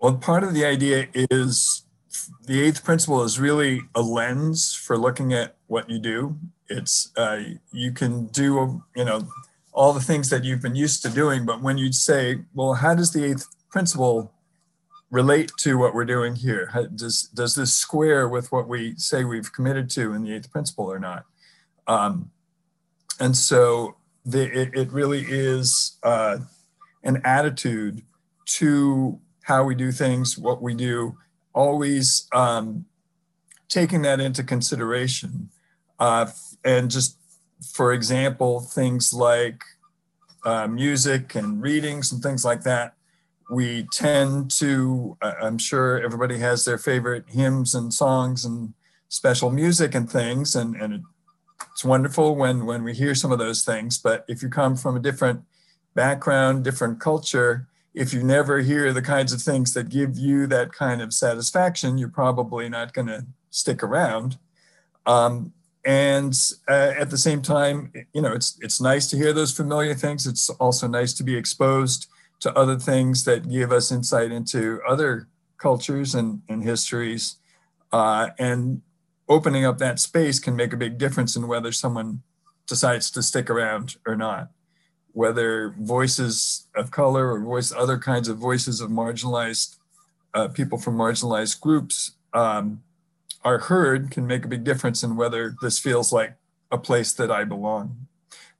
Well, 0.00 0.16
part 0.16 0.42
of 0.42 0.54
the 0.54 0.64
idea 0.64 1.06
is 1.14 1.84
the 2.46 2.60
eighth 2.60 2.82
principle 2.82 3.22
is 3.22 3.38
really 3.38 3.82
a 3.94 4.02
lens 4.02 4.74
for 4.74 4.98
looking 4.98 5.32
at 5.32 5.54
what 5.68 5.88
you 5.88 6.00
do. 6.00 6.36
It's 6.68 7.12
uh, 7.16 7.42
you 7.70 7.92
can 7.92 8.26
do 8.26 8.82
you 8.96 9.04
know 9.04 9.28
all 9.72 9.92
the 9.92 10.00
things 10.00 10.30
that 10.30 10.42
you've 10.42 10.62
been 10.62 10.74
used 10.74 11.00
to 11.02 11.08
doing. 11.08 11.46
But 11.46 11.62
when 11.62 11.78
you 11.78 11.92
say, 11.92 12.40
well, 12.52 12.74
how 12.74 12.96
does 12.96 13.12
the 13.12 13.24
eighth 13.24 13.46
principle 13.68 14.32
relate 15.12 15.52
to 15.58 15.78
what 15.78 15.94
we're 15.94 16.04
doing 16.04 16.34
here? 16.34 16.70
How, 16.72 16.86
does, 16.86 17.22
does 17.22 17.54
this 17.54 17.72
square 17.72 18.28
with 18.28 18.50
what 18.50 18.66
we 18.66 18.96
say 18.96 19.22
we've 19.22 19.52
committed 19.52 19.90
to 19.90 20.12
in 20.12 20.24
the 20.24 20.34
eighth 20.34 20.50
principle 20.50 20.86
or 20.90 20.98
not? 20.98 21.24
Um, 21.86 22.32
and 23.20 23.36
so 23.36 23.96
the, 24.24 24.42
it, 24.60 24.74
it 24.74 24.92
really 24.92 25.24
is 25.28 25.98
uh, 26.02 26.38
an 27.02 27.20
attitude 27.24 28.02
to 28.44 29.18
how 29.42 29.64
we 29.64 29.74
do 29.74 29.90
things, 29.92 30.36
what 30.36 30.62
we 30.62 30.74
do, 30.74 31.16
always 31.54 32.28
um, 32.32 32.84
taking 33.68 34.02
that 34.02 34.20
into 34.20 34.42
consideration. 34.42 35.50
Uh, 35.98 36.26
and 36.64 36.90
just 36.90 37.16
for 37.72 37.92
example, 37.92 38.60
things 38.60 39.12
like 39.12 39.62
uh, 40.44 40.66
music 40.66 41.34
and 41.34 41.62
readings 41.62 42.12
and 42.12 42.22
things 42.22 42.44
like 42.44 42.62
that, 42.62 42.94
we 43.50 43.86
tend 43.92 44.50
to, 44.50 45.16
I'm 45.20 45.58
sure 45.58 46.00
everybody 46.02 46.38
has 46.38 46.64
their 46.64 46.78
favorite 46.78 47.24
hymns 47.28 47.74
and 47.74 47.92
songs 47.92 48.44
and 48.44 48.72
special 49.08 49.50
music 49.50 49.94
and 49.94 50.10
things. 50.10 50.54
And, 50.54 50.76
and 50.76 51.02
it's 51.80 51.84
wonderful 51.86 52.36
when, 52.36 52.66
when 52.66 52.84
we 52.84 52.92
hear 52.92 53.14
some 53.14 53.32
of 53.32 53.38
those 53.38 53.64
things. 53.64 53.96
But 53.96 54.26
if 54.28 54.42
you 54.42 54.50
come 54.50 54.76
from 54.76 54.98
a 54.98 55.00
different 55.00 55.40
background, 55.94 56.62
different 56.62 57.00
culture, 57.00 57.68
if 57.94 58.12
you 58.12 58.22
never 58.22 58.58
hear 58.58 58.92
the 58.92 59.00
kinds 59.00 59.32
of 59.32 59.40
things 59.40 59.72
that 59.72 59.88
give 59.88 60.18
you 60.18 60.46
that 60.48 60.74
kind 60.74 61.00
of 61.00 61.14
satisfaction, 61.14 61.96
you're 61.96 62.10
probably 62.10 62.68
not 62.68 62.92
going 62.92 63.06
to 63.06 63.24
stick 63.48 63.82
around. 63.82 64.36
Um, 65.06 65.54
and 65.86 66.38
uh, 66.68 66.92
at 66.98 67.08
the 67.08 67.16
same 67.16 67.40
time 67.40 67.90
you 68.12 68.20
know 68.20 68.34
it's 68.34 68.58
it's 68.60 68.82
nice 68.82 69.06
to 69.08 69.16
hear 69.16 69.32
those 69.32 69.50
familiar 69.50 69.94
things 69.94 70.26
it's 70.26 70.50
also 70.60 70.86
nice 70.86 71.14
to 71.14 71.24
be 71.24 71.34
exposed 71.34 72.06
to 72.40 72.52
other 72.54 72.78
things 72.78 73.24
that 73.24 73.48
give 73.48 73.72
us 73.72 73.90
insight 73.90 74.30
into 74.30 74.82
other 74.86 75.26
cultures 75.56 76.14
and, 76.14 76.42
and 76.50 76.62
histories 76.62 77.36
uh, 77.92 78.28
and 78.38 78.82
opening 79.30 79.64
up 79.64 79.78
that 79.78 79.98
space 79.98 80.38
can 80.38 80.54
make 80.54 80.74
a 80.74 80.76
big 80.76 80.98
difference 80.98 81.36
in 81.36 81.48
whether 81.48 81.72
someone 81.72 82.22
decides 82.66 83.10
to 83.12 83.22
stick 83.22 83.48
around 83.48 83.96
or 84.06 84.14
not 84.14 84.50
whether 85.12 85.74
voices 85.78 86.66
of 86.74 86.90
color 86.90 87.32
or 87.32 87.40
voice 87.40 87.72
other 87.72 87.98
kinds 87.98 88.28
of 88.28 88.38
voices 88.38 88.80
of 88.80 88.90
marginalized 88.90 89.76
uh, 90.34 90.48
people 90.48 90.78
from 90.78 90.96
marginalized 90.96 91.60
groups 91.60 92.12
um, 92.32 92.82
are 93.44 93.58
heard 93.58 94.10
can 94.10 94.26
make 94.26 94.44
a 94.44 94.48
big 94.48 94.64
difference 94.64 95.02
in 95.02 95.16
whether 95.16 95.54
this 95.62 95.78
feels 95.78 96.12
like 96.12 96.36
a 96.70 96.78
place 96.78 97.12
that 97.12 97.30
I 97.30 97.44
belong. 97.44 98.06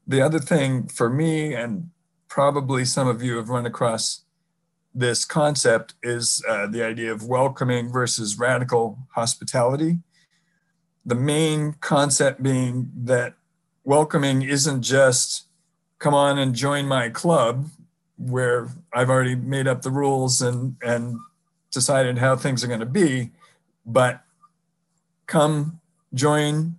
The 0.06 0.20
other 0.20 0.40
thing 0.40 0.88
for 0.88 1.08
me, 1.08 1.54
and 1.54 1.90
probably 2.26 2.84
some 2.84 3.06
of 3.06 3.22
you 3.22 3.36
have 3.36 3.48
run 3.48 3.66
across 3.66 4.22
this 4.92 5.24
concept, 5.24 5.94
is 6.02 6.42
uh, 6.48 6.66
the 6.66 6.82
idea 6.82 7.12
of 7.12 7.24
welcoming 7.24 7.92
versus 7.92 8.38
radical 8.38 8.98
hospitality. 9.14 9.98
The 11.04 11.14
main 11.14 11.74
concept 11.80 12.42
being 12.42 12.90
that 13.04 13.34
welcoming 13.84 14.42
isn't 14.42 14.82
just 14.82 15.46
come 15.98 16.14
on 16.14 16.38
and 16.38 16.54
join 16.54 16.86
my 16.86 17.08
club 17.08 17.68
where 18.16 18.68
I've 18.92 19.10
already 19.10 19.34
made 19.34 19.66
up 19.66 19.82
the 19.82 19.90
rules 19.90 20.42
and, 20.42 20.76
and 20.82 21.18
decided 21.70 22.18
how 22.18 22.36
things 22.36 22.62
are 22.62 22.68
going 22.68 22.80
to 22.80 22.86
be, 22.86 23.30
but 23.86 24.22
come 25.26 25.80
join 26.12 26.76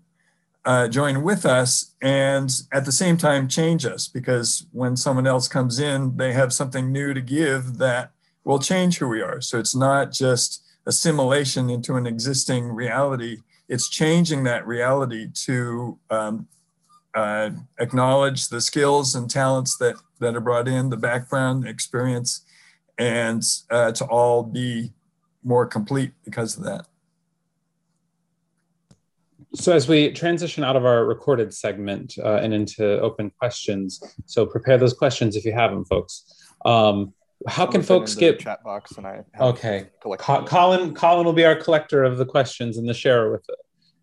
uh, 0.63 0.88
join 0.88 1.24
with 1.24 1.43
us 1.43 1.95
and 2.03 2.61
at 2.72 2.86
the 2.86 2.91
same 2.91 3.17
time 3.17 3.47
change 3.47 3.84
us 3.84 4.07
because 4.07 4.67
when 4.72 4.95
someone 4.95 5.26
else 5.26 5.47
comes 5.47 5.80
in 5.80 6.15
they 6.17 6.34
have 6.34 6.53
something 6.53 6.91
new 6.91 7.15
to 7.15 7.22
give 7.22 7.80
that 7.80 8.11
will 8.43 8.59
change 8.59 8.97
who 8.97 9.07
we 9.07 9.22
are. 9.22 9.41
So 9.41 9.57
it's 9.57 9.76
not 9.76 10.11
just 10.11 10.63
assimilation 10.86 11.69
into 11.69 11.95
an 11.95 12.05
existing 12.05 12.72
reality 12.72 13.38
it's 13.72 13.89
changing 13.89 14.43
that 14.43 14.67
reality 14.67 15.30
to 15.34 15.97
um, 16.09 16.47
uh, 17.15 17.49
acknowledge 17.80 18.49
the 18.49 18.61
skills 18.61 19.15
and 19.15 19.30
talents 19.30 19.78
that 19.78 19.95
that 20.19 20.36
are 20.36 20.41
brought 20.41 20.67
in 20.67 20.89
the 20.89 20.97
background 20.97 21.67
experience 21.67 22.45
and 22.99 23.41
uh, 23.72 23.91
to 23.93 24.05
all 24.05 24.43
be 24.43 24.91
more 25.43 25.65
complete 25.65 26.11
because 26.24 26.57
of 26.57 26.63
that 26.63 26.86
so 29.53 29.74
as 29.74 29.88
we 29.88 30.11
transition 30.11 30.63
out 30.63 30.76
of 30.76 30.86
our 30.86 31.05
recorded 31.05 31.53
segment 31.53 32.17
uh, 32.24 32.36
and 32.36 32.53
into 32.53 32.99
open 33.01 33.32
questions, 33.38 34.01
so 34.26 34.45
prepare 34.45 34.78
those 34.78 34.93
questions 34.93 35.36
if 35.36 35.43
you 35.43 35.51
have 35.51 35.72
them, 35.72 35.84
folks. 35.84 36.24
Um, 36.63 37.13
how 37.47 37.65
can 37.65 37.81
folks 37.81 38.15
get 38.15 38.39
chat 38.39 38.63
box 38.63 38.97
and 38.97 39.07
I 39.07 39.23
okay? 39.39 39.89
Co- 40.01 40.43
Colin, 40.45 40.93
Colin 40.93 41.25
will 41.25 41.33
be 41.33 41.45
our 41.45 41.55
collector 41.55 42.03
of 42.03 42.17
the 42.17 42.25
questions 42.25 42.77
and 42.77 42.87
the 42.87 42.93
share 42.93 43.31
with 43.31 43.47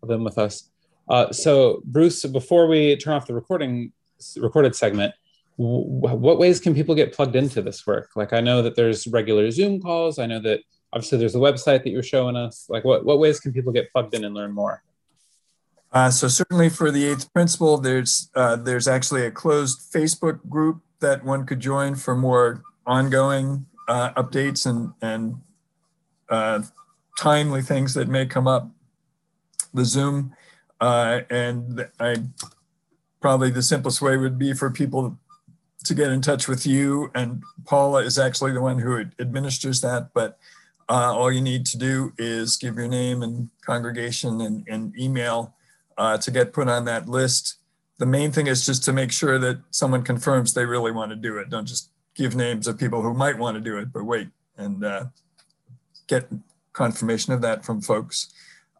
them 0.03 0.23
with 0.23 0.37
us. 0.37 0.69
Uh, 1.07 1.31
so 1.31 1.81
Bruce, 1.85 2.23
before 2.25 2.67
we 2.67 2.95
turn 2.97 3.13
off 3.13 3.27
the 3.27 3.33
recording 3.33 3.91
recorded 4.37 4.75
segment, 4.75 5.13
what 5.57 6.39
ways 6.39 6.59
can 6.59 6.73
people 6.73 6.95
get 6.95 7.13
plugged 7.13 7.35
into 7.35 7.61
this 7.61 7.85
work? 7.85 8.11
Like 8.15 8.31
I 8.31 8.39
know 8.39 8.61
that 8.61 8.75
there's 8.75 9.07
regular 9.07 9.51
Zoom 9.51 9.81
calls. 9.81 10.17
I 10.17 10.25
know 10.25 10.39
that 10.41 10.61
obviously 10.93 11.17
there's 11.17 11.35
a 11.35 11.39
website 11.39 11.83
that 11.83 11.89
you're 11.89 12.03
showing 12.03 12.35
us. 12.35 12.65
Like 12.69 12.85
what, 12.85 13.05
what 13.05 13.19
ways 13.19 13.39
can 13.39 13.51
people 13.51 13.73
get 13.73 13.91
plugged 13.91 14.13
in 14.13 14.23
and 14.23 14.33
learn 14.33 14.53
more? 14.53 14.83
Uh, 15.91 16.11
so 16.11 16.27
certainly 16.27 16.69
for 16.69 16.91
the 16.91 17.05
eighth 17.05 17.33
principle, 17.33 17.77
there's 17.77 18.29
uh, 18.35 18.55
there's 18.55 18.87
actually 18.87 19.25
a 19.25 19.31
closed 19.31 19.91
Facebook 19.91 20.47
group 20.47 20.81
that 20.99 21.25
one 21.25 21.45
could 21.45 21.59
join 21.59 21.95
for 21.95 22.15
more 22.15 22.61
ongoing 22.89 23.65
uh, 23.87 24.11
updates 24.21 24.65
and 24.65 24.91
and 25.01 25.39
uh, 26.29 26.61
timely 27.17 27.61
things 27.61 27.93
that 27.93 28.07
may 28.07 28.25
come 28.25 28.47
up. 28.47 28.69
The 29.73 29.85
Zoom 29.85 30.35
uh, 30.81 31.21
and 31.29 31.87
I 31.99 32.15
probably 33.21 33.51
the 33.51 33.61
simplest 33.61 34.01
way 34.01 34.17
would 34.17 34.39
be 34.39 34.53
for 34.53 34.69
people 34.71 35.17
to 35.83 35.93
get 35.93 36.11
in 36.11 36.21
touch 36.21 36.47
with 36.47 36.65
you. 36.65 37.11
And 37.15 37.43
Paula 37.65 38.03
is 38.03 38.17
actually 38.17 38.51
the 38.51 38.61
one 38.61 38.79
who 38.79 39.05
administers 39.19 39.81
that, 39.81 40.09
but 40.13 40.37
uh, 40.89 41.13
all 41.15 41.31
you 41.31 41.41
need 41.41 41.65
to 41.67 41.77
do 41.77 42.13
is 42.17 42.57
give 42.57 42.75
your 42.75 42.87
name 42.87 43.21
and 43.21 43.49
congregation 43.61 44.41
and, 44.41 44.65
and 44.67 44.97
email 44.97 45.53
uh, 45.97 46.17
to 46.17 46.31
get 46.31 46.53
put 46.53 46.67
on 46.67 46.85
that 46.85 47.07
list. 47.07 47.57
The 47.97 48.05
main 48.05 48.31
thing 48.31 48.47
is 48.47 48.65
just 48.65 48.83
to 48.85 48.93
make 48.93 49.11
sure 49.11 49.37
that 49.39 49.59
someone 49.71 50.03
confirms 50.03 50.53
they 50.53 50.65
really 50.65 50.91
want 50.91 51.11
to 51.11 51.15
do 51.15 51.37
it. 51.37 51.49
Don't 51.49 51.65
just 51.67 51.89
give 52.15 52.35
names 52.35 52.67
of 52.67 52.77
people 52.77 53.01
who 53.01 53.13
might 53.13 53.37
want 53.37 53.55
to 53.55 53.61
do 53.61 53.77
it, 53.77 53.91
but 53.93 54.03
wait 54.03 54.29
and 54.57 54.83
uh, 54.83 55.05
get 56.07 56.27
confirmation 56.73 57.33
of 57.33 57.41
that 57.41 57.65
from 57.65 57.81
folks. 57.81 58.33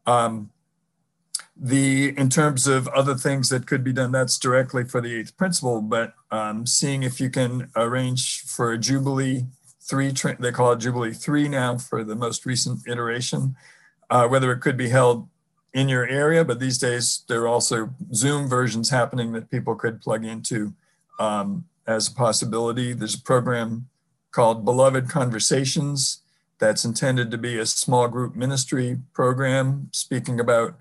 Um, 0.06 0.52
the 1.56 2.18
in 2.18 2.30
terms 2.30 2.68
of 2.68 2.88
other 2.90 3.16
things 3.16 3.50
that 3.50 3.68
could 3.68 3.84
be 3.84 3.92
done, 3.92 4.12
that's 4.12 4.38
directly 4.38 4.86
for 4.86 5.02
the 5.02 5.20
eighth 5.20 5.36
principle, 5.36 5.82
but 5.82 6.14
um, 6.32 6.66
seeing 6.66 7.04
if 7.04 7.20
you 7.20 7.30
can 7.30 7.70
arrange 7.76 8.42
for 8.42 8.72
a 8.72 8.78
Jubilee 8.78 9.46
three, 9.82 10.14
they 10.40 10.52
call 10.52 10.72
it 10.72 10.78
Jubilee 10.80 11.14
three 11.14 11.50
now 11.50 11.78
for 11.78 12.04
the 12.04 12.16
most 12.16 12.46
recent 12.46 12.88
iteration, 12.88 13.56
uh, 14.10 14.28
whether 14.28 14.52
it 14.52 14.62
could 14.62 14.78
be 14.78 14.90
held 14.90 15.28
in 15.74 15.90
your 15.90 16.08
area, 16.08 16.44
but 16.44 16.60
these 16.60 16.78
days 16.78 17.24
there 17.28 17.42
are 17.42 17.48
also 17.48 17.90
Zoom 18.14 18.48
versions 18.48 18.90
happening 18.90 19.34
that 19.34 19.52
people 19.52 19.76
could 19.76 20.02
plug 20.02 20.26
into 20.26 20.74
um, 21.20 21.66
as 21.90 22.08
a 22.08 22.14
possibility. 22.14 22.94
There's 22.94 23.16
a 23.16 23.22
program 23.22 23.90
called 24.32 24.64
Beloved 24.64 25.10
Conversations 25.10 26.22
that's 26.60 26.86
intended 26.86 27.32
to 27.32 27.38
be 27.38 27.58
a 27.58 27.66
small 27.66 28.08
group 28.08 28.36
ministry 28.36 29.00
program 29.12 29.90
speaking 29.92 30.40
about 30.40 30.78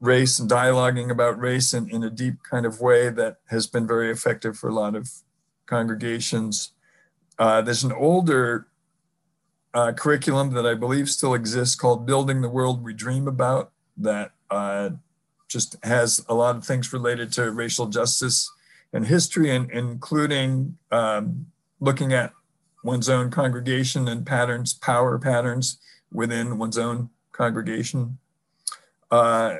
race 0.00 0.38
and 0.38 0.48
dialoguing 0.48 1.10
about 1.10 1.38
race 1.38 1.74
in, 1.74 1.90
in 1.90 2.02
a 2.02 2.08
deep 2.08 2.42
kind 2.42 2.64
of 2.64 2.80
way 2.80 3.10
that 3.10 3.36
has 3.50 3.66
been 3.66 3.86
very 3.86 4.10
effective 4.10 4.56
for 4.56 4.70
a 4.70 4.74
lot 4.74 4.94
of 4.94 5.10
congregations. 5.66 6.72
Uh, 7.38 7.60
there's 7.60 7.84
an 7.84 7.92
older 7.92 8.66
uh, 9.74 9.92
curriculum 9.92 10.54
that 10.54 10.66
I 10.66 10.72
believe 10.74 11.10
still 11.10 11.34
exists 11.34 11.74
called 11.74 12.06
Building 12.06 12.40
the 12.40 12.48
World 12.48 12.82
We 12.82 12.94
Dream 12.94 13.28
About 13.28 13.72
that 13.98 14.30
uh, 14.50 14.90
just 15.48 15.76
has 15.84 16.24
a 16.30 16.34
lot 16.34 16.56
of 16.56 16.64
things 16.64 16.94
related 16.94 17.30
to 17.34 17.50
racial 17.50 17.86
justice 17.86 18.50
and 18.92 19.06
history, 19.06 19.54
and 19.54 19.70
including 19.70 20.76
um, 20.90 21.46
looking 21.80 22.12
at 22.12 22.32
one's 22.82 23.08
own 23.08 23.30
congregation 23.30 24.08
and 24.08 24.26
patterns, 24.26 24.74
power 24.74 25.18
patterns 25.18 25.78
within 26.12 26.58
one's 26.58 26.78
own 26.78 27.10
congregation. 27.32 28.18
Uh, 29.10 29.58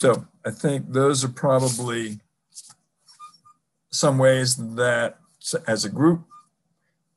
so 0.00 0.26
I 0.44 0.50
think 0.50 0.92
those 0.92 1.24
are 1.24 1.28
probably 1.28 2.20
some 3.90 4.18
ways 4.18 4.56
that 4.56 5.18
as 5.66 5.84
a 5.84 5.88
group 5.88 6.22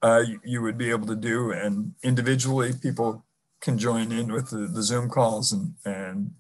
uh, 0.02 0.24
you, 0.26 0.40
you, 0.44 0.62
would 0.62 0.78
be 0.78 0.90
able 0.90 1.06
to 1.08 1.16
do 1.16 1.52
and 1.52 1.94
individually 2.02 2.72
people 2.82 3.24
can 3.60 3.78
join 3.78 4.12
in 4.12 4.32
with 4.32 4.50
the, 4.50 4.68
the 4.68 4.82
Zoom 4.82 5.10
calls 5.10 5.52
and, 5.52 5.76
and 5.86 6.34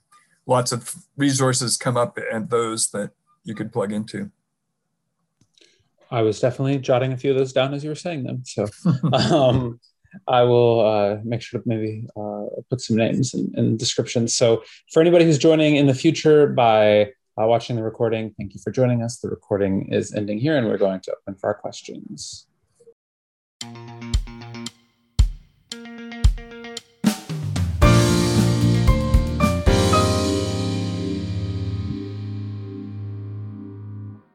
lots 0.47 0.71
of 0.71 0.95
resources 1.17 1.77
come 1.77 1.97
up 1.97 2.17
and 2.31 2.49
those 2.49 2.89
that 2.91 3.11
you 3.43 3.53
could 3.53 3.71
plug 3.71 3.91
into. 3.91 4.31
I 6.11 6.21
was 6.21 6.39
definitely 6.39 6.77
jotting 6.79 7.13
a 7.13 7.17
few 7.17 7.31
of 7.31 7.37
those 7.37 7.53
down 7.53 7.73
as 7.73 7.83
you 7.83 7.89
were 7.89 7.95
saying 7.95 8.23
them. 8.23 8.43
So 8.45 8.67
um, 9.13 9.79
I 10.27 10.43
will 10.43 10.85
uh, 10.85 11.17
make 11.23 11.41
sure 11.41 11.61
to 11.61 11.67
maybe 11.67 12.05
uh, 12.17 12.45
put 12.69 12.81
some 12.81 12.97
names 12.97 13.33
in, 13.33 13.51
in 13.55 13.77
descriptions. 13.77 14.35
So 14.35 14.63
for 14.91 15.01
anybody 15.01 15.23
who's 15.23 15.37
joining 15.37 15.77
in 15.77 15.87
the 15.87 15.93
future 15.93 16.47
by 16.47 17.13
uh, 17.41 17.47
watching 17.47 17.77
the 17.77 17.83
recording, 17.83 18.35
thank 18.37 18.53
you 18.53 18.59
for 18.61 18.71
joining 18.71 19.03
us. 19.03 19.19
The 19.19 19.29
recording 19.29 19.87
is 19.93 20.13
ending 20.13 20.37
here 20.37 20.57
and 20.57 20.67
we're 20.67 20.77
going 20.77 20.99
to 21.01 21.13
open 21.13 21.39
for 21.39 21.47
our 21.47 21.55
questions. 21.55 22.45